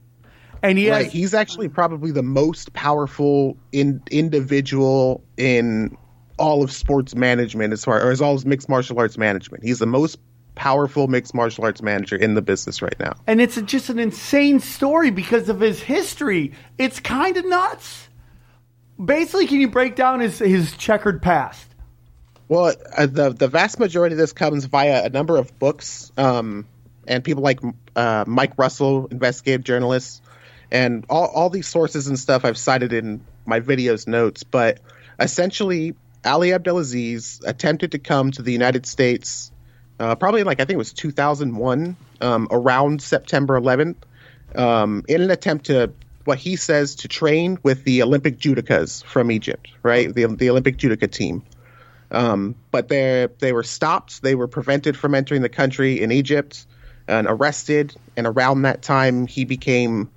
and 0.64 0.76
he 0.80 0.90
Right, 0.90 1.04
has 1.04 1.14
he's 1.14 1.34
actually 1.36 1.70
probably 1.70 2.10
the 2.12 2.24
most 2.24 2.74
powerful 2.74 3.58
in, 3.72 4.02
individual 4.10 5.24
in 5.38 5.96
all 6.40 6.64
of 6.64 6.72
sports 6.72 7.16
management, 7.16 7.74
as 7.74 7.84
far 7.84 8.02
or 8.02 8.12
as 8.12 8.22
all 8.22 8.36
of 8.36 8.46
mixed 8.46 8.70
martial 8.70 8.98
arts 9.00 9.18
management. 9.18 9.64
He's 9.64 9.80
the 9.80 9.86
most 9.86 10.18
powerful 10.56 11.08
mixed 11.08 11.34
martial 11.34 11.64
arts 11.64 11.82
manager 11.82 12.16
in 12.16 12.34
the 12.34 12.42
business 12.42 12.82
right 12.82 13.00
now. 13.00 13.14
and 13.28 13.40
it's 13.40 13.62
just 13.62 13.90
an 13.90 13.98
insane 13.98 14.60
story 14.60 15.10
because 15.10 15.48
of 15.48 15.60
his 15.62 15.82
history. 15.82 16.52
It's 16.78 17.00
kind 17.00 17.38
of 17.38 17.46
nuts. 17.46 18.10
Basically, 19.04 19.48
can 19.48 19.62
you 19.62 19.70
break 19.70 19.96
down 19.96 20.20
his 20.20 20.40
his 20.40 20.76
checkered 20.76 21.22
past? 21.22 21.66
Well, 22.50 22.74
uh, 22.98 23.06
the 23.06 23.30
the 23.30 23.48
vast 23.48 23.80
majority 23.80 24.14
of 24.14 24.20
this 24.20 24.34
comes 24.34 24.66
via 24.66 25.06
a 25.06 25.10
number 25.10 25.38
of 25.38 25.58
books, 25.60 26.12
um, 26.18 26.68
and 27.08 27.24
people 27.24 27.44
like 27.44 27.60
uh, 27.96 28.26
Mike 28.28 28.54
Russell, 28.58 29.08
investigative 29.12 29.64
journalists, 29.64 30.22
and 30.72 31.06
all 31.10 31.28
all 31.28 31.50
these 31.50 31.68
sources 31.68 32.08
and 32.08 32.20
stuff 32.20 32.44
I've 32.44 32.58
cited 32.58 32.92
in 32.92 33.22
my 33.46 33.62
videos 33.62 34.08
notes. 34.08 34.44
But 34.44 34.82
essentially, 35.20 35.96
Ali 36.26 36.54
Abdelaziz 36.54 37.42
attempted 37.46 37.92
to 37.94 38.00
come 38.00 38.32
to 38.32 38.42
the 38.42 38.52
United 38.52 38.86
States, 38.86 39.52
uh, 40.00 40.16
probably 40.16 40.44
like 40.44 40.60
I 40.60 40.66
think 40.66 40.76
it 40.76 40.78
was 40.78 40.94
2001, 40.94 41.96
um, 42.22 42.48
around 42.52 43.02
September 43.02 43.60
11th, 43.60 43.96
um, 44.56 45.04
in 45.08 45.22
an 45.22 45.32
attempt 45.32 45.68
to 45.68 45.92
what 46.26 46.38
he 46.38 46.56
says 46.56 46.96
to 46.96 47.08
train 47.08 47.58
with 47.64 47.84
the 47.84 48.04
Olympic 48.04 48.38
judokas 48.38 49.04
from 49.04 49.32
Egypt, 49.32 49.70
right? 49.84 50.14
The 50.14 50.26
the 50.26 50.50
Olympic 50.50 50.78
judoka 50.78 51.10
team. 51.10 51.44
Um, 52.12 52.56
but 52.72 52.88
they 52.88 53.28
they 53.40 53.54
were 53.54 53.64
stopped. 53.64 54.22
They 54.22 54.36
were 54.36 54.48
prevented 54.48 54.98
from 54.98 55.16
entering 55.16 55.42
the 55.42 55.50
country 55.50 56.02
in 56.02 56.12
Egypt 56.12 56.66
and 57.08 57.28
arrested. 57.28 57.96
And 58.18 58.28
around 58.28 58.64
that 58.64 58.82
time, 58.82 59.28
he 59.28 59.46
became 59.46 60.10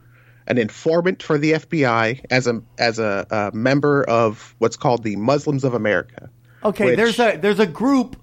an 0.47 0.59
informant 0.59 1.23
for 1.23 1.39
the 1.39 1.53
FBI 1.53 2.25
as 2.31 2.47
a 2.47 2.63
as 2.79 2.99
a, 2.99 3.27
a 3.31 3.57
member 3.57 4.03
of 4.05 4.55
what's 4.59 4.77
called 4.77 5.03
the 5.03 5.17
Muslims 5.17 5.65
of 5.65 5.75
America. 5.75 6.31
Okay, 6.65 6.87
which- 6.87 6.97
there's 6.97 7.19
a 7.19 7.37
there's 7.37 7.61
a 7.61 7.67
group 7.67 8.17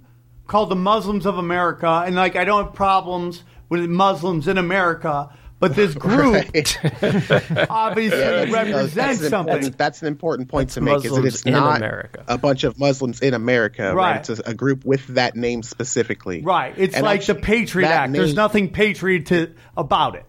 called 0.48 0.70
the 0.70 0.76
Muslims 0.76 1.26
of 1.26 1.38
America, 1.38 2.04
and 2.06 2.16
like 2.16 2.36
I 2.36 2.44
don't 2.46 2.66
have 2.66 2.74
problems 2.74 3.44
with 3.70 3.88
Muslims 3.88 4.48
in 4.48 4.58
America, 4.58 5.30
but 5.60 5.76
this 5.76 5.94
group 6.08 6.36
obviously 7.70 8.20
That's- 8.20 8.52
represents 8.52 8.94
that's 8.96 9.22
an- 9.24 9.30
something. 9.30 9.62
That's, 9.62 9.76
that's 9.76 10.02
an 10.02 10.08
important 10.08 10.50
point 10.50 10.72
to 10.72 10.82
make. 10.82 10.98
is 10.98 11.04
that 11.04 11.10
Muslims 11.10 11.36
it's 11.36 11.44
in 11.46 11.54
not 11.54 11.78
America. 11.78 12.24
a 12.28 12.38
bunch 12.38 12.64
of 12.64 12.80
Muslims 12.80 13.22
in 13.22 13.34
America. 13.34 13.94
Right. 13.94 14.12
Right. 14.12 14.30
It's 14.30 14.40
a, 14.40 14.50
a 14.50 14.54
group 14.54 14.86
with 14.86 15.06
that 15.08 15.36
name 15.36 15.64
specifically. 15.64 16.42
right, 16.42 16.74
it's 16.78 16.96
And 16.96 17.04
like 17.04 17.26
the 17.26 17.36
Patriot 17.36 17.88
that 17.88 18.04
Act. 18.06 18.14
There's 18.14 18.34
nothing 18.34 18.72
patriot 18.72 19.28
to, 19.28 19.54
about 19.78 20.16
it. 20.16 20.26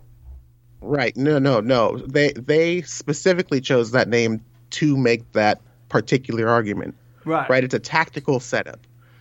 Right. 0.80 1.16
No, 1.16 1.38
no, 1.38 1.60
no. 1.60 1.98
They 1.98 2.32
they 2.32 2.82
specifically 2.82 3.60
chose 3.60 3.90
that 3.92 4.08
name 4.08 4.42
to 4.70 4.96
make 4.96 5.30
that 5.32 5.60
particular 5.88 6.48
argument. 6.48 6.94
Right. 7.24 7.48
Right. 7.50 7.64
It's 7.64 7.74
a 7.74 7.78
tactical 7.78 8.40
setup. 8.40 8.80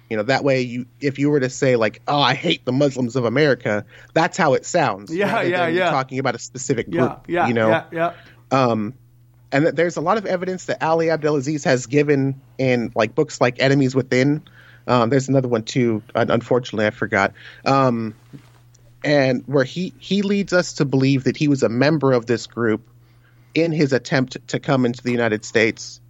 You 0.10 0.18
know, 0.18 0.24
that 0.24 0.44
way 0.44 0.62
you 0.62 0.86
if 1.02 1.20
you 1.20 1.30
were 1.30 1.40
to 1.40 1.50
say 1.50 1.76
like, 1.76 2.02
"Oh, 2.08 2.20
I 2.20 2.34
hate 2.34 2.66
the 2.66 2.72
Muslims 2.72 3.16
of 3.16 3.26
America," 3.26 3.86
that's 4.14 4.38
how 4.38 4.54
it 4.56 4.66
sounds. 4.66 5.14
Yeah, 5.14 5.42
yeah, 5.44 5.68
yeah. 5.68 5.92
Talking 5.92 6.18
about 6.18 6.34
a 6.34 6.40
specific 6.40 6.88
Yeah, 6.90 7.00
group. 7.02 7.26
yeah, 7.28 7.48
You 7.48 7.54
know. 7.54 7.70
yeah, 7.70 7.84
yeah. 7.92 8.14
Um, 8.52 8.96
and 9.52 9.66
that 9.68 9.76
there's 9.76 9.98
a 9.98 10.02
lot 10.02 10.18
of 10.18 10.26
evidence 10.26 10.66
that 10.66 10.82
Ali 10.82 11.10
Abdelaziz 11.12 11.64
has 11.66 11.86
given 11.86 12.42
in 12.58 12.92
like 12.96 13.14
books 13.14 13.40
like 13.40 13.62
Enemies 13.62 13.94
Within. 13.96 14.42
Um, 14.88 15.10
there's 15.10 15.30
another 15.30 15.48
one 15.48 15.62
too. 15.64 16.02
Unfortunately, 16.16 16.88
I 16.88 16.90
forgot. 16.92 17.34
Um, 17.66 18.16
and 19.04 19.44
where 19.46 19.64
he 19.64 19.94
he 20.00 20.22
leads 20.22 20.54
us 20.54 20.74
to 20.74 20.86
believe 20.86 21.24
that 21.26 21.38
he 21.38 21.48
was 21.48 21.64
a 21.64 21.70
member 21.70 22.12
of 22.12 22.26
this 22.26 22.48
group 22.48 22.88
in 23.54 23.72
his 23.72 23.94
attempt 23.94 24.38
to 24.50 24.60
come 24.60 24.86
into 24.86 25.02
the 25.04 25.12
United 25.12 25.44
States 25.46 26.02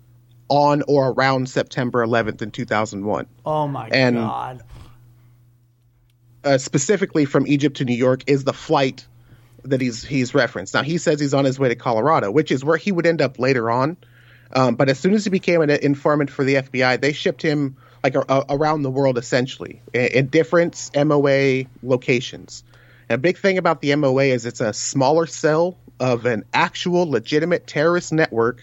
on 0.49 0.81
or 0.87 1.09
around 1.09 1.47
September 1.49 2.05
11th 2.05 2.41
in 2.41 2.51
2001 2.51 3.27
Oh 3.45 3.67
my 3.67 3.87
And- 3.89 4.15
god. 4.15 4.63
uh, 6.43 6.57
specifically 6.57 7.25
from 7.25 7.45
Egypt 7.47 7.77
to 7.77 7.85
New 7.85 7.95
York 7.95 8.23
is 8.27 8.43
the 8.43 8.53
flight 8.53 9.05
that 9.63 9.81
he's 9.81 10.03
he's 10.03 10.33
referenced. 10.33 10.73
Now 10.73 10.83
he 10.83 10.97
says 10.97 11.19
he's 11.19 11.33
on 11.33 11.45
his 11.45 11.59
way 11.59 11.69
to 11.69 11.75
Colorado, 11.75 12.31
which 12.31 12.51
is 12.51 12.63
where 12.63 12.77
he 12.77 12.91
would 12.91 13.05
end 13.05 13.21
up 13.21 13.39
later 13.39 13.69
on. 13.69 13.97
Um, 14.51 14.75
but 14.75 14.89
as 14.89 14.97
soon 14.97 15.13
as 15.13 15.23
he 15.25 15.29
became 15.29 15.61
an 15.61 15.69
informant 15.69 16.31
for 16.31 16.43
the 16.43 16.55
FBI, 16.55 16.99
they 16.99 17.13
shipped 17.13 17.41
him 17.41 17.75
like 18.03 18.15
a, 18.15 18.23
a, 18.27 18.45
around 18.49 18.81
the 18.81 18.89
world 18.89 19.17
essentially 19.17 19.81
in, 19.93 20.01
in 20.07 20.27
different 20.27 20.89
MOA 20.95 21.65
locations. 21.83 22.63
A 23.09 23.17
big 23.17 23.37
thing 23.37 23.57
about 23.57 23.81
the 23.81 23.95
MOA 23.95 24.25
is 24.25 24.45
it's 24.45 24.61
a 24.61 24.73
smaller 24.73 25.25
cell 25.25 25.77
of 25.99 26.25
an 26.25 26.45
actual 26.53 27.09
legitimate 27.09 27.65
terrorist 27.65 28.13
network 28.13 28.61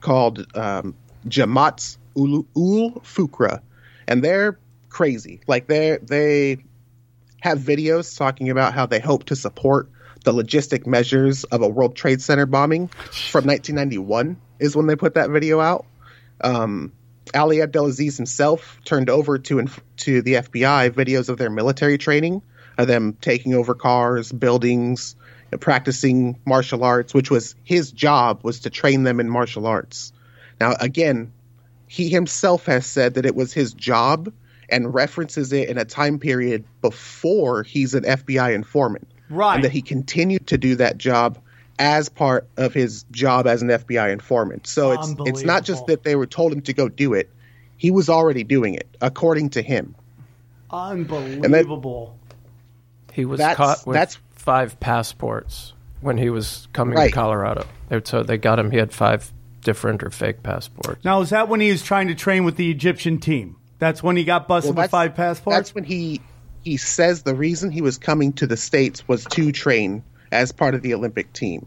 called 0.00 0.46
um, 0.56 0.94
ul, 1.26 2.46
ul 2.56 2.90
Fukra, 3.02 3.60
and 4.08 4.22
they're 4.22 4.58
crazy. 4.88 5.40
Like 5.46 5.66
they 5.66 5.98
they 6.02 6.58
have 7.40 7.58
videos 7.58 8.16
talking 8.16 8.50
about 8.50 8.74
how 8.74 8.86
they 8.86 9.00
hope 9.00 9.24
to 9.24 9.36
support 9.36 9.90
the 10.24 10.32
logistic 10.32 10.86
measures 10.86 11.44
of 11.44 11.62
a 11.62 11.68
World 11.68 11.94
Trade 11.94 12.20
Center 12.20 12.46
bombing 12.46 12.88
from 12.88 13.44
1991 13.46 14.36
is 14.58 14.74
when 14.74 14.86
they 14.86 14.96
put 14.96 15.14
that 15.14 15.30
video 15.30 15.60
out. 15.60 15.84
Um, 16.40 16.92
Ali 17.34 17.62
Abdelaziz 17.62 18.16
himself 18.16 18.80
turned 18.84 19.08
over 19.08 19.38
to 19.38 19.66
to 19.98 20.22
the 20.22 20.34
FBI 20.34 20.90
videos 20.90 21.28
of 21.28 21.38
their 21.38 21.50
military 21.50 21.98
training, 21.98 22.42
of 22.78 22.86
them 22.86 23.16
taking 23.20 23.54
over 23.54 23.74
cars, 23.74 24.32
buildings, 24.32 25.16
practicing 25.60 26.38
martial 26.44 26.84
arts, 26.84 27.14
which 27.14 27.30
was 27.30 27.54
his 27.64 27.92
job 27.92 28.40
was 28.42 28.60
to 28.60 28.70
train 28.70 29.04
them 29.04 29.20
in 29.20 29.28
martial 29.30 29.66
arts. 29.66 30.12
Now, 30.60 30.74
again, 30.80 31.32
he 31.86 32.08
himself 32.08 32.66
has 32.66 32.86
said 32.86 33.14
that 33.14 33.26
it 33.26 33.34
was 33.34 33.52
his 33.52 33.72
job 33.72 34.32
and 34.68 34.94
references 34.94 35.52
it 35.52 35.68
in 35.68 35.78
a 35.78 35.84
time 35.84 36.18
period 36.18 36.64
before 36.80 37.62
he's 37.62 37.94
an 37.94 38.04
FBI 38.04 38.54
informant. 38.54 39.08
Right. 39.30 39.56
And 39.56 39.64
that 39.64 39.72
he 39.72 39.82
continued 39.82 40.48
to 40.48 40.58
do 40.58 40.76
that 40.76 40.98
job 40.98 41.38
as 41.78 42.08
part 42.08 42.48
of 42.56 42.72
his 42.72 43.04
job 43.10 43.46
as 43.46 43.62
an 43.62 43.68
FBI 43.68 44.12
informant. 44.12 44.66
So 44.66 44.92
it's 44.92 45.14
it's 45.20 45.42
not 45.42 45.64
just 45.64 45.86
that 45.86 46.04
they 46.04 46.14
were 46.14 46.26
told 46.26 46.52
him 46.52 46.60
to 46.62 46.72
go 46.72 46.88
do 46.88 47.14
it. 47.14 47.30
He 47.76 47.90
was 47.90 48.08
already 48.08 48.44
doing 48.44 48.74
it, 48.74 48.88
according 49.00 49.50
to 49.50 49.62
him. 49.62 49.96
Unbelievable. 50.70 52.16
He 53.14 53.24
was 53.24 53.38
That's- 53.38 53.56
caught 53.56 53.86
with 53.86 53.94
that's- 53.94 54.18
five 54.32 54.78
passports 54.80 55.72
when 56.00 56.18
he 56.18 56.28
was 56.28 56.68
coming 56.72 56.96
Right. 56.96 57.08
to 57.08 57.14
Colorado. 57.14 57.64
So 58.04 58.22
they 58.22 58.36
got 58.36 58.58
him. 58.58 58.70
He 58.70 58.76
had 58.76 58.92
five 58.92 59.32
different 59.62 60.02
or 60.02 60.10
fake 60.10 60.42
passports. 60.42 61.02
Now, 61.04 61.20
is 61.22 61.30
that 61.30 61.48
when 61.48 61.60
he 61.60 61.70
was 61.70 61.82
trying 61.82 62.08
to 62.08 62.14
train 62.14 62.44
with 62.44 62.56
the 62.56 62.70
Egyptian 62.70 63.18
team? 63.18 63.56
That's 63.78 64.02
when 64.02 64.16
he 64.16 64.24
got 64.24 64.46
busted 64.48 64.74
Well, 64.74 64.84
with 64.84 64.90
five 64.90 65.14
passports? 65.14 65.56
That's 65.56 65.74
when 65.74 65.84
he 65.84 66.20
he 66.62 66.76
says 66.78 67.22
the 67.22 67.34
reason 67.34 67.70
he 67.70 67.82
was 67.82 67.98
coming 67.98 68.32
to 68.34 68.46
the 68.46 68.56
states 68.56 69.06
was 69.06 69.24
to 69.26 69.52
train 69.52 70.02
as 70.32 70.50
part 70.50 70.74
of 70.74 70.80
the 70.82 70.94
Olympic 70.94 71.30
team. 71.34 71.66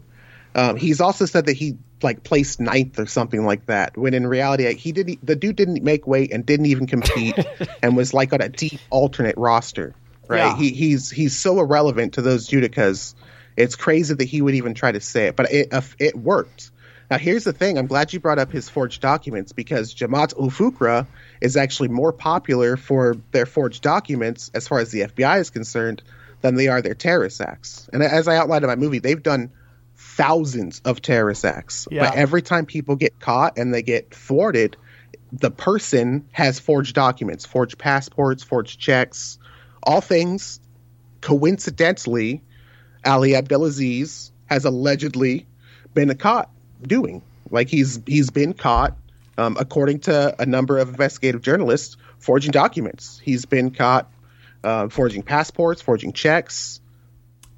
Um, 0.56 0.76
he's 0.76 1.00
also 1.00 1.24
said 1.24 1.46
that 1.46 1.52
he 1.54 1.76
like 2.02 2.24
placed 2.24 2.58
ninth 2.60 2.98
or 2.98 3.06
something 3.06 3.44
like 3.44 3.66
that. 3.66 3.96
When 3.96 4.12
in 4.14 4.26
reality, 4.26 4.72
he 4.74 4.92
didn't. 4.92 5.24
The 5.24 5.36
dude 5.36 5.56
didn't 5.56 5.82
make 5.84 6.06
weight 6.06 6.32
and 6.32 6.44
didn't 6.44 6.66
even 6.66 6.86
compete, 6.86 7.36
and 7.82 7.96
was 7.96 8.12
like 8.14 8.32
on 8.32 8.40
a 8.40 8.48
deep 8.48 8.80
alternate 8.90 9.36
roster. 9.36 9.94
Right? 10.28 10.38
Yeah. 10.38 10.56
He, 10.56 10.70
he's 10.70 11.10
he's 11.10 11.36
so 11.36 11.60
irrelevant 11.60 12.14
to 12.14 12.22
those 12.22 12.48
judokas. 12.48 13.14
It's 13.56 13.74
crazy 13.74 14.14
that 14.14 14.24
he 14.24 14.40
would 14.40 14.54
even 14.54 14.74
try 14.74 14.92
to 14.92 15.00
say 15.00 15.26
it, 15.26 15.36
but 15.36 15.50
it 15.52 15.72
uh, 15.72 15.80
it 15.98 16.16
worked. 16.16 16.70
Now, 17.10 17.16
here's 17.16 17.44
the 17.44 17.54
thing. 17.54 17.78
I'm 17.78 17.86
glad 17.86 18.12
you 18.12 18.20
brought 18.20 18.38
up 18.38 18.52
his 18.52 18.68
forged 18.68 19.00
documents 19.00 19.52
because 19.52 19.94
Jamaat 19.94 20.38
ul-Fukra 20.38 21.06
is 21.40 21.56
actually 21.56 21.88
more 21.88 22.12
popular 22.12 22.76
for 22.76 23.16
their 23.32 23.46
forged 23.46 23.82
documents, 23.82 24.50
as 24.52 24.68
far 24.68 24.80
as 24.80 24.90
the 24.90 25.00
FBI 25.00 25.40
is 25.40 25.48
concerned, 25.48 26.02
than 26.42 26.54
they 26.54 26.68
are 26.68 26.82
their 26.82 26.94
terrorist 26.94 27.40
acts. 27.40 27.88
And 27.92 28.02
as 28.02 28.28
I 28.28 28.36
outlined 28.36 28.64
in 28.64 28.68
my 28.68 28.76
movie, 28.76 28.98
they've 28.98 29.22
done 29.22 29.50
thousands 29.96 30.80
of 30.84 31.00
terrorist 31.00 31.44
acts. 31.44 31.88
Yeah. 31.90 32.10
But 32.10 32.16
every 32.16 32.42
time 32.42 32.66
people 32.66 32.96
get 32.96 33.18
caught 33.18 33.56
and 33.56 33.72
they 33.72 33.82
get 33.82 34.14
thwarted, 34.14 34.76
the 35.32 35.50
person 35.50 36.28
has 36.32 36.60
forged 36.60 36.94
documents, 36.94 37.46
forged 37.46 37.78
passports, 37.78 38.42
forged 38.42 38.78
checks, 38.78 39.38
all 39.88 40.02
things 40.02 40.60
coincidentally 41.22 42.42
Ali 43.04 43.34
Abdelaziz 43.34 44.30
has 44.46 44.64
allegedly 44.66 45.46
been 45.94 46.14
caught 46.18 46.50
doing. 46.82 47.22
Like 47.50 47.68
he's 47.68 47.98
he's 48.06 48.28
been 48.30 48.52
caught, 48.52 48.96
um, 49.38 49.56
according 49.58 50.00
to 50.00 50.34
a 50.38 50.44
number 50.44 50.76
of 50.78 50.88
investigative 50.90 51.40
journalists, 51.40 51.96
forging 52.18 52.50
documents. 52.50 53.18
He's 53.24 53.46
been 53.46 53.70
caught 53.70 54.10
uh, 54.62 54.88
forging 54.88 55.22
passports, 55.22 55.80
forging 55.80 56.12
checks. 56.12 56.80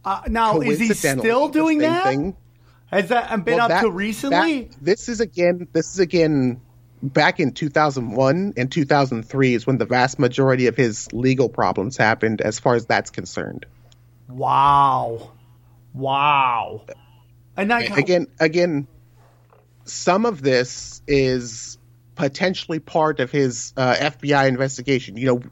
Uh, 0.04 0.22
now, 0.28 0.60
is 0.60 0.78
he 0.78 0.94
still 0.94 1.48
doing 1.48 1.78
that? 1.78 2.04
thing. 2.04 2.36
Has 2.86 3.08
that 3.08 3.44
been 3.44 3.56
Well, 3.56 3.64
up 3.64 3.68
that- 3.70 3.82
to 3.82 3.90
recently? 3.90 4.62
that- 4.64 4.76
this 4.80 5.08
is 5.08 5.20
again. 5.20 5.66
This 5.72 5.94
is 5.94 5.98
again. 5.98 6.60
Back 7.02 7.40
in 7.40 7.52
2001 7.52 8.54
and 8.56 8.70
2003 8.70 9.54
is 9.54 9.66
when 9.66 9.78
the 9.78 9.86
vast 9.86 10.18
majority 10.18 10.66
of 10.66 10.76
his 10.76 11.10
legal 11.12 11.48
problems 11.48 11.96
happened, 11.96 12.40
as 12.40 12.58
far 12.58 12.74
as 12.74 12.86
that's 12.86 13.10
concerned. 13.10 13.66
wow. 14.28 15.32
Wow. 15.92 16.82
And 17.56 17.72
I, 17.72 17.82
again 17.82 18.28
again 18.38 18.86
some 19.84 20.24
of 20.24 20.40
this 20.40 21.02
is 21.06 21.78
potentially 22.14 22.78
part 22.78 23.18
of 23.18 23.30
his 23.30 23.72
uh, 23.76 23.94
FBI 23.94 24.46
investigation 24.46 25.16
you 25.16 25.26
know 25.26 25.42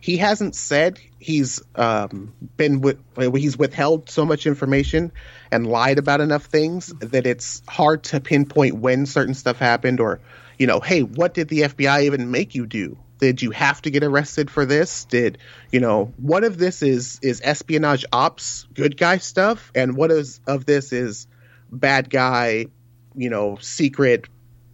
he 0.00 0.16
hasn't 0.16 0.54
said 0.54 0.98
he's 1.18 1.60
um, 1.74 2.32
been 2.56 2.80
with 2.80 2.98
he's 3.34 3.56
withheld 3.56 4.08
so 4.08 4.24
much 4.24 4.46
information 4.46 5.12
and 5.50 5.66
lied 5.66 5.98
about 5.98 6.20
enough 6.20 6.44
things 6.44 6.92
that 7.00 7.26
it's 7.26 7.62
hard 7.66 8.04
to 8.04 8.20
pinpoint 8.20 8.76
when 8.76 9.06
certain 9.06 9.34
stuff 9.34 9.58
happened 9.58 10.00
or 10.00 10.20
you 10.58 10.66
know 10.66 10.80
hey 10.80 11.02
what 11.02 11.34
did 11.34 11.48
the 11.48 11.60
FBI 11.60 12.04
even 12.04 12.30
make 12.30 12.54
you 12.54 12.66
do 12.66 12.98
did 13.18 13.42
you 13.42 13.50
have 13.50 13.82
to 13.82 13.90
get 13.90 14.04
arrested 14.04 14.50
for 14.50 14.64
this 14.64 15.04
did 15.04 15.38
you 15.72 15.80
know 15.80 16.12
what 16.18 16.44
of 16.44 16.58
this 16.58 16.82
is 16.82 17.18
is 17.22 17.40
espionage 17.44 18.04
ops 18.12 18.66
good 18.74 18.96
guy 18.96 19.18
stuff 19.18 19.70
and 19.74 19.96
what 19.96 20.10
is 20.10 20.40
of 20.46 20.64
this 20.66 20.92
is 20.92 21.26
bad 21.70 22.10
guy 22.10 22.66
you 23.16 23.30
know 23.30 23.56
secret 23.60 24.26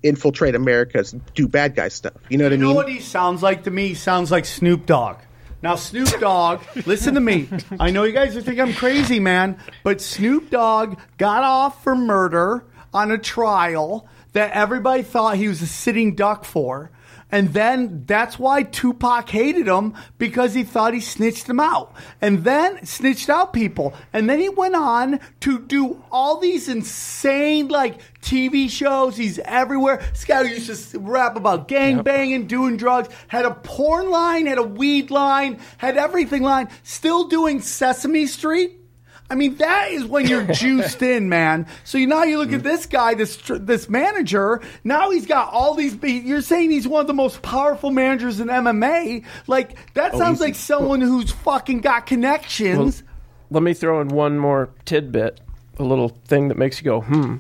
infiltrate 0.03 0.55
america's 0.55 1.15
do 1.35 1.49
bad 1.49 1.75
guy 1.75 1.89
stuff 1.89 2.15
you 2.29 2.37
know 2.37 2.45
what 2.45 2.53
You 2.53 2.59
i 2.59 2.61
know 2.61 2.67
mean 2.69 2.77
what 2.77 2.89
he 2.89 3.01
sounds 3.01 3.43
like 3.43 3.65
to 3.65 3.71
me? 3.71 3.89
He 3.89 3.95
sounds 3.95 4.31
like 4.31 4.45
Snoop 4.45 4.85
Dogg. 4.87 5.17
Now, 5.63 5.77
Snoop 5.77 6.21
Dogg, 6.21 6.61
listen 6.87 7.15
to 7.15 7.21
me. 7.21 7.49
I 7.81 7.91
know 7.91 8.03
you 8.03 8.13
guys 8.13 8.37
think 8.37 8.61
I'm 8.61 8.75
crazy, 8.75 9.19
man, 9.19 9.57
but 9.83 10.03
Snoop 10.03 10.51
Dogg 10.51 10.99
got 11.17 11.43
off 11.43 11.83
for 11.83 11.95
murder 11.95 12.67
on 12.93 13.11
a 13.11 13.17
trial 13.17 14.07
that 14.35 14.53
everybody 14.53 15.03
thought 15.03 15.37
he 15.37 15.49
was 15.49 15.63
a 15.63 15.67
sitting 15.67 16.15
duck 16.15 16.45
for. 16.45 16.91
And 17.33 17.53
then 17.53 18.05
that's 18.07 18.39
why 18.39 18.63
Tupac 18.63 19.29
hated 19.29 19.67
him 19.67 19.95
because 20.19 20.55
he 20.55 20.63
thought 20.63 20.95
he 20.95 21.01
snitched 21.01 21.49
him 21.49 21.59
out. 21.59 21.93
And 22.21 22.45
then 22.45 22.85
snitched 22.87 23.29
out 23.29 23.53
people. 23.53 23.95
And 24.13 24.31
then 24.31 24.39
he 24.39 24.49
went 24.49 24.77
on 24.77 25.19
to 25.41 25.59
do 25.59 26.05
all 26.13 26.39
these 26.39 26.69
insane 26.69 27.69
like 27.69 28.01
TV 28.21 28.71
shows. 28.71 29.17
He's 29.17 29.41
everywhere. 29.41 30.01
This 30.13 30.69
used 30.69 30.93
to 30.93 31.01
rap 31.01 31.35
about 31.35 31.67
gang 31.67 32.03
banging, 32.03 32.47
doing 32.47 32.77
drugs, 32.77 33.09
had 33.27 33.47
a 33.47 33.55
porn 33.55 34.11
line, 34.11 34.47
had 34.47 34.59
a 34.59 34.63
weed 34.63 35.11
line, 35.11 35.59
had 35.79 35.97
everything 35.97 36.43
line, 36.43 36.69
still 36.85 37.27
doing 37.27 37.61
Sesame 37.61 38.27
Street. 38.27 38.84
I 39.31 39.37
mean, 39.37 39.57
that 39.57 39.91
is 39.91 40.05
when 40.05 40.27
you're 40.27 40.45
juiced 40.53 41.03
in, 41.03 41.29
man. 41.29 41.67
So 41.85 41.99
you 41.99 42.07
now 42.07 42.25
you 42.25 42.39
look 42.39 42.53
at 42.53 42.63
this 42.63 42.87
guy, 42.87 43.15
this 43.15 43.37
this 43.47 43.89
manager. 43.89 44.61
Now 44.85 45.11
he's 45.11 45.27
got 45.27 45.53
all 45.53 45.75
these. 45.75 45.97
You're 46.03 46.43
saying 46.43 46.71
he's 46.71 46.87
one 46.87 47.01
of 47.01 47.07
the 47.07 47.15
most 47.15 47.43
powerful 47.43 47.91
managers 47.91 48.41
in 48.41 48.49
MMA. 48.49 49.25
Like 49.47 49.95
that 49.95 50.17
sounds 50.17 50.41
like 50.41 50.55
someone 50.55 51.01
who's 51.01 51.31
fucking 51.31 51.81
got 51.81 52.07
connections. 52.07 53.03
Let 53.51 53.63
me 53.63 53.75
throw 53.75 54.01
in 54.01 54.09
one 54.09 54.39
more 54.39 54.71
tidbit, 54.85 55.41
a 55.79 55.83
little 55.85 56.09
thing 56.09 56.49
that 56.49 56.59
makes 56.59 56.81
you 56.81 56.85
go, 56.85 57.01
hmm. 57.03 57.37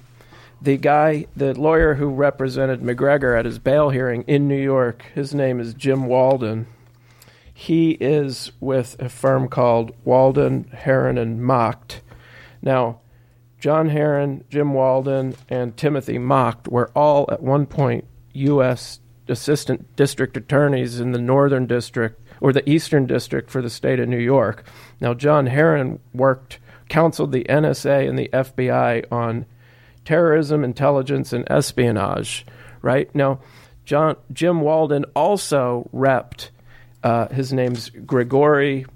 The 0.62 0.78
guy, 0.78 1.26
the 1.36 1.52
lawyer 1.52 1.94
who 1.94 2.08
represented 2.08 2.80
McGregor 2.80 3.38
at 3.38 3.44
his 3.44 3.58
bail 3.58 3.90
hearing 3.90 4.22
in 4.22 4.48
New 4.48 4.60
York, 4.60 5.04
his 5.14 5.34
name 5.34 5.60
is 5.60 5.74
Jim 5.74 6.06
Walden. 6.06 6.66
He 7.54 7.92
is 7.92 8.50
with 8.60 8.96
a 9.00 9.08
firm 9.08 9.48
called 9.48 9.94
Walden, 10.04 10.64
Heron, 10.72 11.16
and 11.16 11.40
Macht. 11.40 12.02
Now, 12.60 12.98
John 13.60 13.88
Heron, 13.88 14.44
Jim 14.50 14.74
Walden, 14.74 15.36
and 15.48 15.76
Timothy 15.76 16.18
Macht 16.18 16.68
were 16.68 16.90
all 16.94 17.26
at 17.30 17.42
one 17.42 17.64
point 17.64 18.04
U.S. 18.32 18.98
assistant 19.28 19.94
district 19.96 20.36
attorneys 20.36 20.98
in 21.00 21.12
the 21.12 21.18
Northern 21.18 21.66
District 21.66 22.20
or 22.40 22.52
the 22.52 22.68
Eastern 22.68 23.06
District 23.06 23.48
for 23.48 23.62
the 23.62 23.70
state 23.70 24.00
of 24.00 24.08
New 24.08 24.18
York. 24.18 24.66
Now, 25.00 25.14
John 25.14 25.46
Heron 25.46 26.00
worked, 26.12 26.58
counseled 26.88 27.32
the 27.32 27.44
NSA 27.44 28.08
and 28.08 28.18
the 28.18 28.28
FBI 28.32 29.10
on 29.10 29.46
terrorism, 30.04 30.64
intelligence, 30.64 31.32
and 31.32 31.50
espionage. 31.50 32.44
Right 32.82 33.14
now, 33.14 33.40
John 33.84 34.16
Jim 34.32 34.60
Walden 34.60 35.04
also 35.14 35.88
repped. 35.94 36.50
Uh, 37.04 37.28
his 37.28 37.52
name's 37.52 37.90
Grigory 37.90 38.86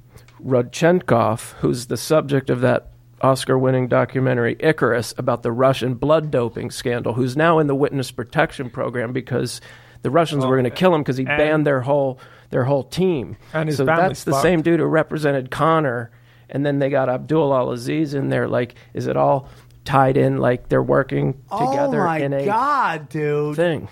Rodchenkov, 0.44 1.52
who's 1.60 1.86
the 1.86 1.96
subject 1.96 2.50
of 2.50 2.62
that 2.62 2.88
Oscar-winning 3.20 3.88
documentary 3.88 4.56
Icarus 4.60 5.12
about 5.18 5.42
the 5.42 5.52
Russian 5.52 5.94
blood 5.94 6.30
doping 6.30 6.70
scandal, 6.70 7.12
who's 7.14 7.36
now 7.36 7.58
in 7.58 7.66
the 7.66 7.74
witness 7.74 8.10
protection 8.10 8.70
program 8.70 9.12
because 9.12 9.60
the 10.02 10.10
Russians 10.10 10.46
were 10.46 10.54
going 10.56 10.64
to 10.64 10.70
kill 10.70 10.94
him 10.94 11.02
because 11.02 11.16
he 11.16 11.26
and- 11.26 11.36
banned 11.36 11.66
their 11.66 11.80
whole 11.82 12.18
their 12.50 12.64
whole 12.64 12.84
team. 12.84 13.36
And 13.52 13.68
his 13.68 13.76
so 13.76 13.84
family's 13.84 14.08
that's 14.08 14.24
the 14.24 14.30
fucked. 14.30 14.42
same 14.42 14.62
dude 14.62 14.80
who 14.80 14.86
represented 14.86 15.50
Conor, 15.50 16.10
and 16.48 16.64
then 16.64 16.78
they 16.78 16.88
got 16.88 17.10
Abdul 17.10 17.52
Al 17.54 17.72
Aziz 17.72 18.14
in 18.14 18.30
there. 18.30 18.48
Like, 18.48 18.74
is 18.94 19.06
it 19.06 19.18
all 19.18 19.48
tied 19.84 20.16
in? 20.16 20.38
Like 20.38 20.68
they're 20.70 20.82
working 20.82 21.34
together 21.50 22.00
oh 22.00 22.06
my 22.06 22.20
in 22.20 22.32
a 22.32 22.44
god, 22.46 23.08
dude, 23.10 23.56
thing, 23.56 23.88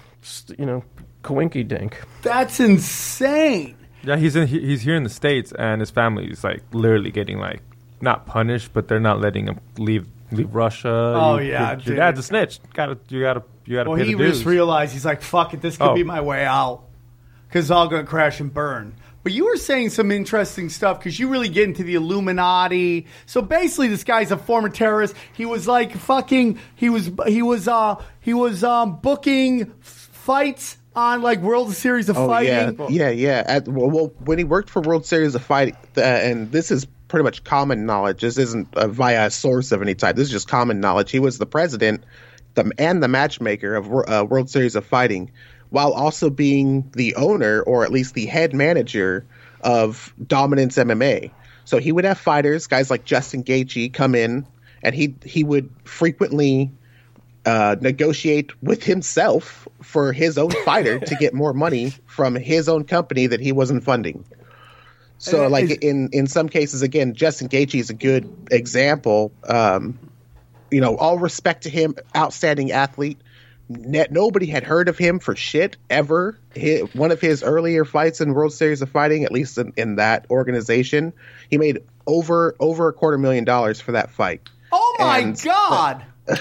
you 0.57 0.65
know, 0.65 0.85
coinky 1.23 1.67
dink. 1.69 2.01
that's 2.23 2.61
insane. 2.61 3.76
Yeah, 4.07 4.17
he's 4.17 4.37
in. 4.37 4.47
he- 4.47 4.61
He's 4.61 4.83
here 4.83 4.95
in 4.97 5.03
the 5.03 5.11
states, 5.11 5.53
and 5.59 5.81
his 5.81 5.91
family 5.91 6.27
is 6.31 6.45
like 6.45 6.63
literally 6.73 7.11
getting 7.11 7.39
like 7.39 7.63
not 8.01 8.27
punished, 8.27 8.71
but 8.73 8.89
they're 8.89 9.01
not 9.01 9.21
letting 9.21 9.47
him 9.49 9.59
leave 9.79 10.07
leave 10.33 10.55
Russia. 10.55 10.89
Oh, 11.17 11.39
You- 11.39 11.51
yeah, 11.51 11.69
your, 11.71 11.77
dude. 11.77 11.87
your 11.89 11.97
dad's 11.97 12.19
a 12.21 12.23
snitch. 12.23 12.61
Got 12.75 12.87
to 12.87 12.99
you 13.15 13.23
got 13.23 13.35
to 13.35 13.43
you 13.65 13.77
got 13.77 13.85
to 13.85 13.91
Well, 13.91 13.99
he 13.99 14.15
just 14.15 14.45
realized 14.45 14.93
he's 14.93 15.05
like, 15.05 15.23
"Fuck 15.23 15.55
it, 15.55 15.61
this 15.61 15.77
could 15.77 15.89
Oh. 15.91 15.95
be 15.95 16.05
my 16.05 16.21
way 16.21 16.45
out," 16.45 16.83
because 17.49 17.65
it's 17.67 17.71
all 17.71 17.89
going 17.89 18.05
to 18.05 18.09
crash 18.09 18.39
and 18.41 18.53
burn. 18.55 18.95
But 19.25 19.33
you 19.33 19.45
were 19.47 19.57
saying 19.57 19.91
some 19.91 20.13
interesting 20.13 20.69
stuff 20.69 21.01
because 21.01 21.19
you 21.19 21.29
really 21.29 21.49
get 21.49 21.65
into 21.65 21.83
the 21.83 21.97
Illuminati. 21.97 23.07
So 23.27 23.43
basically, 23.43 23.89
this 23.89 24.05
guy's 24.05 24.31
a 24.31 24.37
former 24.37 24.69
terrorist. 24.69 25.17
He 25.33 25.45
was 25.47 25.67
like 25.67 25.97
fucking. 25.97 26.61
He 26.77 26.91
was 26.91 27.11
he 27.27 27.43
was 27.43 27.67
uh 27.67 27.97
he 28.21 28.35
was 28.35 28.63
um 28.63 29.01
booking 29.01 29.73
fights 29.81 30.77
on 30.97 31.23
like 31.23 31.41
World 31.41 31.73
Series 31.75 32.09
of 32.09 32.17
Oh 32.17 32.27
Fighting. 32.27 32.77
yeah, 32.89 32.89
yeah, 32.89 33.11
yeah. 33.11 33.45
At, 33.47 33.69
well, 33.69 33.91
well, 33.91 34.07
when 34.25 34.39
he 34.39 34.45
worked 34.45 34.71
for 34.71 34.81
World 34.83 35.07
Series 35.07 35.35
of 35.35 35.43
Fighting, 35.43 35.77
uh, 35.97 36.01
and 36.01 36.51
this 36.51 36.71
is 36.71 36.87
pretty 37.09 37.23
much 37.23 37.45
common 37.45 37.87
knowledge. 37.87 38.23
This 38.23 38.39
isn't 38.39 38.75
uh, 38.75 38.89
via 38.89 39.27
a 39.27 39.31
source 39.31 39.71
of 39.73 39.83
any 39.83 39.95
type. 39.95 40.17
This 40.17 40.27
is 40.27 40.33
just 40.33 40.49
common 40.49 40.81
knowledge. 40.81 41.11
He 41.11 41.21
was 41.21 41.39
the 41.39 41.47
president, 41.47 42.03
the 42.55 42.73
and 42.79 43.03
the 43.03 43.09
matchmaker 43.09 43.75
of 43.77 43.87
uh, 43.93 44.27
World 44.29 44.51
Series 44.51 44.75
of 44.75 44.85
Fighting, 44.87 45.31
while 45.71 45.93
also 45.93 46.31
being 46.31 46.91
the 46.93 47.15
owner 47.17 47.61
or 47.63 47.85
at 47.85 47.93
least 47.93 48.15
the 48.15 48.27
head 48.27 48.55
manager 48.55 49.27
of 49.61 50.13
Dominance 50.27 50.77
MMA. 50.77 51.31
So 51.65 51.79
he 51.79 51.93
would 51.93 52.05
have 52.05 52.19
fighters, 52.19 52.67
guys 52.69 52.91
like 52.91 53.05
Justin 53.05 53.43
Gaethje, 53.45 53.93
come 53.93 54.15
in, 54.15 54.47
and 54.83 54.95
he 54.95 55.15
he 55.25 55.45
would 55.45 55.69
frequently 55.85 56.71
uh, 57.47 57.77
negotiate 57.81 58.61
with 58.63 58.83
himself 58.83 59.69
for 59.81 60.13
his 60.13 60.37
own 60.37 60.51
fighter 60.65 60.99
to 60.99 61.15
get 61.15 61.33
more 61.33 61.53
money 61.53 61.95
from 62.07 62.35
his 62.35 62.69
own 62.69 62.85
company 62.85 63.29
that 63.29 63.41
he 63.41 63.53
wasn't 63.53 63.85
funding. 63.85 64.25
So, 65.19 65.49
like 65.49 65.71
in 65.83 66.11
in 66.13 66.27
some 66.27 66.49
cases, 66.49 66.83
again, 66.83 67.15
Justin 67.15 67.49
Gaethje 67.49 67.81
is 67.81 67.89
a 67.89 67.95
good 67.95 68.31
example. 68.51 69.33
Um, 69.49 69.99
you 70.71 70.81
know, 70.81 70.97
all 70.97 71.19
respect 71.19 71.63
to 71.63 71.71
him, 71.71 71.95
outstanding 72.15 72.73
athlete. 72.73 73.19
Net, 73.69 74.13
nobody 74.13 74.47
had 74.47 74.63
heard 74.63 74.89
of 74.89 74.99
him 74.99 75.19
for 75.19 75.35
shit 75.35 75.77
ever. 75.89 76.39
Hi 76.57 76.81
one 76.93 77.11
of 77.13 77.21
his 77.21 77.43
earlier 77.43 77.85
fights 77.85 78.21
in 78.21 78.35
World 78.35 78.53
Series 78.53 78.83
of 78.83 78.91
Fighting, 78.91 79.25
at 79.25 79.33
least 79.33 79.57
in, 79.59 79.73
in 79.77 79.97
that 79.97 80.27
organization, 80.31 81.13
he 81.49 81.59
made 81.59 81.79
over 82.07 82.55
over 82.61 82.89
a 82.89 82.93
quarter 82.93 83.19
million 83.19 83.45
dollars 83.45 83.81
for 83.81 83.93
that 83.93 84.11
fight. 84.11 84.43
Oh 84.71 84.97
my 84.99 85.19
And- 85.21 85.43
god! 85.43 86.05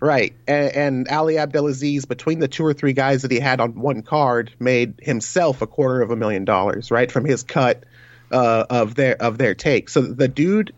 Right, 0.00 0.34
and, 0.46 0.72
and 0.74 1.08
Ali 1.08 1.38
Abdelaziz, 1.38 2.04
between 2.04 2.38
the 2.38 2.48
two 2.48 2.64
or 2.64 2.74
three 2.74 2.92
guys 2.92 3.22
that 3.22 3.30
he 3.30 3.40
had 3.40 3.60
on 3.60 3.78
one 3.80 4.02
card, 4.02 4.52
made 4.58 4.94
himself 5.00 5.62
a 5.62 5.66
quarter 5.66 6.02
of 6.02 6.10
a 6.10 6.16
million 6.16 6.44
dollars, 6.44 6.90
right, 6.90 7.10
from 7.10 7.24
his 7.24 7.42
cut 7.42 7.84
uh, 8.30 8.66
of 8.68 8.94
their 8.94 9.20
of 9.20 9.38
their 9.38 9.54
take. 9.54 9.88
So 9.88 10.00
the 10.02 10.28
dude, 10.28 10.74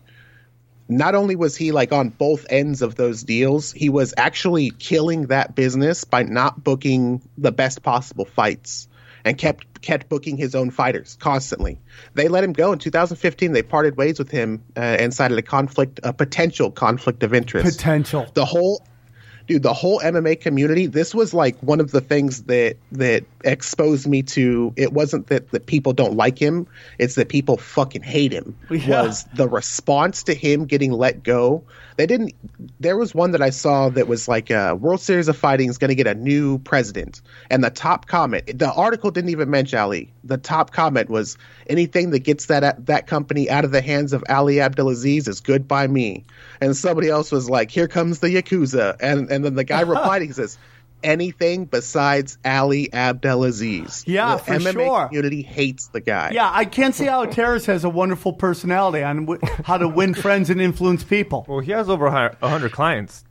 not 0.87 1.15
only 1.15 1.35
was 1.35 1.55
he 1.55 1.71
like 1.71 1.91
on 1.91 2.09
both 2.09 2.45
ends 2.49 2.81
of 2.81 2.95
those 2.95 3.23
deals, 3.23 3.71
he 3.71 3.89
was 3.89 4.13
actually 4.17 4.71
killing 4.71 5.27
that 5.27 5.55
business 5.55 6.03
by 6.03 6.23
not 6.23 6.63
booking 6.63 7.21
the 7.37 7.51
best 7.51 7.81
possible 7.81 8.25
fights 8.25 8.87
and 9.25 9.37
kept 9.37 9.81
kept 9.81 10.09
booking 10.09 10.37
his 10.37 10.55
own 10.55 10.71
fighters 10.71 11.17
constantly. 11.19 11.79
They 12.13 12.27
let 12.29 12.43
him 12.43 12.53
go 12.53 12.71
in 12.71 12.79
2015. 12.79 13.51
They 13.51 13.61
parted 13.61 13.97
ways 13.97 14.19
with 14.19 14.31
him 14.31 14.63
uh, 14.75 14.79
and 14.79 15.13
cited 15.13 15.37
a 15.37 15.41
conflict, 15.41 15.99
a 16.03 16.13
potential 16.13 16.71
conflict 16.71 17.23
of 17.23 17.33
interest 17.33 17.77
Potential. 17.77 18.25
the 18.33 18.45
whole 18.45 18.81
dude 19.47 19.63
the 19.63 19.73
whole 19.73 19.99
mma 20.01 20.39
community 20.39 20.85
this 20.85 21.15
was 21.15 21.33
like 21.33 21.57
one 21.61 21.79
of 21.79 21.91
the 21.91 22.01
things 22.01 22.43
that 22.43 22.77
that 22.91 23.23
exposed 23.43 24.07
me 24.07 24.23
to 24.23 24.73
it 24.75 24.91
wasn't 24.93 25.27
that 25.27 25.51
that 25.51 25.65
people 25.65 25.93
don't 25.93 26.15
like 26.15 26.39
him 26.39 26.67
it's 26.97 27.15
that 27.15 27.29
people 27.29 27.57
fucking 27.57 28.01
hate 28.01 28.31
him 28.31 28.55
Yeah. 28.69 29.03
was 29.03 29.25
the 29.33 29.47
response 29.47 30.23
to 30.23 30.33
him 30.33 30.65
getting 30.65 30.91
let 30.91 31.23
go. 31.23 31.63
They 31.97 32.05
didn't 32.05 32.33
there 32.79 32.95
was 32.97 33.13
one 33.15 33.31
that 33.31 33.41
i 33.41 33.49
saw 33.49 33.89
that 33.89 34.07
was 34.07 34.27
like 34.27 34.51
uh, 34.51 34.75
world 34.79 35.01
series 35.01 35.27
of 35.27 35.37
fighting 35.37 35.69
is 35.69 35.77
going 35.79 35.89
to 35.89 35.95
get 35.95 36.05
a 36.07 36.13
new 36.13 36.59
president. 36.59 37.21
And 37.49 37.63
the 37.63 37.69
top 37.71 38.05
comment 38.07 38.57
the 38.59 38.71
article 38.71 39.09
didn't 39.11 39.31
even 39.31 39.49
mention 39.49 39.79
ali. 39.79 40.13
The 40.23 40.37
top 40.37 40.71
comment 40.71 41.09
was 41.09 41.37
anything 41.67 42.11
that 42.11 42.19
gets 42.19 42.47
that 42.47 42.85
that 42.85 43.07
company 43.07 43.49
out 43.49 43.65
of 43.65 43.71
the 43.71 43.81
hands 43.81 44.13
of 44.13 44.23
ali 44.29 44.59
abdelaziz 44.59 45.27
is 45.27 45.39
good 45.41 45.67
by 45.67 45.87
me. 45.87 46.25
And 46.61 46.75
somebody 46.77 47.09
else 47.09 47.31
was 47.31 47.49
like 47.49 47.71
here 47.71 47.87
comes 47.87 48.19
the 48.19 48.27
yakuza. 48.29 48.95
And 48.99 49.31
and 49.31 49.43
then 49.43 49.55
the 49.55 49.63
guy 49.63 49.81
replied 49.95 50.21
he 50.21 50.31
says 50.31 50.57
anything 51.03 51.65
besides 51.65 52.37
ali 52.43 52.91
abdelaziz 52.93 54.03
Yeah, 54.07 54.35
the 54.37 54.43
for 54.43 54.51
mma 54.53 54.73
sure. 54.73 55.07
community 55.07 55.41
hates 55.41 55.87
the 55.87 56.01
guy 56.01 56.31
Yeah, 56.33 56.49
I 56.51 56.65
can't 56.65 56.95
see 56.95 57.05
how 57.05 57.21
a 57.23 57.27
terrorist 57.27 57.65
has 57.67 57.83
a 57.83 57.89
wonderful 57.89 58.33
personality 58.33 59.03
on 59.03 59.25
w- 59.25 59.39
how 59.65 59.77
to 59.77 59.87
win 59.87 60.13
friends 60.25 60.49
and 60.49 60.61
influence 60.61 61.03
people. 61.03 61.45
Well, 61.47 61.59
he 61.59 61.71
has 61.71 61.89
over 61.89 62.07
a 62.07 62.35
hundred 62.47 62.71
clients. 62.71 63.23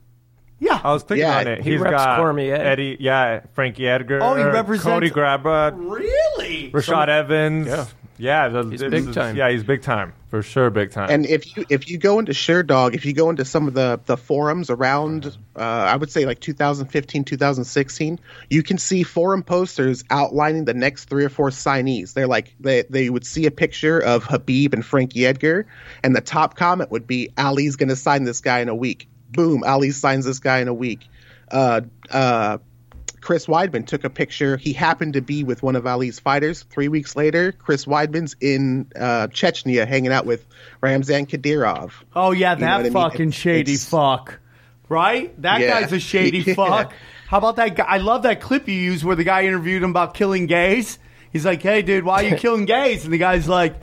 Yeah. 0.59 0.81
I 0.83 0.91
was 0.91 1.03
thinking 1.03 1.27
Yeah, 1.27 1.37
on 1.39 1.47
it. 1.47 1.61
he 1.61 1.71
He's 1.71 1.79
reps 1.79 1.91
got 1.95 2.17
Cormier. 2.17 2.55
Eddie, 2.55 2.97
yeah, 2.99 3.41
Frankie 3.53 3.87
Edgar. 3.87 4.19
Oh, 4.23 4.33
he 4.35 4.43
represents- 4.43 4.83
Cody 4.85 5.11
Grabba, 5.11 5.73
really? 5.77 6.71
Rashad 6.71 7.09
Evans. 7.09 7.67
Yeah. 7.67 7.85
Yeah, 8.17 8.49
the- 8.49 8.69
He's 8.69 8.81
big 8.81 8.93
is- 9.09 9.15
time. 9.15 9.35
Yeah, 9.35 9.49
he's 9.49 9.63
big 9.63 9.81
time 9.81 10.13
for 10.29 10.41
sure, 10.41 10.69
big 10.69 10.91
time. 10.91 11.09
And 11.09 11.25
if 11.25 11.55
you 11.55 11.65
if 11.69 11.89
you 11.89 11.97
go 11.97 12.19
into 12.19 12.31
Sherdog, 12.31 12.93
if 12.95 13.05
you 13.05 13.13
go 13.13 13.29
into 13.29 13.45
some 13.45 13.67
of 13.67 13.73
the 13.73 13.99
the 14.05 14.17
forums 14.17 14.69
around, 14.69 15.37
uh, 15.55 15.59
I 15.59 15.95
would 15.95 16.11
say 16.11 16.25
like 16.25 16.39
2015, 16.39 17.23
2016, 17.23 18.19
you 18.49 18.63
can 18.63 18.77
see 18.77 19.03
forum 19.03 19.43
posters 19.43 20.03
outlining 20.09 20.65
the 20.65 20.73
next 20.73 21.05
three 21.05 21.23
or 21.25 21.29
four 21.29 21.49
signees. 21.49 22.13
They're 22.13 22.27
like 22.27 22.55
they 22.59 22.83
they 22.89 23.09
would 23.09 23.25
see 23.25 23.45
a 23.45 23.51
picture 23.51 23.99
of 23.99 24.23
Habib 24.23 24.73
and 24.73 24.85
Frankie 24.85 25.25
Edgar, 25.25 25.67
and 26.03 26.15
the 26.15 26.21
top 26.21 26.55
comment 26.55 26.91
would 26.91 27.07
be 27.07 27.29
Ali's 27.37 27.75
going 27.75 27.89
to 27.89 27.95
sign 27.95 28.23
this 28.23 28.41
guy 28.41 28.59
in 28.59 28.69
a 28.69 28.75
week. 28.75 29.07
Boom, 29.31 29.63
Ali 29.65 29.91
signs 29.91 30.25
this 30.25 30.39
guy 30.39 30.59
in 30.59 30.67
a 30.67 30.73
week. 30.73 31.07
Uh, 31.51 31.81
uh, 32.11 32.57
Chris 33.27 33.45
Weidman 33.47 33.85
took 33.85 34.05
a 34.05 34.09
picture. 34.09 34.55
He 34.55 34.71
happened 34.71 35.11
to 35.15 35.21
be 35.21 35.43
with 35.43 35.61
one 35.61 35.75
of 35.75 35.85
Ali's 35.85 36.17
fighters. 36.17 36.63
Three 36.69 36.87
weeks 36.87 37.13
later, 37.17 37.51
Chris 37.51 37.83
Weidman's 37.83 38.37
in 38.39 38.89
uh, 38.95 39.27
Chechnya 39.27 39.85
hanging 39.85 40.13
out 40.13 40.25
with 40.25 40.45
Ramzan 40.79 41.25
Kadyrov. 41.25 41.91
Oh 42.15 42.31
yeah, 42.31 42.53
You 42.53 42.61
know 42.61 42.65
that 42.67 42.71
what 42.71 42.79
I 42.79 42.83
mean? 42.83 42.93
fucking 42.93 43.31
shady 43.31 43.73
it's- 43.73 43.89
fuck. 43.89 44.39
Right? 44.87 45.39
That 45.41 45.59
Yeah. 45.59 45.81
guy's 45.81 45.91
a 45.91 45.99
shady 45.99 46.37
Yeah. 46.37 46.53
fuck. 46.53 46.93
How 47.27 47.39
about 47.39 47.57
that 47.57 47.75
guy? 47.75 47.83
I 47.83 47.97
love 47.97 48.23
that 48.23 48.39
clip 48.39 48.65
you 48.69 48.75
used 48.75 49.03
where 49.03 49.17
the 49.17 49.25
guy 49.25 49.41
interviewed 49.43 49.83
him 49.83 49.89
about 49.89 50.13
killing 50.13 50.45
gays. 50.45 50.97
He's 51.33 51.43
like, 51.45 51.61
"Hey, 51.61 51.81
dude, 51.81 52.05
why 52.05 52.23
are 52.23 52.29
you 52.29 52.35
killing 52.37 52.63
gays?" 52.63 53.03
And 53.03 53.11
the 53.13 53.17
guy's 53.17 53.49
like. 53.49 53.75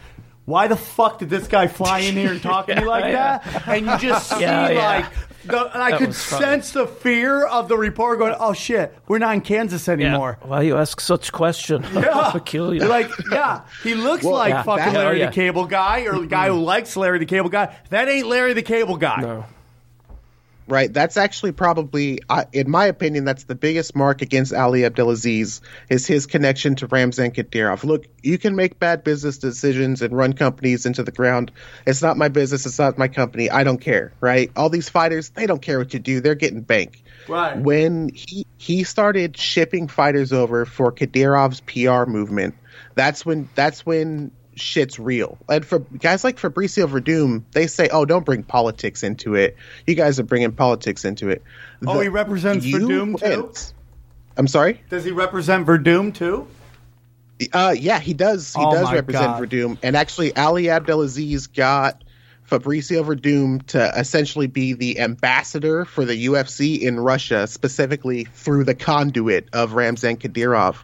Why 0.46 0.68
the 0.68 0.76
fuck 0.76 1.20
did 1.20 1.30
this 1.30 1.48
guy 1.48 1.68
fly 1.68 2.00
in 2.00 2.16
here 2.16 2.30
and 2.30 2.42
talk 2.42 2.66
to 2.66 2.74
me 2.76 2.84
like 2.86 3.04
Yeah, 3.06 3.38
that? 3.38 3.66
And 3.66 3.86
you 3.86 3.96
just 3.98 4.28
see 4.28 4.42
Yeah, 4.42 4.68
yeah. 4.68 4.78
like, 4.86 5.06
the, 5.46 5.72
and 5.72 5.82
I 5.82 5.90
That 5.92 5.98
could 5.98 6.08
was 6.08 6.24
funny. 6.24 6.44
sense 6.44 6.72
the 6.72 6.86
fear 6.86 7.44
of 7.46 7.68
the 7.68 7.76
reporter 7.76 8.16
going, 8.16 8.34
"Oh 8.38 8.52
shit, 8.52 8.96
we're 9.08 9.18
not 9.18 9.34
in 9.34 9.40
Kansas 9.40 9.88
anymore." 9.88 10.38
Why 10.42 10.62
you 10.62 10.76
ask 10.76 11.00
such 11.00 11.32
question? 11.32 11.84
Yeah. 11.94 12.10
I'll 12.12 12.40
kill 12.40 12.72
you. 12.74 12.80
You're 12.80 12.88
like, 12.88 13.10
yeah, 13.30 13.60
he 13.82 13.94
looks 13.94 14.24
Well, 14.24 14.34
like 14.34 14.50
yeah, 14.50 14.62
fucking 14.62 14.92
that- 14.92 14.98
Larry 14.98 15.20
yeah. 15.20 15.26
the 15.26 15.32
Cable 15.32 15.66
Guy 15.66 16.00
or 16.02 16.18
the 16.18 16.26
guy 16.26 16.48
who 16.48 16.60
likes 16.62 16.96
Larry 16.96 17.18
the 17.18 17.26
Cable 17.26 17.48
Guy. 17.50 17.74
That 17.90 18.08
ain't 18.08 18.26
Larry 18.26 18.52
the 18.52 18.62
Cable 18.62 18.96
Guy. 18.96 19.20
no. 19.20 19.44
Right. 20.66 20.92
That's 20.92 21.16
actually 21.18 21.52
probably, 21.52 22.20
I 22.28 22.46
in 22.52 22.70
my 22.70 22.86
opinion, 22.86 23.24
that's 23.24 23.44
the 23.44 23.54
biggest 23.54 23.94
mark 23.94 24.22
against 24.22 24.54
Ali 24.54 24.84
Abdelaziz 24.84 25.60
is 25.90 26.06
his 26.06 26.26
connection 26.26 26.76
to 26.76 26.86
Ramzan 26.86 27.32
Kadyrov. 27.32 27.84
Look, 27.84 28.06
you 28.22 28.38
can 28.38 28.56
make 28.56 28.78
bad 28.78 29.04
business 29.04 29.38
decisions 29.38 30.00
and 30.00 30.16
run 30.16 30.32
companies 30.32 30.86
into 30.86 31.02
the 31.02 31.12
ground. 31.12 31.52
It's 31.86 32.00
not 32.00 32.16
my 32.16 32.28
business. 32.28 32.64
It's 32.64 32.78
not 32.78 32.96
my 32.96 33.08
company. 33.08 33.50
I 33.50 33.64
don't 33.64 33.80
care. 33.80 34.14
Right. 34.20 34.50
All 34.56 34.70
these 34.70 34.88
fighters, 34.88 35.30
they 35.30 35.46
don't 35.46 35.60
care 35.60 35.78
what 35.78 35.92
you 35.92 36.00
do. 36.00 36.20
They're 36.20 36.34
getting 36.34 36.62
bank. 36.62 37.02
Right. 37.28 37.58
When 37.58 38.08
he 38.08 38.46
he 38.56 38.84
started 38.84 39.36
shipping 39.36 39.88
fighters 39.88 40.32
over 40.32 40.64
for 40.64 40.92
Kadyrov's 40.92 41.60
PR 41.60 42.10
movement, 42.10 42.54
that's 42.94 43.26
when 43.26 43.48
that's 43.54 43.84
when 43.84 44.30
shit's 44.56 44.98
real. 44.98 45.38
And 45.48 45.64
for 45.64 45.80
guys 45.80 46.24
like 46.24 46.36
Fabricio 46.38 46.86
Werdum, 46.88 47.42
they 47.52 47.66
say, 47.66 47.88
"Oh, 47.90 48.04
don't 48.04 48.24
bring 48.24 48.42
politics 48.42 49.02
into 49.02 49.34
it. 49.34 49.56
You 49.86 49.94
guys 49.94 50.18
are 50.20 50.24
bringing 50.24 50.52
politics 50.52 51.04
into 51.04 51.28
it." 51.28 51.42
Oh, 51.86 51.94
The- 51.98 52.02
he 52.04 52.08
represents 52.08 52.64
you 52.64 52.78
Werdum, 52.78 53.18
too? 53.20 53.52
I'm 54.36 54.48
sorry. 54.48 54.80
Does 54.90 55.04
he 55.04 55.12
represent 55.12 55.66
Werdum 55.66 56.12
too? 56.14 56.46
Uh, 57.52 57.74
yeah, 57.76 57.98
he 57.98 58.14
does. 58.14 58.54
He 58.54 58.62
Oh 58.62 58.72
does 58.72 58.92
represent 58.92 59.38
God. 59.38 59.42
Werdum, 59.42 59.78
and 59.82 59.96
actually, 59.96 60.34
Ali 60.36 60.70
Abdelaziz 60.70 61.48
got 61.48 62.02
Fabricio 62.48 63.04
Werdum 63.04 63.66
to 63.68 63.92
essentially 63.98 64.46
be 64.46 64.72
the 64.74 65.00
ambassador 65.00 65.84
for 65.84 66.04
the 66.04 66.26
UFC 66.26 66.80
in 66.80 67.00
Russia, 67.00 67.46
specifically 67.46 68.24
through 68.34 68.64
the 68.64 68.74
conduit 68.74 69.48
of 69.52 69.72
Ramzan 69.72 70.16
Kadyrov 70.16 70.76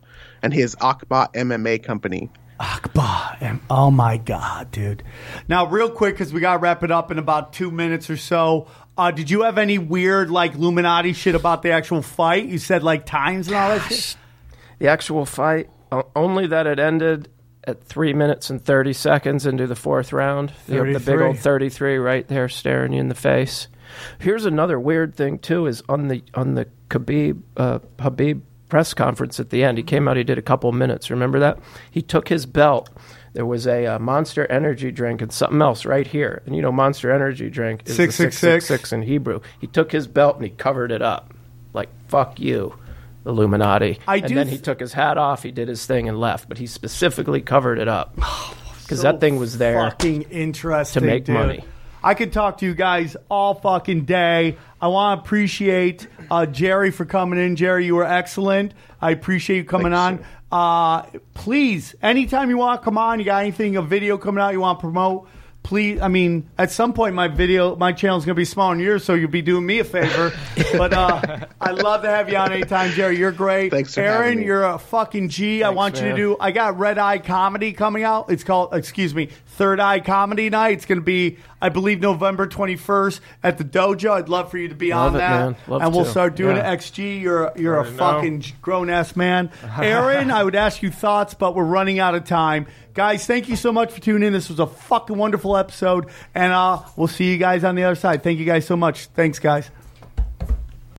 and 0.42 0.52
his 0.54 0.74
Akba 0.80 1.28
MMA 1.34 1.82
company. 1.82 2.30
Akbar. 2.60 3.38
And, 3.40 3.60
oh 3.70 3.90
my 3.90 4.18
God, 4.18 4.70
dude. 4.70 5.02
Now, 5.48 5.66
real 5.66 5.90
quick, 5.90 6.14
because 6.14 6.32
we 6.32 6.40
got 6.40 6.52
to 6.52 6.58
wrap 6.58 6.84
it 6.84 6.90
up 6.90 7.10
in 7.10 7.18
about 7.18 7.54
two 7.54 7.70
minutes 7.70 8.10
or 8.10 8.18
so. 8.18 8.68
Uh, 8.98 9.10
did 9.10 9.30
you 9.30 9.42
have 9.42 9.56
any 9.56 9.78
weird, 9.78 10.30
like, 10.30 10.54
Illuminati 10.54 11.14
shit 11.14 11.34
about 11.34 11.62
the 11.62 11.70
actual 11.70 12.02
fight? 12.02 12.44
You 12.44 12.58
said, 12.58 12.82
like, 12.82 13.06
times 13.06 13.48
and 13.48 13.56
all 13.56 13.70
that 13.70 13.90
shit? 13.90 14.16
The 14.78 14.88
actual 14.88 15.24
fight, 15.24 15.70
only 16.14 16.46
that 16.48 16.66
it 16.66 16.78
ended 16.78 17.30
at 17.64 17.84
three 17.84 18.12
minutes 18.12 18.50
and 18.50 18.62
30 18.62 18.92
seconds 18.92 19.46
into 19.46 19.66
the 19.66 19.76
fourth 19.76 20.12
round. 20.12 20.50
Have 20.68 20.86
the 20.92 21.00
big 21.00 21.20
old 21.20 21.38
33 21.38 21.96
right 21.96 22.26
there 22.28 22.48
staring 22.48 22.92
you 22.92 23.00
in 23.00 23.08
the 23.08 23.14
face. 23.14 23.68
Here's 24.18 24.44
another 24.44 24.78
weird 24.78 25.16
thing, 25.16 25.38
too, 25.38 25.66
is 25.66 25.82
on 25.88 26.08
the, 26.08 26.22
on 26.34 26.54
the 26.54 26.68
Khabib, 26.88 27.42
uh, 27.56 27.80
Habib 27.98 28.42
press 28.70 28.94
conference 28.94 29.38
at 29.38 29.50
the 29.50 29.62
end, 29.62 29.76
he 29.76 29.84
came 29.84 30.08
out, 30.08 30.16
he 30.16 30.24
did 30.24 30.38
a 30.38 30.42
couple 30.42 30.72
minutes. 30.72 31.10
Remember 31.10 31.38
that? 31.40 31.58
He 31.90 32.00
took 32.00 32.28
his 32.28 32.46
belt. 32.46 32.88
There 33.32 33.46
was 33.46 33.66
a 33.66 33.86
uh, 33.86 33.98
Monster 33.98 34.46
Energy 34.46 34.90
drink 34.90 35.20
and 35.20 35.32
something 35.32 35.60
else 35.60 35.84
right 35.84 36.06
here. 36.06 36.42
And 36.46 36.56
you 36.56 36.62
know, 36.62 36.72
Monster 36.72 37.12
Energy 37.12 37.50
drink 37.50 37.82
is 37.82 37.96
the 37.96 38.04
666. 38.10 38.66
666 38.66 38.92
in 38.92 39.02
Hebrew. 39.02 39.40
He 39.60 39.66
took 39.66 39.92
his 39.92 40.06
belt 40.06 40.36
and 40.36 40.44
he 40.44 40.50
covered 40.50 40.90
it 40.90 41.02
up. 41.02 41.34
Like, 41.72 41.88
fuck 42.08 42.40
you, 42.40 42.76
Illuminati. 43.26 44.00
I 44.08 44.16
and 44.16 44.26
do 44.26 44.34
then 44.34 44.46
th- 44.46 44.58
he 44.58 44.62
took 44.62 44.80
his 44.80 44.92
hat 44.92 45.18
off, 45.18 45.42
he 45.42 45.52
did 45.52 45.68
his 45.68 45.84
thing 45.86 46.08
and 46.08 46.18
left. 46.18 46.48
But 46.48 46.58
he 46.58 46.66
specifically 46.66 47.40
covered 47.40 47.78
it 47.78 47.88
up. 47.88 48.18
Because 48.82 49.02
that 49.02 49.20
thing 49.20 49.36
was 49.36 49.56
there. 49.56 49.78
Fucking 49.90 50.22
interesting 50.22 51.02
to 51.02 51.06
make 51.06 51.24
dude. 51.24 51.34
money. 51.34 51.64
I 52.02 52.14
could 52.14 52.32
talk 52.32 52.58
to 52.58 52.66
you 52.66 52.74
guys 52.74 53.16
all 53.30 53.54
fucking 53.54 54.04
day. 54.04 54.56
I 54.80 54.88
want 54.88 55.20
to 55.20 55.26
appreciate 55.26 56.06
uh, 56.30 56.46
Jerry 56.46 56.90
for 56.90 57.04
coming 57.04 57.38
in. 57.38 57.56
Jerry, 57.56 57.84
you 57.84 57.94
were 57.94 58.06
excellent. 58.06 58.72
I 59.00 59.10
appreciate 59.10 59.58
you 59.58 59.64
coming 59.64 59.92
Thanks, 59.92 60.24
on. 60.24 61.02
Uh, 61.02 61.02
please, 61.34 61.94
anytime 62.02 62.50
you 62.50 62.56
want 62.56 62.80
to 62.80 62.84
come 62.84 62.98
on, 62.98 63.18
you 63.18 63.24
got 63.24 63.42
anything, 63.42 63.76
a 63.76 63.82
video 63.82 64.16
coming 64.18 64.42
out 64.42 64.52
you 64.52 64.60
want 64.60 64.78
to 64.78 64.80
promote, 64.80 65.28
please. 65.70 66.00
I 66.00 66.08
mean, 66.08 66.50
at 66.58 66.72
some 66.72 66.92
point, 66.92 67.14
my 67.14 67.28
video, 67.28 67.76
my 67.76 67.92
channel's 67.92 68.24
going 68.24 68.34
to 68.34 68.40
be 68.40 68.44
smaller 68.44 68.74
than 68.74 68.82
yours, 68.84 69.04
so 69.04 69.14
you'll 69.14 69.30
be 69.30 69.40
doing 69.40 69.64
me 69.64 69.78
a 69.78 69.84
favor. 69.84 70.32
but 70.76 70.92
uh, 70.92 71.46
I'd 71.60 71.76
love 71.76 72.02
to 72.02 72.08
have 72.10 72.28
you 72.28 72.36
on 72.38 72.50
anytime, 72.52 72.90
Jerry. 72.90 73.16
You're 73.16 73.30
great. 73.30 73.70
Thanks 73.70 73.94
for 73.94 74.00
Aaron, 74.00 74.40
me. 74.40 74.46
you're 74.46 74.64
a 74.64 74.80
fucking 74.80 75.28
G. 75.28 75.62
I 75.62 75.68
Thanks, 75.68 75.76
want 75.76 75.96
you 76.00 76.08
to 76.10 76.16
do. 76.16 76.36
I 76.40 76.50
got 76.50 76.76
Red 76.76 76.98
Eye 76.98 77.18
Comedy 77.18 77.72
coming 77.72 78.02
out. 78.02 78.30
It's 78.32 78.42
called, 78.42 78.74
excuse 78.74 79.14
me, 79.14 79.26
Third 79.46 79.78
Eye 79.78 80.00
Comedy 80.00 80.50
Night. 80.50 80.72
It's 80.72 80.86
going 80.86 80.98
to 80.98 81.04
be, 81.04 81.36
I 81.62 81.68
believe, 81.68 82.00
November 82.00 82.48
21st 82.48 83.20
at 83.44 83.56
the 83.58 83.64
Dojo. 83.64 84.10
I'd 84.10 84.28
love 84.28 84.50
for 84.50 84.58
you 84.58 84.66
to 84.70 84.74
be 84.74 84.90
Love 84.90 85.10
on 85.12 85.14
it, 85.14 85.18
that. 85.18 85.30
man. 85.40 85.56
Love 85.68 85.82
and 85.82 85.94
we'll 85.94 86.04
to. 86.04 86.10
start 86.10 86.34
doing 86.34 86.56
Yeah. 86.56 86.72
it. 86.72 86.78
XG, 86.80 87.20
you're 87.22 87.44
a, 87.44 87.60
you're 87.60 87.78
a 87.78 87.84
fucking 87.84 88.42
grown 88.60 88.90
ass 88.90 89.14
man. 89.14 89.50
Aaron, 89.78 90.32
I 90.32 90.42
would 90.42 90.56
ask 90.56 90.82
you 90.82 90.90
thoughts, 90.90 91.34
but 91.34 91.54
we're 91.54 91.62
running 91.62 92.00
out 92.00 92.16
of 92.16 92.24
time. 92.24 92.66
Guys, 92.92 93.24
thank 93.26 93.48
you 93.48 93.56
so 93.56 93.72
much 93.72 93.92
for 93.92 94.00
tuning 94.00 94.26
in. 94.26 94.32
This 94.32 94.48
was 94.48 94.58
a 94.58 94.66
fucking 94.66 95.16
wonderful 95.16 95.56
episode, 95.56 96.08
and 96.34 96.52
uh, 96.52 96.82
we'll 96.96 97.08
see 97.08 97.30
you 97.30 97.38
guys 97.38 97.62
on 97.62 97.76
the 97.76 97.84
other 97.84 97.94
side. 97.94 98.22
Thank 98.22 98.38
you 98.40 98.44
guys 98.44 98.66
so 98.66 98.76
much. 98.76 99.06
Thanks, 99.06 99.38
guys. 99.38 99.70